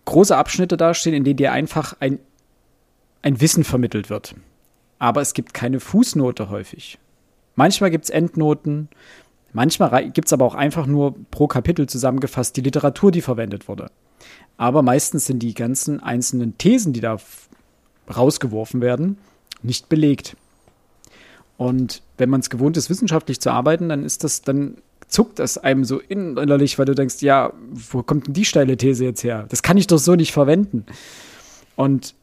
große 0.06 0.36
Abschnitte 0.36 0.78
dastehen, 0.78 1.14
in 1.14 1.24
denen 1.24 1.38
dir 1.38 1.52
einfach 1.52 1.96
ein, 2.00 2.18
ein 3.22 3.40
Wissen 3.40 3.64
vermittelt 3.64 4.10
wird. 4.10 4.34
Aber 4.98 5.22
es 5.22 5.36
gibt 5.36 5.54
keine 5.54 5.80
Fußnote 5.80 6.50
häufig. 6.50 6.98
Manchmal 7.56 7.92
gibt 7.92 8.06
es 8.06 8.10
Endnoten, 8.10 8.90
manchmal 9.56 10.12
gibt 10.12 10.28
es 10.28 10.34
aber 10.34 10.46
auch 10.46 10.54
einfach 10.54 10.86
nur 10.86 11.16
pro 11.32 11.48
Kapitel 11.48 11.88
zusammengefasst 11.88 12.56
die 12.58 12.62
Literatur, 12.62 13.12
die 13.12 13.22
verwendet 13.22 13.68
wurde. 13.68 13.90
Aber 14.58 14.84
meistens 14.84 15.26
sind 15.26 15.40
die 15.40 15.54
ganzen 15.54 16.00
einzelnen 16.02 16.58
Thesen, 16.58 16.94
die 16.94 17.02
da 17.02 17.18
rausgeworfen 18.16 18.82
werden, 18.82 19.18
nicht 19.64 19.90
belegt. 19.90 20.38
Und 21.58 22.04
wenn 22.18 22.30
man 22.30 22.42
es 22.42 22.50
gewohnt 22.50 22.78
ist, 22.78 22.90
wissenschaftlich 22.90 23.40
zu 23.40 23.52
arbeiten, 23.52 23.90
dann 23.90 24.04
ist 24.04 24.24
das, 24.24 24.42
dann 24.42 24.78
zuckt 25.08 25.40
das 25.40 25.58
einem 25.58 25.86
so 25.86 26.00
innerlich, 26.00 26.78
weil 26.78 26.86
du 26.86 26.96
denkst, 26.96 27.22
ja, 27.22 27.54
wo 27.72 28.04
kommt 28.04 28.28
denn 28.28 28.34
die 28.34 28.46
steile 28.46 28.78
These 28.78 29.06
jetzt 29.06 29.24
her? 29.24 29.46
Das 29.50 29.64
kann 29.64 29.78
ich 29.78 29.88
doch 29.88 29.98
so 29.98 30.16
nicht 30.16 30.32
verwenden. 30.32 30.86
Und 31.76 32.16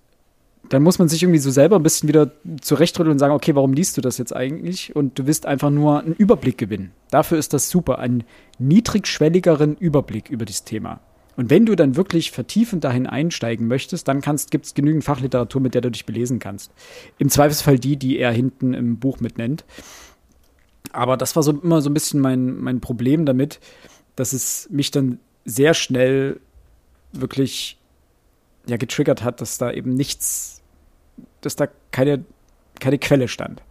dann 0.68 0.82
muss 0.82 0.98
man 0.98 1.08
sich 1.08 1.22
irgendwie 1.22 1.38
so 1.38 1.50
selber 1.50 1.76
ein 1.76 1.82
bisschen 1.82 2.08
wieder 2.08 2.30
zurechtrütteln 2.60 3.12
und 3.12 3.18
sagen, 3.18 3.34
okay, 3.34 3.54
warum 3.54 3.72
liest 3.72 3.96
du 3.96 4.00
das 4.00 4.18
jetzt 4.18 4.34
eigentlich? 4.34 4.94
Und 4.94 5.18
du 5.18 5.26
willst 5.26 5.44
einfach 5.46 5.70
nur 5.70 6.00
einen 6.00 6.14
Überblick 6.14 6.56
gewinnen. 6.56 6.92
Dafür 7.10 7.38
ist 7.38 7.52
das 7.52 7.68
super, 7.68 7.98
einen 7.98 8.24
niedrigschwelligeren 8.58 9.76
Überblick 9.76 10.30
über 10.30 10.44
das 10.44 10.64
Thema. 10.64 11.00
Und 11.36 11.50
wenn 11.50 11.66
du 11.66 11.74
dann 11.74 11.96
wirklich 11.96 12.30
vertiefend 12.30 12.84
dahin 12.84 13.06
einsteigen 13.06 13.66
möchtest, 13.66 14.06
dann 14.06 14.20
gibt 14.20 14.66
es 14.66 14.74
genügend 14.74 15.04
Fachliteratur, 15.04 15.60
mit 15.60 15.74
der 15.74 15.80
du 15.80 15.90
dich 15.90 16.04
belesen 16.04 16.38
kannst. 16.38 16.72
Im 17.18 17.30
Zweifelsfall 17.30 17.78
die, 17.78 17.96
die 17.96 18.18
er 18.18 18.32
hinten 18.32 18.74
im 18.74 18.98
Buch 18.98 19.20
mitnennt. 19.20 19.64
Aber 20.92 21.16
das 21.16 21.34
war 21.36 21.42
so 21.42 21.52
immer 21.52 21.80
so 21.80 21.88
ein 21.88 21.94
bisschen 21.94 22.20
mein, 22.20 22.58
mein 22.58 22.80
Problem 22.80 23.24
damit, 23.24 23.60
dass 24.14 24.34
es 24.34 24.68
mich 24.70 24.90
dann 24.90 25.18
sehr 25.44 25.72
schnell 25.72 26.40
wirklich 27.12 27.78
ja 28.66 28.76
getriggert 28.76 29.22
hat, 29.22 29.40
dass 29.40 29.58
da 29.58 29.70
eben 29.70 29.94
nichts, 29.94 30.60
dass 31.40 31.56
da 31.56 31.66
keine, 31.90 32.24
keine 32.80 32.98
Quelle 32.98 33.28
stand. 33.28 33.62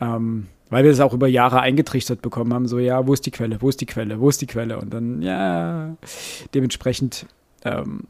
Ähm, 0.00 0.48
weil 0.68 0.84
wir 0.84 0.90
das 0.90 1.00
auch 1.00 1.12
über 1.12 1.28
Jahre 1.28 1.60
eingetrichtert 1.60 2.22
bekommen 2.22 2.52
haben, 2.52 2.66
so, 2.66 2.78
ja, 2.78 3.06
wo 3.06 3.12
ist 3.12 3.24
die 3.24 3.30
Quelle, 3.30 3.62
wo 3.62 3.68
ist 3.68 3.80
die 3.80 3.86
Quelle, 3.86 4.20
wo 4.20 4.28
ist 4.28 4.40
die 4.40 4.46
Quelle? 4.46 4.78
Und 4.78 4.92
dann, 4.92 5.22
ja, 5.22 5.96
dementsprechend, 6.54 7.26
ähm, 7.64 8.04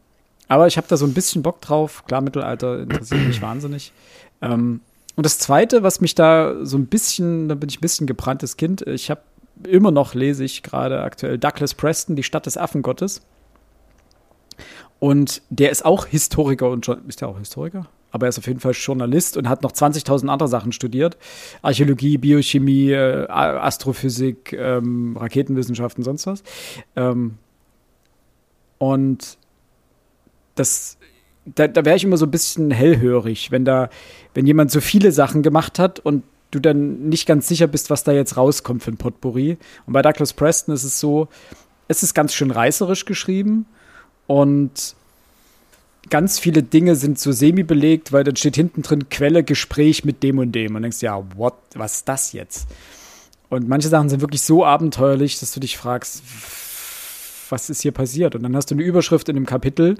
aber 0.49 0.66
ich 0.66 0.77
habe 0.77 0.87
da 0.88 0.97
so 0.97 1.07
ein 1.07 1.14
bisschen 1.14 1.42
Bock 1.42 1.61
drauf. 1.61 2.05
Klar, 2.07 2.21
Mittelalter 2.21 2.81
interessiert 2.81 3.27
mich 3.27 3.42
wahnsinnig. 3.42 3.92
Ähm, 4.40 4.81
und 5.16 5.25
das 5.25 5.38
Zweite, 5.38 5.83
was 5.83 6.01
mich 6.01 6.14
da 6.14 6.64
so 6.64 6.77
ein 6.77 6.87
bisschen, 6.87 7.49
da 7.49 7.55
bin 7.55 7.69
ich 7.69 7.79
ein 7.79 7.81
bisschen 7.81 8.07
gebranntes 8.07 8.57
Kind. 8.57 8.83
Ich 8.83 9.11
habe 9.11 9.23
immer 9.64 9.90
noch, 9.90 10.14
lese 10.14 10.45
ich 10.45 10.62
gerade 10.62 11.03
aktuell 11.03 11.38
Douglas 11.38 11.75
Preston, 11.75 12.16
Die 12.16 12.23
Stadt 12.23 12.47
des 12.47 12.57
Affengottes. 12.57 13.23
Und 14.99 15.43
der 15.51 15.71
ist 15.71 15.85
auch 15.85 16.07
Historiker 16.07 16.71
und 16.71 16.89
ist 17.07 17.21
der 17.21 17.29
auch 17.29 17.39
Historiker? 17.39 17.87
aber 18.17 18.27
er 18.27 18.29
ist 18.31 18.39
auf 18.39 18.47
jeden 18.47 18.61
Fall 18.61 18.73
Journalist 18.73 19.37
und 19.37 19.47
hat 19.47 19.63
noch 19.63 19.73
20.000 19.73 20.29
andere 20.29 20.49
Sachen 20.49 20.73
studiert. 20.73 21.19
Archäologie, 21.61 22.17
Biochemie, 22.17 22.91
äh, 22.91 23.27
Astrophysik, 23.29 24.55
ähm, 24.55 25.19
Raketenwissenschaften, 25.19 26.03
sonst 26.03 26.27
was. 26.27 26.43
Ähm, 26.97 27.37
und 28.79 29.37
das, 30.55 30.97
da, 31.45 31.69
da 31.69 31.85
wäre 31.85 31.97
ich 31.97 32.05
immer 32.05 32.17
so 32.17 32.25
ein 32.25 32.31
bisschen 32.31 32.71
hellhörig, 32.71 33.51
wenn 33.51 33.67
da, 33.67 33.91
wenn 34.33 34.47
jemand 34.47 34.71
so 34.71 34.81
viele 34.81 35.13
Sachen 35.13 35.43
gemacht 35.43 35.79
hat 35.79 36.01
und 36.01 36.25
du 36.53 36.59
dann 36.59 37.11
nicht 37.11 37.27
ganz 37.27 37.49
sicher 37.49 37.67
bist, 37.67 37.91
was 37.91 38.03
da 38.03 38.13
jetzt 38.13 38.39
rauskommt 38.39 38.83
für 38.83 38.93
ein 38.93 38.97
Potpourri. 38.97 39.59
Und 39.87 39.93
bei 39.93 40.01
Douglas 40.01 40.33
Preston 40.33 40.75
ist 40.75 40.85
es 40.85 40.99
so, 41.01 41.29
es 41.87 42.03
ist 42.03 42.15
ganz 42.15 42.33
schön 42.33 42.51
reißerisch 42.51 43.05
geschrieben 43.05 43.67
und 44.27 44.95
ganz 46.11 46.39
viele 46.39 46.62
Dinge 46.62 46.97
sind 46.97 47.19
so 47.19 47.33
semi 47.33 47.62
belegt, 47.62 48.12
weil 48.12 48.25
dann 48.25 48.37
steht 48.37 48.57
hinten 48.57 48.83
drin 48.83 49.09
Quelle, 49.09 49.45
Gespräch 49.45 50.05
mit 50.05 50.23
dem 50.23 50.39
und 50.39 50.53
dem. 50.53 50.77
Und 50.77 50.83
denkst, 50.83 51.03
ja, 51.03 51.23
what, 51.37 51.55
was 51.75 51.95
ist 51.95 52.09
das 52.09 52.33
jetzt? 52.33 52.69
Und 53.49 53.69
manche 53.69 53.89
Sachen 53.89 54.09
sind 54.09 54.21
wirklich 54.21 54.43
so 54.43 54.65
abenteuerlich, 54.65 55.39
dass 55.39 55.53
du 55.53 55.61
dich 55.61 55.77
fragst, 55.77 56.23
was 57.51 57.71
ist 57.71 57.83
hier 57.83 57.93
passiert? 57.93 58.35
Und 58.35 58.43
dann 58.43 58.57
hast 58.57 58.71
du 58.71 58.75
eine 58.75 58.83
Überschrift 58.83 59.29
in 59.29 59.37
einem 59.37 59.47
Kapitel 59.47 59.97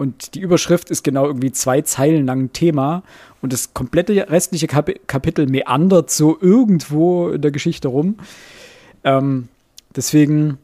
und 0.00 0.34
die 0.34 0.40
Überschrift 0.40 0.90
ist 0.90 1.04
genau 1.04 1.26
irgendwie 1.26 1.52
zwei 1.52 1.82
Zeilen 1.82 2.24
lang 2.24 2.44
ein 2.44 2.52
Thema 2.52 3.02
und 3.42 3.52
das 3.52 3.74
komplette 3.74 4.30
restliche 4.30 4.66
Kap 4.66 4.90
Kapitel 5.06 5.46
meandert 5.46 6.10
so 6.10 6.38
irgendwo 6.40 7.28
in 7.28 7.42
der 7.42 7.50
Geschichte 7.50 7.88
rum. 7.88 8.16
Ähm, 9.04 9.48
deswegen 9.94 10.58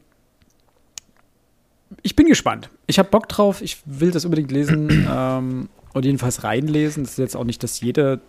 ich 2.07 2.15
bin 2.15 2.27
gespannt. 2.27 2.69
Ich 2.85 2.99
habe 2.99 3.09
Bock 3.09 3.27
drauf. 3.27 3.61
Ich 3.61 3.79
will 3.83 4.11
das 4.11 4.23
unbedingt 4.23 4.49
lesen 4.49 5.07
ähm, 5.11 5.67
und 5.93 6.05
jedenfalls 6.05 6.41
reinlesen. 6.45 7.03
Das 7.03 7.11
ist 7.11 7.17
jetzt 7.17 7.35
auch 7.35 7.43
nicht, 7.43 7.61
dass 7.63 7.81
jeder, 7.81 8.21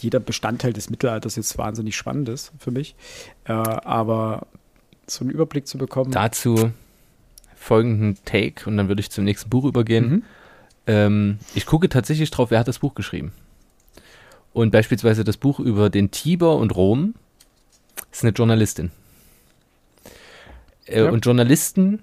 jeder 0.00 0.18
Bestandteil 0.18 0.72
des 0.72 0.88
Mittelalters 0.88 1.36
jetzt 1.36 1.58
wahnsinnig 1.58 1.94
spannend 1.94 2.30
ist 2.30 2.52
für 2.58 2.70
mich. 2.70 2.94
Äh, 3.44 3.52
aber 3.52 4.46
so 5.06 5.24
einen 5.24 5.30
Überblick 5.30 5.66
zu 5.66 5.76
bekommen. 5.76 6.10
Dazu 6.10 6.72
folgenden 7.54 8.16
Take 8.24 8.64
und 8.66 8.78
dann 8.78 8.88
würde 8.88 9.00
ich 9.00 9.10
zum 9.10 9.24
nächsten 9.24 9.50
Buch 9.50 9.66
übergehen. 9.66 10.08
Mhm. 10.08 10.22
Ähm, 10.86 11.38
ich 11.54 11.66
gucke 11.66 11.90
tatsächlich 11.90 12.30
drauf, 12.30 12.50
wer 12.50 12.60
hat 12.60 12.68
das 12.68 12.78
Buch 12.78 12.94
geschrieben. 12.94 13.32
Und 14.54 14.70
beispielsweise 14.70 15.22
das 15.22 15.36
Buch 15.36 15.60
über 15.60 15.90
den 15.90 16.10
Tiber 16.10 16.56
und 16.56 16.74
Rom 16.74 17.14
ist 18.10 18.24
eine 18.24 18.32
Journalistin. 18.32 18.90
Äh, 20.86 21.00
ja. 21.00 21.10
Und 21.10 21.26
Journalisten 21.26 22.02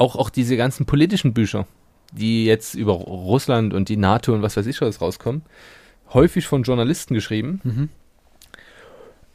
auch, 0.00 0.16
auch 0.16 0.30
diese 0.30 0.56
ganzen 0.56 0.86
politischen 0.86 1.34
Bücher, 1.34 1.66
die 2.12 2.44
jetzt 2.44 2.74
über 2.74 2.92
Russland 2.92 3.74
und 3.74 3.88
die 3.88 3.96
NATO 3.96 4.32
und 4.34 4.42
was 4.42 4.56
weiß 4.56 4.66
ich 4.66 4.80
was 4.80 5.00
rauskommen, 5.00 5.42
häufig 6.12 6.46
von 6.46 6.62
Journalisten 6.62 7.14
geschrieben. 7.14 7.60
Mhm. 7.62 7.88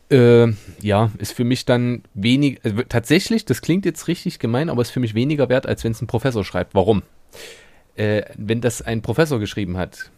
Äh, 0.10 0.54
ja, 0.82 1.12
ist 1.18 1.34
für 1.34 1.44
mich 1.44 1.66
dann 1.66 2.04
wenig, 2.14 2.60
also 2.64 2.84
tatsächlich, 2.84 3.46
das 3.46 3.62
klingt 3.62 3.86
jetzt 3.86 4.08
richtig 4.08 4.40
gemein, 4.40 4.70
aber 4.70 4.82
ist 4.82 4.92
für 4.92 5.00
mich 5.00 5.16
weniger 5.16 5.50
wert, 5.50 5.66
als 5.66 5.84
wenn 5.84 5.94
es 5.94 6.02
ein 6.02 6.08
Professor 6.08 6.44
schreibt. 6.44 6.76
Warum? 6.76 7.04
Äh, 7.96 8.24
wenn 8.38 8.62
das 8.62 8.82
ein 8.82 9.02
Professor 9.02 9.40
geschrieben 9.40 9.78
hat, 9.78 10.12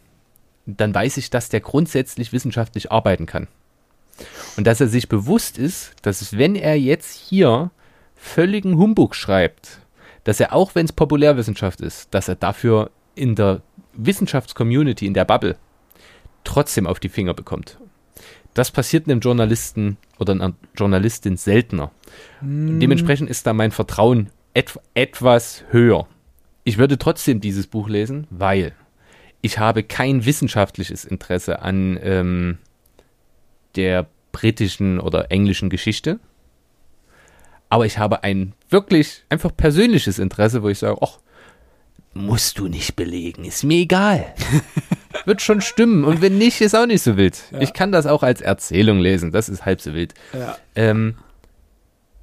dann 0.65 0.93
weiß 0.93 1.17
ich, 1.17 1.29
dass 1.29 1.49
der 1.49 1.61
grundsätzlich 1.61 2.33
wissenschaftlich 2.33 2.91
arbeiten 2.91 3.25
kann. 3.25 3.47
Und 4.57 4.65
dass 4.65 4.81
er 4.81 4.87
sich 4.87 5.07
bewusst 5.07 5.57
ist, 5.57 5.93
dass 6.01 6.37
wenn 6.37 6.55
er 6.55 6.77
jetzt 6.77 7.13
hier 7.13 7.71
völligen 8.15 8.77
Humbug 8.77 9.15
schreibt, 9.15 9.79
dass 10.27 10.41
er 10.41 10.51
auch 10.51 10.75
wenn 10.75 10.85
es 10.85 10.91
Populärwissenschaft 10.91 11.79
ist, 11.79 12.13
dass 12.13 12.27
er 12.27 12.35
dafür 12.35 12.91
in 13.15 13.35
der 13.35 13.61
Wissenschaftscommunity, 13.93 15.05
in 15.05 15.13
der 15.13 15.23
Bubble, 15.23 15.55
trotzdem 16.43 16.85
auf 16.85 16.99
die 16.99 17.07
Finger 17.07 17.33
bekommt. 17.33 17.79
Das 18.53 18.69
passiert 18.69 19.07
einem 19.07 19.21
Journalisten 19.21 19.95
oder 20.19 20.33
einer 20.33 20.53
Journalistin 20.75 21.37
seltener. 21.37 21.91
Mm. 22.41 22.81
Dementsprechend 22.81 23.29
ist 23.29 23.47
da 23.47 23.53
mein 23.53 23.71
Vertrauen 23.71 24.29
et 24.53 24.77
etwas 24.95 25.63
höher. 25.69 26.07
Ich 26.65 26.77
würde 26.77 26.97
trotzdem 26.97 27.39
dieses 27.39 27.65
Buch 27.65 27.87
lesen, 27.87 28.27
weil 28.29 28.73
ich 29.39 29.59
habe 29.59 29.81
kein 29.81 30.25
wissenschaftliches 30.25 31.05
Interesse 31.05 31.61
an 31.61 31.97
ähm, 32.03 32.57
der 33.77 34.07
britischen 34.33 34.99
oder 34.99 35.31
englischen 35.31 35.69
Geschichte 35.69 36.19
aber 37.69 37.85
ich 37.85 37.97
habe 37.97 38.23
ein 38.23 38.53
wirklich 38.69 39.23
einfach 39.29 39.55
persönliches 39.55 40.19
Interesse, 40.19 40.63
wo 40.63 40.69
ich 40.69 40.79
sage, 40.79 40.97
ach, 41.01 41.19
musst 42.13 42.57
du 42.57 42.67
nicht 42.67 42.95
belegen, 42.95 43.45
ist 43.45 43.63
mir 43.63 43.79
egal. 43.79 44.33
Wird 45.25 45.41
schon 45.41 45.61
stimmen. 45.61 46.03
Und 46.03 46.21
wenn 46.21 46.37
nicht, 46.37 46.61
ist 46.61 46.75
auch 46.75 46.85
nicht 46.85 47.01
so 47.01 47.17
wild. 47.17 47.37
Ja. 47.51 47.61
Ich 47.61 47.73
kann 47.73 47.91
das 47.91 48.05
auch 48.05 48.23
als 48.23 48.41
Erzählung 48.41 48.99
lesen, 48.99 49.31
das 49.31 49.49
ist 49.49 49.65
halb 49.65 49.81
so 49.81 49.93
wild. 49.93 50.13
Ja. 50.33 50.57
Ähm, 50.75 51.15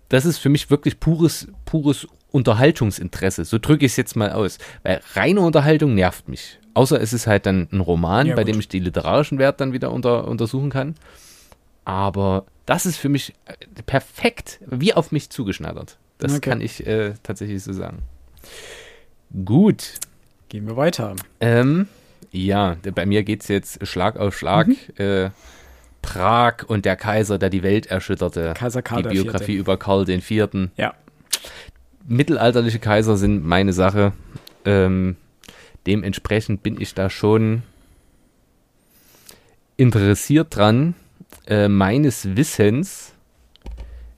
das 0.09 0.25
ist 0.25 0.39
für 0.39 0.49
mich 0.49 0.71
wirklich 0.71 1.01
pures, 1.01 1.49
pures 1.65 2.07
Unterhaltungsinteresse. 2.31 3.45
So 3.45 3.59
drücke 3.59 3.87
ich 3.87 3.93
es 3.93 3.97
jetzt 3.97 4.17
mal 4.17 4.33
aus. 4.33 4.59
Weil 4.83 5.01
reine 5.15 5.41
Unterhaltung 5.41 5.95
nervt 5.95 6.29
mich. 6.29 6.59
Außer 6.75 7.01
es 7.01 7.13
ist 7.13 7.27
halt 7.27 7.47
dann 7.47 7.69
ein 7.71 7.81
Roman, 7.81 8.29
ja, 8.29 8.35
bei 8.35 8.45
dem 8.45 8.59
ich 8.59 8.69
die 8.69 8.81
literarischen 8.81 9.39
Werte 9.39 9.59
dann 9.59 9.73
wieder 9.73 9.93
unter, 9.93 10.27
untersuchen 10.27 10.71
kann. 10.71 10.97
Aber 11.85 12.47
das 12.67 12.87
ist 12.87 12.97
für 12.97 13.09
mich 13.09 13.35
äh, 13.47 13.83
perfekt, 13.87 14.61
wie 14.67 14.95
auf 14.95 15.13
mich 15.13 15.31
zugeschneidert. 15.31 15.99
Das 16.19 16.33
okay. 16.33 16.51
kann 16.51 16.61
ich 16.61 16.87
äh, 16.87 17.15
tatsächlich 17.23 17.63
so 17.63 17.73
sagen. 17.73 18.03
Gut. 19.45 19.95
Gehen 20.49 20.67
wir 20.67 20.77
weiter. 20.77 21.17
Ähm, 21.41 21.89
ja, 22.31 22.77
bei 22.95 23.07
mir 23.07 23.25
geht 23.25 23.43
es 23.43 23.49
jetzt 23.49 23.87
Schlag 23.87 24.17
auf 24.17 24.37
Schlag. 24.37 24.69
Mhm. 24.69 24.77
Äh, 24.97 25.31
Prag 26.03 26.65
und 26.67 26.85
der 26.85 26.97
Kaiser, 26.97 27.39
der 27.39 27.51
die 27.51 27.63
Welt 27.63 27.87
erschütterte. 27.87 28.53
Kaiser 28.55 28.83
Karl 28.83 29.03
die 29.03 29.09
Biografie 29.09 29.55
IV. 29.55 29.61
über 29.61 29.77
Karl 29.79 30.09
IV. 30.09 30.49
Ja. 30.77 30.95
Mittelalterliche 32.07 32.79
Kaiser 32.79 33.17
sind 33.17 33.45
meine 33.45 33.73
Sache. 33.73 34.13
Ähm, 34.67 35.17
dementsprechend 35.87 36.63
bin 36.63 36.81
ich 36.81 36.95
da 36.95 37.09
schon 37.09 37.63
interessiert 39.77 40.55
dran. 40.55 40.95
Äh, 41.47 41.69
meines 41.69 42.37
Wissens 42.37 43.13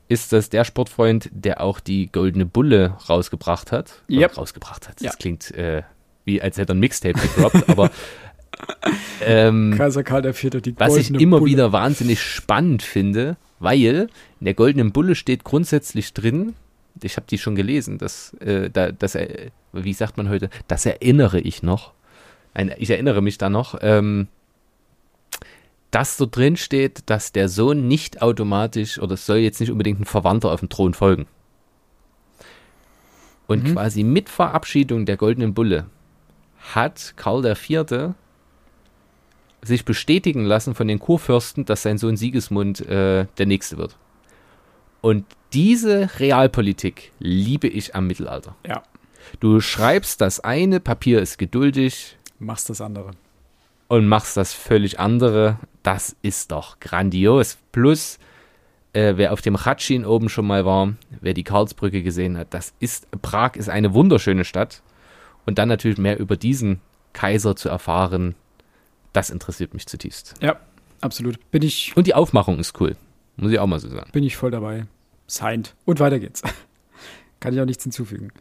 ist 0.09 0.33
das 0.33 0.51
der 0.51 0.65
Sportfreund, 0.65 1.29
der 1.33 1.61
auch 1.61 1.81
die 1.81 2.07
Goldene 2.13 2.47
Bulle 2.47 2.97
rausgebracht 3.09 3.73
hat. 3.73 4.03
Yep. 4.09 4.37
Rausgebracht 4.37 4.89
hat. 4.89 4.97
Das 4.97 5.03
Ja. 5.05 5.13
klingt 5.19 5.51
äh, 5.53 5.83
wie, 6.25 6.41
als 6.43 6.59
hätte 6.59 6.73
er 6.73 6.77
ein 6.77 6.81
Mixtape 6.81 7.19
gedroppt, 7.19 7.69
aber 7.69 7.91
ähm, 9.25 9.75
Kaiser 9.77 10.03
Karl 10.05 10.25
IV. 10.27 10.51
Die 10.63 10.75
was 10.79 10.97
ich 10.97 11.09
goldene 11.09 11.23
immer 11.23 11.39
Bulle. 11.39 11.51
wieder 11.53 11.73
wahnsinnig 11.73 12.21
spannend 12.23 12.83
finde, 12.83 13.37
weil 13.59 14.09
in 14.41 14.45
der 14.45 14.55
Goldenen 14.55 14.93
Bulle 14.93 15.15
steht 15.15 15.45
grundsätzlich 15.45 16.13
drin, 16.15 16.55
ich 17.03 17.17
habe 17.17 17.27
die 17.29 17.39
schon 17.39 17.55
gelesen, 17.57 17.99
dass, 17.99 18.33
äh, 18.35 18.71
da, 18.71 18.91
das, 18.93 19.15
äh, 19.15 19.51
wie 19.73 19.93
sagt 19.93 20.17
man 20.17 20.29
heute, 20.29 20.49
das 20.69 20.87
erinnere 20.87 21.41
ich 21.41 21.63
noch. 21.63 21.93
Nein, 22.55 22.73
ich 22.79 22.89
erinnere 22.91 23.21
mich 23.23 23.37
da 23.39 23.51
noch, 23.51 23.79
ähm, 23.83 24.29
dass 25.97 26.19
dort 26.19 26.37
drin 26.37 26.57
steht, 26.59 27.09
dass 27.09 27.33
der 27.33 27.49
Sohn 27.49 27.89
nicht 27.89 28.21
automatisch 28.21 28.99
oder 28.99 29.15
es 29.15 29.25
soll 29.25 29.39
jetzt 29.39 29.61
nicht 29.61 29.71
unbedingt 29.71 29.99
ein 30.01 30.05
Verwandter 30.05 30.53
auf 30.53 30.61
dem 30.61 30.69
Thron 30.69 30.93
folgen. 30.93 31.27
Und 33.47 33.65
Mhm. 33.65 33.73
quasi 33.73 34.03
mit 34.03 34.29
Verabschiedung 34.29 35.07
der 35.07 35.17
Goldenen 35.17 35.55
Bulle 35.55 35.87
hat 36.75 37.15
Karl 37.17 37.45
IV. 37.47 38.15
sich 39.63 39.85
bestätigen 39.87 40.45
lassen 40.45 40.75
von 40.75 40.87
den 40.87 40.99
Kurfürsten, 41.01 41.65
dass 41.65 41.83
sein 41.83 41.97
Sohn 41.99 42.17
Sigismund 42.17 42.81
äh, 42.87 43.27
der 43.39 43.47
Nächste 43.47 43.79
wird. 43.79 43.97
Und 45.01 45.25
diese 45.55 46.11
Realpolitik 46.21 47.11
liebe 47.19 47.67
ich 47.69 47.95
am 47.95 48.07
Mittelalter. 48.07 48.55
Ja, 48.67 48.83
Du 49.41 49.61
schreibst 49.61 50.21
das 50.21 50.39
eine, 50.41 50.79
Papier 50.79 51.21
ist 51.21 51.37
geduldig 51.39 52.17
machst 52.39 52.69
das 52.71 52.81
andere. 52.81 53.11
und 53.89 54.07
machst 54.07 54.37
das 54.37 54.53
völlig 54.53 55.01
andere. 55.01 55.59
Das 55.87 56.17
ist 56.21 56.51
doch 56.51 56.81
grandios. 56.81 57.59
Plus, 57.71 58.19
äh, 58.93 59.13
wer 59.17 59.33
auf 59.33 59.41
dem 59.41 59.55
Ratschin 59.55 60.05
oben 60.05 60.29
schon 60.29 60.45
mal 60.45 60.67
war, 60.67 60.95
wer 61.21 61.33
die 61.33 61.45
Karlsbrücke 61.45 62.03
gesehen 62.03 62.37
hat, 62.37 62.53
das 62.53 62.75
ist, 62.81 63.09
Prag 63.23 63.55
ist 63.55 63.69
eine 63.69 63.95
wunderschöne 63.95 64.45
Stadt. 64.45 64.83
Und 65.45 65.59
dann 65.59 65.69
natürlich 65.69 65.97
mehr 65.97 66.19
über 66.19 66.37
diesen 66.37 66.81
Kaiser 67.13 67.55
zu 67.55 67.69
erfahren, 67.69 68.35
das 69.13 69.31
interessiert 69.31 69.75
mich 69.75 69.87
zutiefst. 69.87 70.35
Ja, 70.43 70.59
absolut. 71.03 71.39
Bin 71.53 71.63
ich, 71.63 71.97
Und 71.97 72.09
die 72.09 72.15
Aufmachung 72.15 72.59
ist 72.59 72.81
cool. 72.81 72.97
Muss 73.37 73.53
ich 73.53 73.61
auch 73.61 73.69
mal 73.69 73.79
so 73.79 73.89
sagen. 73.89 74.11
bin 74.11 74.25
ich 74.25 74.37
voll 74.37 74.51
dabei. 74.51 74.87
Signed. 75.29 75.77
Und 75.85 76.01
weiter 76.01 76.19
geht's. 76.19 76.43
Kann 77.39 77.55
ich 77.55 77.61
auch 77.61 77.65
nichts 77.65 77.85
hinzufügen. 77.85 78.33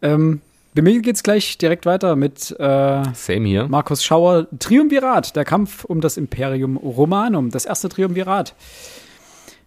Ähm, 0.00 0.42
bei 0.74 0.82
mir 0.82 1.00
geht's 1.00 1.22
gleich 1.22 1.58
direkt 1.58 1.86
weiter 1.86 2.14
mit 2.14 2.50
äh, 2.58 3.02
Same 3.14 3.48
hier. 3.48 3.68
Markus 3.68 4.04
Schauer. 4.04 4.46
Triumvirat, 4.58 5.34
der 5.34 5.44
Kampf 5.44 5.84
um 5.84 6.00
das 6.00 6.16
Imperium 6.16 6.76
Romanum, 6.76 7.50
das 7.50 7.64
erste 7.64 7.88
Triumvirat. 7.88 8.54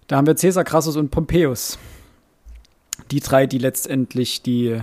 Da 0.07 0.17
haben 0.17 0.27
wir 0.27 0.35
Caesar, 0.35 0.63
Crassus 0.63 0.97
und 0.97 1.09
Pompeius. 1.09 1.79
Die 3.11 3.19
drei, 3.19 3.45
die 3.45 3.57
letztendlich 3.57 4.41
die, 4.41 4.79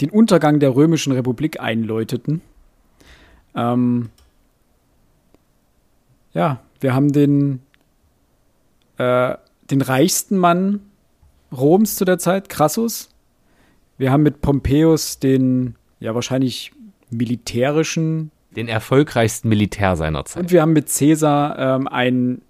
den 0.00 0.10
Untergang 0.10 0.58
der 0.58 0.74
römischen 0.74 1.12
Republik 1.12 1.60
einläuteten. 1.60 2.40
Ähm, 3.54 4.10
ja, 6.32 6.60
wir 6.80 6.94
haben 6.94 7.12
den, 7.12 7.60
äh, 8.98 9.34
den 9.70 9.82
reichsten 9.82 10.38
Mann 10.38 10.80
Roms 11.52 11.96
zu 11.96 12.04
der 12.04 12.18
Zeit, 12.18 12.48
Crassus. 12.48 13.10
Wir 13.98 14.10
haben 14.12 14.22
mit 14.22 14.40
Pompeius 14.40 15.18
den, 15.18 15.74
ja, 16.00 16.14
wahrscheinlich 16.14 16.72
militärischen 17.10 18.30
Den 18.54 18.68
erfolgreichsten 18.68 19.48
Militär 19.48 19.96
seiner 19.96 20.24
Zeit. 20.24 20.42
und 20.44 20.50
wir 20.50 20.62
haben 20.62 20.72
mit 20.72 20.86
Caesar 20.94 21.58
ähm, 21.58 21.88
ein 21.88 22.42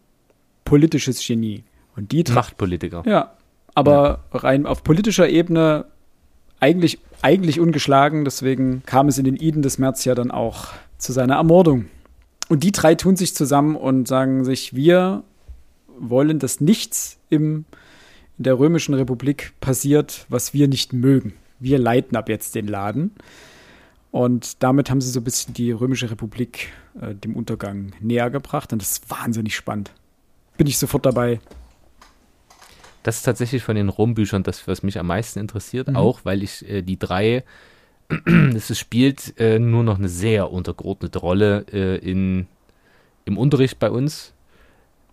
politisches 0.64 1.24
Genie. 1.26 1.64
Und 1.96 2.12
die 2.12 2.24
drei- 2.24 2.34
Machtpolitiker. 2.34 3.02
Ja, 3.06 3.32
aber 3.74 4.24
rein 4.32 4.66
auf 4.66 4.82
politischer 4.84 5.28
Ebene 5.28 5.86
eigentlich, 6.60 6.98
eigentlich 7.22 7.60
ungeschlagen. 7.60 8.24
Deswegen 8.24 8.82
kam 8.86 9.08
es 9.08 9.18
in 9.18 9.24
den 9.24 9.36
Iden 9.36 9.62
des 9.62 9.78
März 9.78 10.04
ja 10.04 10.14
dann 10.14 10.30
auch 10.30 10.68
zu 10.98 11.12
seiner 11.12 11.36
Ermordung. 11.36 11.86
Und 12.48 12.62
die 12.64 12.72
drei 12.72 12.94
tun 12.94 13.16
sich 13.16 13.34
zusammen 13.34 13.76
und 13.76 14.08
sagen 14.08 14.44
sich, 14.44 14.74
wir 14.74 15.22
wollen, 15.98 16.38
dass 16.38 16.60
nichts 16.60 17.18
im, 17.30 17.64
in 18.38 18.44
der 18.44 18.58
Römischen 18.58 18.94
Republik 18.94 19.52
passiert, 19.60 20.26
was 20.28 20.52
wir 20.54 20.68
nicht 20.68 20.92
mögen. 20.92 21.34
Wir 21.58 21.78
leiten 21.78 22.16
ab 22.16 22.28
jetzt 22.28 22.54
den 22.54 22.66
Laden. 22.66 23.12
Und 24.10 24.62
damit 24.62 24.90
haben 24.90 25.00
sie 25.00 25.10
so 25.10 25.20
ein 25.20 25.24
bisschen 25.24 25.54
die 25.54 25.72
Römische 25.72 26.10
Republik 26.10 26.68
äh, 27.00 27.14
dem 27.14 27.34
Untergang 27.36 27.92
näher 28.00 28.30
gebracht. 28.30 28.72
Und 28.72 28.80
das 28.80 28.92
ist 28.92 29.10
wahnsinnig 29.10 29.54
spannend. 29.54 29.92
Bin 30.56 30.66
ich 30.66 30.78
sofort 30.78 31.04
dabei. 31.06 31.40
Das 33.02 33.18
ist 33.18 33.22
tatsächlich 33.22 33.62
von 33.62 33.76
den 33.76 33.88
Rom-Büchern 33.88 34.42
das, 34.42 34.66
was 34.66 34.82
mich 34.82 34.98
am 34.98 35.06
meisten 35.06 35.38
interessiert, 35.38 35.88
Mhm. 35.88 35.96
auch 35.96 36.20
weil 36.24 36.42
ich 36.42 36.68
äh, 36.68 36.82
die 36.82 36.98
drei, 36.98 37.44
es 38.54 38.76
spielt 38.78 39.38
äh, 39.38 39.58
nur 39.58 39.82
noch 39.84 39.98
eine 39.98 40.08
sehr 40.08 40.50
untergeordnete 40.50 41.18
Rolle 41.18 41.66
äh, 41.72 41.96
in, 41.98 42.46
im 43.24 43.38
Unterricht 43.38 43.78
bei 43.78 43.90
uns. 43.90 44.32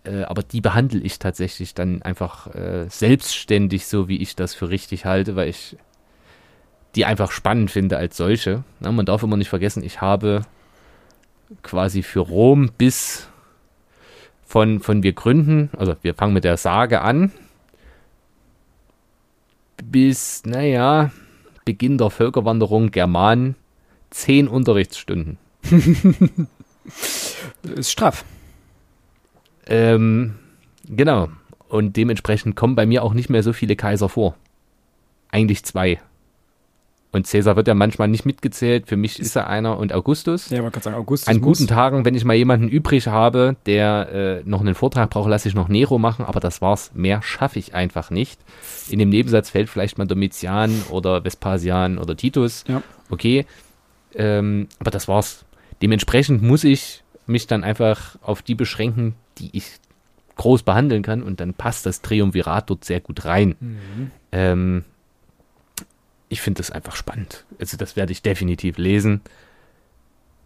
Äh, 0.04 0.22
aber 0.24 0.42
die 0.42 0.60
behandle 0.60 1.00
ich 1.00 1.18
tatsächlich 1.18 1.74
dann 1.74 2.02
einfach 2.02 2.54
äh, 2.54 2.86
selbstständig, 2.88 3.86
so 3.86 4.08
wie 4.08 4.18
ich 4.18 4.36
das 4.36 4.54
für 4.54 4.68
richtig 4.68 5.04
halte, 5.04 5.36
weil 5.36 5.48
ich 5.48 5.76
die 6.94 7.04
einfach 7.04 7.32
spannend 7.32 7.70
finde 7.70 7.96
als 7.96 8.16
solche. 8.16 8.64
Na, 8.80 8.92
man 8.92 9.06
darf 9.06 9.22
immer 9.22 9.36
nicht 9.36 9.48
vergessen, 9.48 9.82
ich 9.82 10.00
habe 10.00 10.42
quasi 11.62 12.02
für 12.02 12.20
Rom 12.20 12.70
bis 12.76 13.28
von, 14.44 14.80
von 14.80 15.02
wir 15.02 15.12
gründen, 15.12 15.70
also 15.76 15.96
wir 16.02 16.14
fangen 16.14 16.34
mit 16.34 16.44
der 16.44 16.56
Sage 16.56 17.00
an, 17.00 17.32
bis, 19.82 20.44
naja, 20.44 21.10
Beginn 21.64 21.98
der 21.98 22.10
Völkerwanderung 22.10 22.90
Germanen 22.90 23.56
zehn 24.10 24.48
Unterrichtsstunden. 24.48 25.38
Ist 27.62 27.90
straff. 27.90 28.24
Ähm, 29.66 30.34
genau. 30.88 31.28
Und 31.68 31.96
dementsprechend 31.96 32.56
kommen 32.56 32.76
bei 32.76 32.86
mir 32.86 33.02
auch 33.02 33.14
nicht 33.14 33.30
mehr 33.30 33.42
so 33.42 33.52
viele 33.52 33.76
Kaiser 33.76 34.08
vor. 34.08 34.36
Eigentlich 35.30 35.64
zwei. 35.64 36.00
Und 37.14 37.28
Cäsar 37.28 37.54
wird 37.54 37.68
ja 37.68 37.74
manchmal 37.74 38.08
nicht 38.08 38.26
mitgezählt. 38.26 38.88
Für 38.88 38.96
mich 38.96 39.20
ist 39.20 39.36
er 39.36 39.46
einer 39.46 39.78
und 39.78 39.92
Augustus. 39.92 40.50
Ja, 40.50 40.62
man 40.62 40.72
kann 40.72 40.82
sagen, 40.82 40.96
Augustus 40.96 41.28
An 41.28 41.36
muss. 41.40 41.58
guten 41.58 41.68
Tagen, 41.68 42.04
wenn 42.04 42.16
ich 42.16 42.24
mal 42.24 42.34
jemanden 42.34 42.66
übrig 42.66 43.06
habe, 43.06 43.54
der 43.66 44.42
äh, 44.44 44.48
noch 44.48 44.60
einen 44.60 44.74
Vortrag 44.74 45.10
braucht, 45.10 45.30
lasse 45.30 45.48
ich 45.48 45.54
noch 45.54 45.68
Nero 45.68 45.98
machen, 45.98 46.24
aber 46.24 46.40
das 46.40 46.60
war's. 46.60 46.90
Mehr 46.92 47.22
schaffe 47.22 47.60
ich 47.60 47.72
einfach 47.72 48.10
nicht. 48.10 48.40
In 48.88 48.98
dem 48.98 49.10
Nebensatz 49.10 49.50
fällt 49.50 49.68
vielleicht 49.68 49.96
mal 49.96 50.08
Domitian 50.08 50.82
oder 50.90 51.22
Vespasian 51.24 51.98
oder 51.98 52.16
Titus. 52.16 52.64
Ja. 52.66 52.82
Okay. 53.10 53.46
Ähm, 54.16 54.66
aber 54.80 54.90
das 54.90 55.06
war's. 55.06 55.44
Dementsprechend 55.82 56.42
muss 56.42 56.64
ich 56.64 57.04
mich 57.26 57.46
dann 57.46 57.62
einfach 57.62 58.16
auf 58.22 58.42
die 58.42 58.56
beschränken, 58.56 59.14
die 59.38 59.50
ich 59.56 59.64
groß 60.36 60.62
behandeln 60.64 61.02
kann 61.02 61.22
und 61.22 61.40
dann 61.40 61.54
passt 61.54 61.86
das 61.86 62.02
Triumvirat 62.02 62.68
dort 62.70 62.84
sehr 62.84 63.00
gut 63.00 63.24
rein. 63.24 63.54
Mhm. 63.60 64.10
Ähm, 64.32 64.84
ich 66.28 66.40
finde 66.40 66.58
das 66.58 66.70
einfach 66.70 66.96
spannend. 66.96 67.44
Also 67.60 67.76
das 67.76 67.94
werde 67.96 68.12
ich 68.12 68.22
definitiv 68.22 68.76
lesen. 68.78 69.20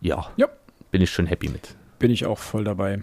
Ja, 0.00 0.30
Ja. 0.36 0.46
bin 0.90 1.00
ich 1.02 1.10
schon 1.10 1.26
happy 1.26 1.48
mit. 1.48 1.74
Bin 1.98 2.10
ich 2.10 2.26
auch 2.26 2.38
voll 2.38 2.64
dabei. 2.64 3.00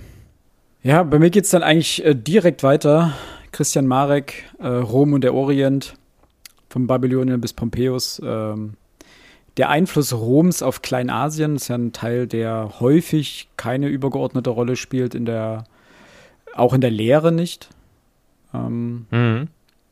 Ja, 0.84 1.02
bei 1.04 1.18
mir 1.18 1.32
geht's 1.32 1.50
dann 1.50 1.64
eigentlich 1.64 2.06
äh, 2.06 2.14
direkt 2.16 2.62
weiter. 2.62 3.14
Christian 3.52 3.88
Marek, 3.88 4.44
äh, 4.60 4.68
Rom 4.68 5.14
und 5.14 5.24
der 5.24 5.34
Orient, 5.34 5.96
von 6.70 6.88
Babylonien 6.88 7.42
bis 7.42 7.54
Pompeius. 7.54 8.22
Ähm, 8.24 8.74
der 9.58 9.70
Einfluss 9.70 10.14
Roms 10.14 10.62
auf 10.62 10.82
Kleinasien 10.82 11.56
ist 11.56 11.70
ja 11.70 11.76
ein 11.78 11.94
Teil, 11.94 12.28
der 12.28 12.80
häufig 12.82 13.48
keine 13.58 13.88
übergeordnete 13.88 14.50
Rolle 14.50 14.76
spielt, 14.76 15.16
in 15.16 15.26
der, 15.26 15.64
auch 16.56 16.74
in 16.74 16.82
der 16.82 16.92
Lehre 16.92 17.32
nicht. 17.32 17.70
Ähm, 18.54 19.06
Mhm. 19.12 19.48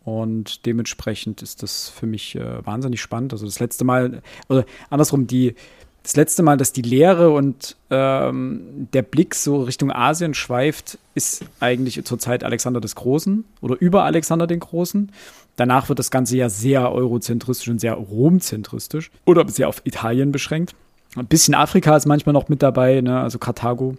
Und 0.06 0.66
dementsprechend 0.66 1.42
ist 1.42 1.64
das 1.64 1.90
für 1.90 2.06
mich 2.06 2.36
äh, 2.36 2.66
wahnsinnig 2.66 3.02
spannend. 3.02 3.32
Also 3.32 3.46
das 3.46 3.60
letzte 3.60 3.86
Mal, 3.86 4.22
oder 4.50 4.66
andersrum, 4.90 5.28
die, 5.28 5.56
das 6.04 6.18
letzte 6.18 6.44
Mal, 6.44 6.58
dass 6.58 6.74
die 6.74 6.82
Lehre 6.82 7.32
und 7.32 7.78
ähm, 7.90 8.90
der 8.92 9.04
Blick 9.04 9.34
so 9.34 9.64
Richtung 9.64 9.92
Asien 9.92 10.34
schweift, 10.34 10.98
ist 11.16 11.46
eigentlich 11.62 12.04
zur 12.04 12.20
Zeit 12.20 12.44
Alexander 12.44 12.82
des 12.82 12.96
Großen 12.96 13.46
oder 13.62 13.78
über 13.80 14.04
Alexander 14.04 14.46
den 14.46 14.60
Großen. 14.60 15.10
Danach 15.56 15.88
wird 15.88 16.00
das 16.00 16.12
Ganze 16.12 16.36
ja 16.36 16.50
sehr 16.50 16.92
eurozentristisch 16.92 17.70
und 17.70 17.80
sehr 17.80 17.94
romzentristisch 17.94 19.10
oder 19.24 19.48
sehr 19.48 19.70
auf 19.70 19.82
Italien 19.86 20.34
beschränkt. 20.34 20.76
Ein 21.16 21.28
bisschen 21.28 21.54
Afrika 21.54 21.96
ist 21.96 22.08
manchmal 22.08 22.34
noch 22.34 22.50
mit 22.50 22.62
dabei, 22.62 23.00
ne? 23.00 23.22
also 23.22 23.38
Karthago. 23.38 23.96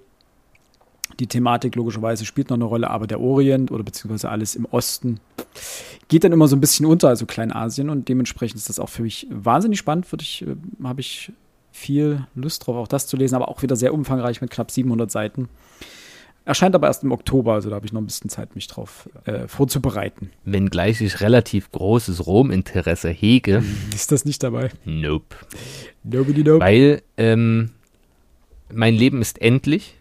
Die 1.21 1.27
Thematik 1.27 1.77
logischerweise 1.77 2.25
spielt 2.25 2.51
noch 2.51 2.57
eine 2.57 2.65
Rolle, 2.65 2.91
aber 2.91 3.07
der 3.07 3.21
Orient 3.21 3.71
oder 3.71 3.85
beziehungsweise 3.85 4.29
alles 4.29 4.55
im 4.55 4.65
Osten 4.67 5.21
geht 6.09 6.25
dann 6.25 6.33
immer 6.33 6.49
so 6.49 6.57
ein 6.57 6.61
bisschen 6.61 6.87
unter, 6.87 7.09
also 7.09 7.27
Kleinasien. 7.27 7.91
Und 7.91 8.09
dementsprechend 8.09 8.59
ist 8.59 8.69
das 8.69 8.79
auch 8.79 8.89
für 8.89 9.03
mich 9.03 9.27
wahnsinnig 9.31 9.79
spannend. 9.79 10.07
Ich, 10.21 10.43
äh, 10.43 10.57
habe 10.83 11.01
ich 11.01 11.33
viel 11.73 12.27
Lust 12.35 12.67
drauf, 12.67 12.77
auch 12.77 12.89
das 12.89 13.07
zu 13.07 13.17
lesen, 13.17 13.35
aber 13.35 13.49
auch 13.49 13.63
wieder 13.63 13.77
sehr 13.77 13.95
umfangreich 13.95 14.41
mit 14.41 14.51
knapp 14.51 14.71
700 14.71 15.11
Seiten. 15.11 15.49
Erscheint 16.47 16.75
aber 16.75 16.89
erst 16.89 17.03
im 17.03 17.13
Oktober, 17.13 17.55
also 17.55 17.71
da 17.71 17.77
habe 17.77 17.87
ich 17.87 17.93
noch 17.93 18.03
ein 18.03 18.07
bisschen 18.07 18.29
Zeit, 18.29 18.55
mich 18.55 18.67
drauf 18.67 19.09
äh, 19.25 19.49
vorzubereiten. 19.49 20.31
Wenngleich 20.45 21.01
ich 21.01 21.21
relativ 21.21 21.73
großes 21.73 22.27
Rom-Interesse 22.27 23.09
hege. 23.09 23.65
Ist 23.95 24.13
das 24.13 24.27
nicht 24.27 24.43
dabei? 24.43 24.69
Nope. 24.85 25.37
Nobody 26.03 26.45
nope. 26.45 26.61
Weil 26.61 27.03
ähm, 27.17 27.71
mein 28.71 28.95
Leben 28.95 29.23
ist 29.23 29.41
endlich 29.41 29.95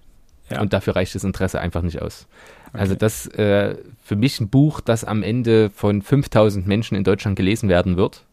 ja. 0.55 0.61
und 0.61 0.73
dafür 0.73 0.95
reicht 0.95 1.15
das 1.15 1.23
Interesse 1.23 1.59
einfach 1.59 1.81
nicht 1.81 2.01
aus. 2.01 2.27
Okay. 2.69 2.77
Also 2.79 2.95
das 2.95 3.27
äh, 3.27 3.77
für 4.01 4.15
mich 4.15 4.39
ein 4.39 4.49
Buch, 4.49 4.81
das 4.81 5.03
am 5.03 5.23
Ende 5.23 5.69
von 5.69 6.01
5000 6.01 6.65
Menschen 6.67 6.95
in 6.95 7.03
Deutschland 7.03 7.35
gelesen 7.35 7.69
werden 7.69 7.97
wird. 7.97 8.25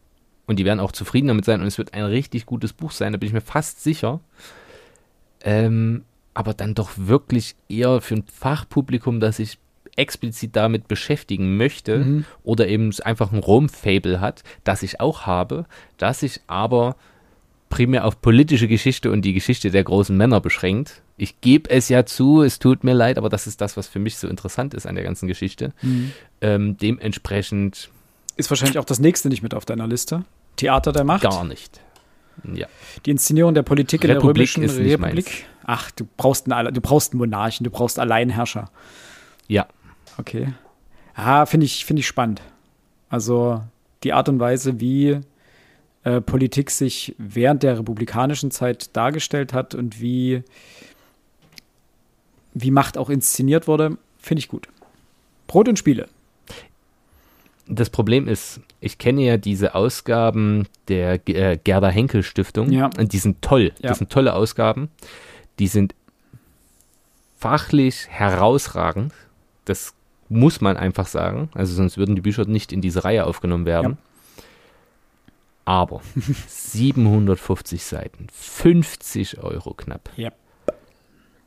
Und 0.46 0.58
die 0.58 0.64
werden 0.64 0.80
auch 0.80 0.92
zufrieden 0.92 1.28
damit 1.28 1.44
sein 1.44 1.60
und 1.60 1.66
es 1.66 1.78
wird 1.78 1.94
ein 1.94 2.04
richtig 2.04 2.44
gutes 2.44 2.72
Buch 2.72 2.90
sein, 2.90 3.12
da 3.12 3.18
bin 3.18 3.28
ich 3.28 3.32
mir 3.32 3.40
fast 3.40 3.84
sicher. 3.84 4.20
Ähm, 5.42 6.02
aber 6.34 6.54
dann 6.54 6.74
doch 6.74 6.90
wirklich 6.96 7.54
eher 7.68 8.00
für 8.00 8.16
ein 8.16 8.24
Fachpublikum, 8.24 9.20
das 9.20 9.36
sich 9.36 9.58
explizit 9.96 10.56
damit 10.56 10.88
beschäftigen 10.88 11.56
möchte 11.56 11.98
mhm. 11.98 12.24
oder 12.42 12.68
eben 12.68 12.90
einfach 13.04 13.32
ein 13.32 13.38
Rom-Fable 13.38 14.20
hat, 14.20 14.42
das 14.64 14.82
ich 14.82 15.00
auch 15.00 15.26
habe, 15.26 15.66
das 15.98 16.20
sich 16.20 16.40
aber 16.46 16.96
primär 17.70 18.04
auf 18.04 18.20
politische 18.20 18.68
Geschichte 18.68 19.10
und 19.10 19.22
die 19.22 19.32
Geschichte 19.32 19.70
der 19.70 19.84
großen 19.84 20.14
Männer 20.14 20.40
beschränkt. 20.40 21.00
Ich 21.16 21.40
gebe 21.40 21.70
es 21.70 21.88
ja 21.88 22.04
zu, 22.04 22.42
es 22.42 22.58
tut 22.58 22.84
mir 22.84 22.92
leid, 22.92 23.16
aber 23.16 23.30
das 23.30 23.46
ist 23.46 23.62
das, 23.62 23.78
was 23.78 23.88
für 23.88 23.98
mich 23.98 24.18
so 24.18 24.28
interessant 24.28 24.74
ist 24.74 24.86
an 24.86 24.96
der 24.96 25.04
ganzen 25.04 25.26
Geschichte. 25.26 25.72
Mhm. 25.80 26.12
Ähm, 26.42 26.76
dementsprechend. 26.76 27.90
Ist 28.36 28.50
wahrscheinlich 28.50 28.78
auch 28.78 28.84
das 28.84 28.98
nächste 28.98 29.28
nicht 29.28 29.42
mit 29.42 29.54
auf 29.54 29.64
deiner 29.64 29.86
Liste. 29.86 30.24
Theater 30.56 30.92
der 30.92 31.04
Macht? 31.04 31.22
Gar 31.22 31.44
nicht. 31.44 31.80
Ja. 32.52 32.66
Die 33.06 33.10
Inszenierung 33.10 33.54
der 33.54 33.62
Politik 33.62 34.04
Republik 34.04 34.56
in 34.56 34.62
der 34.62 34.70
römischen 34.70 35.04
Republik. 35.04 35.46
Ach, 35.64 35.90
du 35.92 36.06
brauchst, 36.16 36.50
einen, 36.50 36.74
du 36.74 36.80
brauchst 36.80 37.12
einen 37.12 37.18
Monarchen, 37.18 37.64
du 37.64 37.70
brauchst 37.70 37.98
Alleinherrscher. 37.98 38.70
Ja. 39.46 39.66
Okay. 40.18 40.52
Ah, 41.14 41.46
finde 41.46 41.66
ich, 41.66 41.84
find 41.84 41.98
ich 41.98 42.06
spannend. 42.06 42.42
Also 43.08 43.62
die 44.02 44.12
Art 44.12 44.28
und 44.28 44.40
Weise, 44.40 44.80
wie 44.80 45.20
äh, 46.04 46.20
Politik 46.20 46.70
sich 46.70 47.14
während 47.18 47.62
der 47.62 47.78
republikanischen 47.78 48.50
Zeit 48.50 48.96
dargestellt 48.96 49.52
hat 49.52 49.74
und 49.74 50.00
wie, 50.00 50.42
wie 52.54 52.70
Macht 52.70 52.98
auch 52.98 53.10
inszeniert 53.10 53.68
wurde, 53.68 53.96
finde 54.18 54.40
ich 54.40 54.48
gut. 54.48 54.68
Brot 55.46 55.68
und 55.68 55.78
Spiele 55.78 56.08
das 57.70 57.88
Problem 57.88 58.26
ist, 58.26 58.60
ich 58.80 58.98
kenne 58.98 59.22
ja 59.22 59.36
diese 59.36 59.74
Ausgaben 59.74 60.66
der 60.88 61.26
äh, 61.28 61.56
Gerda 61.62 61.88
Henkel 61.88 62.22
Stiftung 62.22 62.70
ja. 62.72 62.90
und 62.98 63.12
die 63.12 63.18
sind 63.18 63.40
toll. 63.42 63.72
Ja. 63.78 63.90
Das 63.90 63.98
sind 63.98 64.10
tolle 64.10 64.34
Ausgaben. 64.34 64.90
Die 65.60 65.68
sind 65.68 65.94
fachlich 67.38 68.08
herausragend. 68.08 69.12
Das 69.64 69.94
muss 70.28 70.60
man 70.60 70.76
einfach 70.76 71.06
sagen. 71.06 71.48
Also 71.54 71.74
sonst 71.74 71.96
würden 71.96 72.16
die 72.16 72.22
Bücher 72.22 72.44
nicht 72.44 72.72
in 72.72 72.80
diese 72.80 73.04
Reihe 73.04 73.24
aufgenommen 73.24 73.66
werden. 73.66 73.92
Ja. 73.92 73.98
Aber 75.64 76.00
750 76.48 77.84
Seiten, 77.84 78.26
50 78.32 79.38
Euro 79.38 79.74
knapp. 79.74 80.10
Ja. 80.16 80.30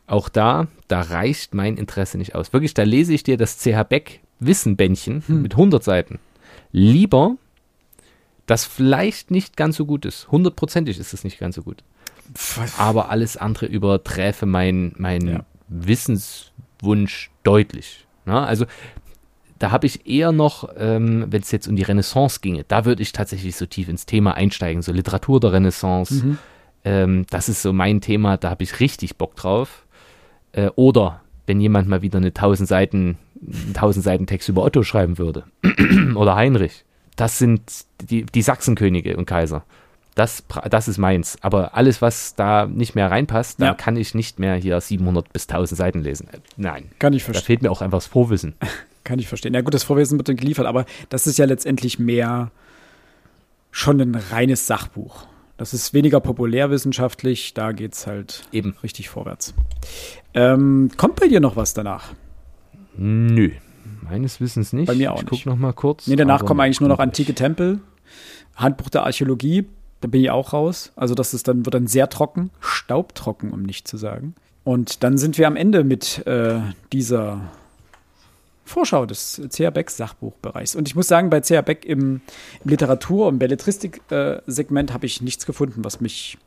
Auch 0.05 0.30
da, 0.30 0.68
da 0.88 1.01
reicht 1.01 1.53
mein 1.53 1.78
Interesse 1.78 2.18
nicht 2.18 2.36
aus. 2.36 2.53
Wirklich, 2.53 2.74
da 2.74 2.84
lese 2.84 3.14
ich 3.14 3.24
dir 3.24 3.38
das 3.38 3.57
CH 3.57 3.84
Beck 3.88 4.22
Wissenbändchen 4.39 5.24
hm. 5.26 5.41
mit 5.41 5.53
100 5.53 5.84
Seiten. 5.84 6.20
Lieber, 6.72 7.38
das 8.45 8.66
vielleicht 8.66 9.32
nicht 9.32 9.55
ganz 9.55 9.78
so 9.78 9.86
gut 9.86 10.05
ist. 10.05 10.30
Hundertprozentig 10.32 10.99
ist 10.99 11.14
es 11.14 11.24
nicht 11.24 11.39
ganz 11.39 11.55
so 11.55 11.64
gut. 11.64 11.84
Aber 12.78 13.09
alles 13.09 13.38
andere 13.38 13.66
überträfe 13.66 14.45
meinen 14.45 14.93
mein 14.97 15.28
ja. 15.28 15.45
Wissenswunsch 15.68 17.32
deutlich. 17.43 18.05
Na, 18.26 18.45
also 18.45 18.66
da 19.64 19.72
habe 19.72 19.88
ich 19.88 20.05
eher 20.05 20.34
noch, 20.34 20.68
ähm, 20.76 21.28
wenn 21.30 21.41
es 21.41 21.49
jetzt 21.51 21.70
um 21.70 21.78
die 21.78 21.84
Renaissance 21.84 22.41
ginge, 22.41 22.66
da 22.68 22.84
würde 22.84 23.01
ich 23.01 23.14
tatsächlich 23.14 23.55
so 23.55 23.66
tief 23.66 23.88
ins 23.88 24.05
Thema 24.05 24.34
einsteigen, 24.34 24.82
so 24.82 24.91
Literatur 24.91 25.39
der 25.39 25.53
Renaissance. 25.53 26.16
Mhm. 26.16 26.38
Ähm, 26.84 27.26
das 27.30 27.47
ist 27.47 27.61
so 27.61 27.72
mein 27.72 28.01
Thema, 28.01 28.36
da 28.36 28.49
habe 28.49 28.61
ich 28.64 28.82
richtig 28.82 29.16
Bock 29.16 29.38
drauf. 29.38 29.86
Äh, 30.51 30.70
oder 30.76 31.22
wenn 31.47 31.61
jemand 31.61 31.88
mal 31.88 32.01
wieder 32.01 32.18
eine 32.18 32.28
1000 32.28 32.68
Seiten, 32.68 33.18
1000 33.70 34.03
Seiten 34.03 34.28
Text 34.28 34.49
über 34.49 34.66
Otto 34.66 34.84
schreiben 34.84 35.18
würde 35.18 35.45
oder 36.16 36.36
Heinrich. 36.36 36.84
Das 37.16 37.39
sind 37.39 37.61
die, 38.01 38.26
die 38.26 38.41
Sachsenkönige 38.41 39.16
und 39.16 39.28
Kaiser. 39.28 39.64
Das, 40.14 40.43
das 40.70 40.89
ist 40.89 40.97
meins. 40.97 41.38
Aber 41.39 41.74
alles, 41.78 42.01
was 42.01 42.36
da 42.36 42.66
nicht 42.66 42.95
mehr 42.95 43.09
reinpasst, 43.09 43.61
ja. 43.61 43.68
da 43.68 43.74
kann 43.76 43.95
ich 43.95 44.14
nicht 44.14 44.39
mehr 44.39 44.55
hier 44.55 44.82
700 44.82 45.32
bis 45.32 45.47
1000 45.47 45.78
Seiten 45.78 46.01
lesen. 46.01 46.28
Nein. 46.57 46.91
Kann 46.99 47.14
ich 47.14 47.24
verstehen. 47.24 47.43
Da 47.43 47.45
fehlt 47.45 47.61
mir 47.61 47.72
auch 47.72 47.82
einfach 47.82 47.99
das 47.99 48.07
Vorwissen. 48.07 48.55
kann 49.04 49.20
ich 49.20 49.28
verstehen. 49.28 49.54
Ja 49.54 49.62
gut, 49.62 49.74
das 49.74 49.84
Vorwissen 49.84 50.18
wird 50.18 50.30
dann 50.30 50.36
geliefert, 50.36 50.66
aber 50.66 50.86
das 51.10 51.28
ist 51.28 51.38
ja 51.38 51.45
letztendlich 51.45 51.99
mehr 51.99 52.51
schon 53.72 53.99
ein 53.99 54.16
reines 54.16 54.68
Sachbuch. 54.68 55.28
Das 55.58 55.74
ist 55.74 55.93
weniger 55.93 56.20
populärwissenschaftlich, 56.20 57.54
da 57.54 57.72
geht 57.72 57.93
es 57.93 58.08
halt 58.08 58.43
eben 58.51 58.76
richtig 58.84 59.10
vorwärts. 59.10 59.54
Ähm, 60.34 60.89
kommt 60.97 61.20
bei 61.20 61.28
dir 61.28 61.39
noch 61.39 61.56
was 61.56 61.74
danach? 61.74 62.14
Nö, 62.97 63.51
meines 64.01 64.41
Wissens 64.41 64.74
nicht. 64.74 64.88
Bei 64.88 64.95
mir 64.95 65.12
auch 65.12 65.24
ich 65.24 65.32
nicht. 65.32 65.43
guck 65.43 65.45
noch 65.45 65.58
mal 65.58 65.74
kurz. 65.74 66.08
Nee, 66.08 66.16
danach 66.16 66.45
kommen 66.45 66.60
eigentlich 66.60 66.80
nur 66.82 66.89
noch 66.89 66.99
antike 66.99 67.34
Tempel, 67.34 67.80
Handbuch 68.56 68.89
der 68.89 69.04
Archäologie, 69.04 69.68
da 70.01 70.08
bin 70.08 70.22
ich 70.22 70.32
auch 70.32 70.54
raus. 70.54 70.91
Also 70.95 71.16
das 71.16 71.34
ist 71.34 71.47
dann, 71.47 71.66
wird 71.66 71.74
dann 71.76 71.88
sehr 71.88 72.10
trocken, 72.10 72.49
staubtrocken, 72.60 73.51
um 73.51 73.64
nicht 73.64 73.88
zu 73.88 73.97
sagen. 73.97 74.36
Und 74.64 75.04
dann 75.04 75.18
sind 75.18 75.38
wir 75.38 75.47
am 75.47 75.56
Ende 75.56 75.84
mit 75.84 76.26
äh, 76.26 76.60
dieser 76.91 77.41
Vorschau 78.66 79.05
des 79.05 79.41
C.R. 79.49 79.72
Becks 79.72 79.97
Sachbuchbereichs. 79.97 80.76
Und 80.76 80.88
ich 80.88 80.95
muss 80.95 81.07
sagen, 81.07 81.30
bei 81.30 81.41
C.R. 81.41 81.61
Beck 81.64 81.86
im, 81.86 82.22
im 82.64 82.70
Literatur- 82.70 83.28
und 83.28 83.39
Belletristik-Segment 83.39 84.89
äh, 84.89 84.93
habe 84.93 85.05
ich 85.05 85.22
nichts 85.22 85.45
gefunden, 85.45 85.84
was 85.84 85.99
mich 85.99 86.38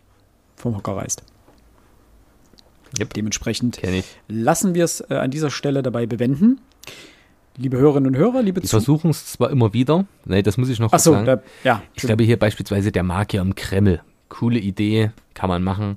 vom 0.57 0.77
Hocker 0.77 0.97
reißt. 0.97 1.23
Yep. 2.99 3.15
Dementsprechend 3.15 3.81
lassen 4.29 4.75
wir 4.75 4.85
es 4.85 5.01
äh, 5.11 5.15
an 5.15 5.31
dieser 5.31 5.51
Stelle 5.51 5.83
dabei 5.83 6.07
bewenden. 6.07 6.61
Liebe 7.59 7.79
Hörerinnen 7.79 8.09
und 8.15 8.17
Hörer, 8.17 8.43
liebe 8.43 8.61
Die 8.61 8.69
versuchen 8.69 9.11
es 9.11 9.27
zwar 9.27 9.51
immer 9.51 9.73
wieder, 9.73 10.05
nee, 10.27 10.43
das 10.43 10.59
muss 10.59 10.69
ich 10.69 10.79
noch 10.79 10.93
Ach 10.93 10.99
so, 10.99 11.13
sagen. 11.13 11.25
Da, 11.25 11.43
ja, 11.65 11.83
ich 11.95 12.03
glaube 12.03 12.23
hier 12.23 12.39
beispielsweise 12.39 12.93
der 12.93 13.03
Magier 13.03 13.41
im 13.41 13.55
Kreml. 13.55 14.03
Coole 14.29 14.59
Idee, 14.59 15.11
kann 15.33 15.49
man 15.49 15.63
machen. 15.63 15.97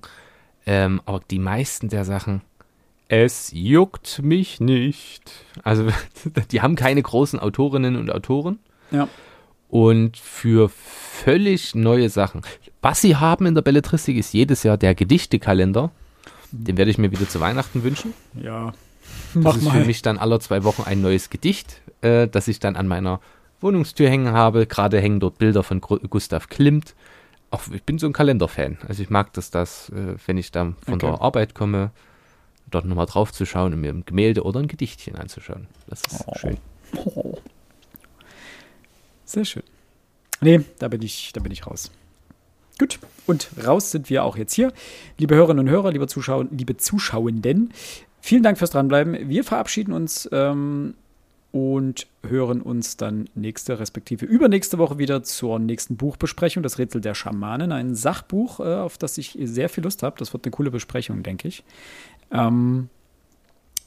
Ähm, 0.66 1.02
aber 1.06 1.22
die 1.30 1.40
meisten 1.40 1.90
der 1.90 2.06
Sachen, 2.06 2.42
es 3.10 3.52
juckt 3.52 4.22
mich 4.22 4.62
nicht. 4.62 5.32
Also, 5.64 5.90
die 6.52 6.62
haben 6.62 6.76
keine 6.76 7.02
großen 7.02 7.40
Autorinnen 7.40 7.98
und 7.98 8.12
Autoren. 8.12 8.60
Ja. 8.92 9.10
Und 9.68 10.18
für 10.18 10.70
völlig 10.70 11.76
neue 11.76 12.10
Sachen. 12.10 12.42
Was 12.82 13.02
sie 13.02 13.18
haben 13.18 13.46
in 13.46 13.56
der 13.56 13.62
Belletristik 13.62 14.16
ist 14.16 14.34
jedes 14.34 14.64
Jahr 14.64 14.78
der 14.78 14.96
Gedichtekalender. 14.96 15.92
Den 16.52 16.78
werde 16.78 16.90
ich 16.90 16.98
mir 16.98 17.12
wieder 17.12 17.28
zu 17.28 17.40
Weihnachten 17.40 17.84
wünschen. 17.84 18.14
Ja. 18.42 18.74
Das 19.34 19.44
Mach 19.44 19.58
ist 19.58 19.64
mal. 19.64 19.80
für 19.80 19.86
mich 19.86 20.02
dann 20.02 20.18
alle 20.18 20.40
zwei 20.40 20.64
Wochen 20.64 20.84
ein 20.84 21.02
neues 21.02 21.30
Gedicht, 21.30 21.82
äh, 22.02 22.28
das 22.28 22.48
ich 22.48 22.60
dann 22.60 22.76
an 22.76 22.88
meiner 22.88 23.20
Wohnungstür 23.60 24.10
hängen 24.10 24.34
habe. 24.34 24.66
Gerade 24.66 25.00
hängen 25.00 25.20
dort 25.20 25.38
Bilder 25.38 25.64
von 25.64 25.82
Gustav 25.82 26.48
Klimt. 26.48 26.96
Auch 27.52 27.64
ich 27.72 27.84
bin 27.84 28.00
so 28.00 28.08
ein 28.08 28.14
Kalenderfan. 28.14 28.78
Also 28.88 29.04
ich 29.04 29.10
mag 29.10 29.34
das, 29.34 29.52
dass, 29.52 29.90
äh, 29.90 30.16
wenn 30.26 30.38
ich 30.38 30.52
dann 30.52 30.76
von 30.86 30.96
okay. 30.96 31.08
der 31.08 31.22
Arbeit 31.22 31.54
komme, 31.54 31.92
dort 32.70 32.86
nochmal 32.86 33.06
drauf 33.06 33.32
zu 33.32 33.46
schauen 33.46 33.74
und 33.74 33.82
mir 33.82 33.92
ein 33.92 34.06
Gemälde 34.06 34.44
oder 34.44 34.60
ein 34.60 34.68
Gedichtchen 34.68 35.16
anzuschauen. 35.16 35.68
Das 35.88 36.02
ist 36.02 36.24
oh. 36.26 36.34
schön. 36.38 36.58
Oh. 36.96 37.38
Sehr 39.26 39.46
schön. 39.46 39.64
Nee, 40.42 40.62
da 40.80 40.88
bin 40.88 41.02
ich, 41.02 41.32
da 41.34 41.42
bin 41.42 41.52
ich 41.52 41.68
raus. 41.68 41.92
Gut, 42.80 42.98
und 43.28 43.50
raus 43.66 43.92
sind 43.92 44.10
wir 44.10 44.24
auch 44.24 44.38
jetzt 44.38 44.54
hier. 44.54 44.72
Liebe 45.18 45.36
Hörerinnen 45.36 45.68
und 45.68 45.70
Hörer, 45.70 45.92
liebe 45.92 46.08
Zuschauer, 46.08 46.48
liebe 46.50 46.78
Zuschauenden, 46.78 47.74
vielen 48.22 48.42
Dank 48.42 48.58
fürs 48.58 48.72
Dranbleiben. 48.72 49.28
Wir 49.28 49.44
verabschieden 49.44 49.92
uns 49.92 50.30
ähm, 50.32 50.94
und 51.52 52.08
hören 52.26 52.62
uns 52.62 52.96
dann 52.96 53.30
nächste, 53.36 53.80
respektive 53.80 54.26
übernächste 54.26 54.78
Woche 54.78 54.98
wieder 54.98 55.24
zur 55.24 55.60
nächsten 55.60 55.98
Buchbesprechung, 55.98 56.64
das 56.64 56.78
Rätsel 56.78 57.02
der 57.02 57.16
Schamanen, 57.16 57.74
ein 57.74 57.96
Sachbuch, 57.96 58.62
äh, 58.62 58.76
auf 58.76 58.98
das 58.98 59.18
ich 59.18 59.38
sehr 59.44 59.68
viel 59.68 59.84
Lust 59.84 60.02
habe. 60.02 60.16
Das 60.18 60.32
wird 60.32 60.46
eine 60.46 60.52
coole 60.52 60.72
Besprechung, 60.72 61.22
denke 61.22 61.50
ich. 61.50 61.64
Ähm, 62.32 62.90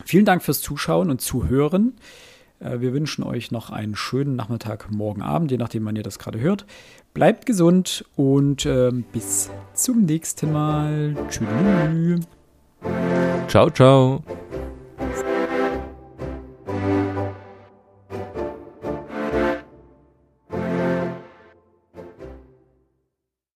vielen 0.05 0.25
Dank 0.25 0.43
fürs 0.43 0.61
Zuschauen 0.61 1.11
und 1.11 1.21
Zuhören. 1.21 1.95
Äh, 2.61 2.81
wir 2.81 2.93
wünschen 2.93 3.25
euch 3.25 3.51
noch 3.51 3.71
einen 3.71 3.97
schönen 3.97 4.37
Nachmittag, 4.37 4.91
morgen 4.91 5.23
Abend, 5.23 5.51
je 5.51 5.59
nachdem, 5.59 5.85
wann 5.85 5.97
ihr 5.97 6.03
das 6.03 6.19
gerade 6.19 6.41
hört. 6.41 6.67
Bleibt 7.15 7.47
gesund 7.47 8.05
und 8.17 8.65
äh, 8.65 8.91
bis 9.13 9.51
zum 9.75 10.05
nächsten 10.05 10.53
Mal. 10.53 11.15
Tschüss. 11.29 12.27
Ciao, 13.49 13.71
ciao. 13.71 14.25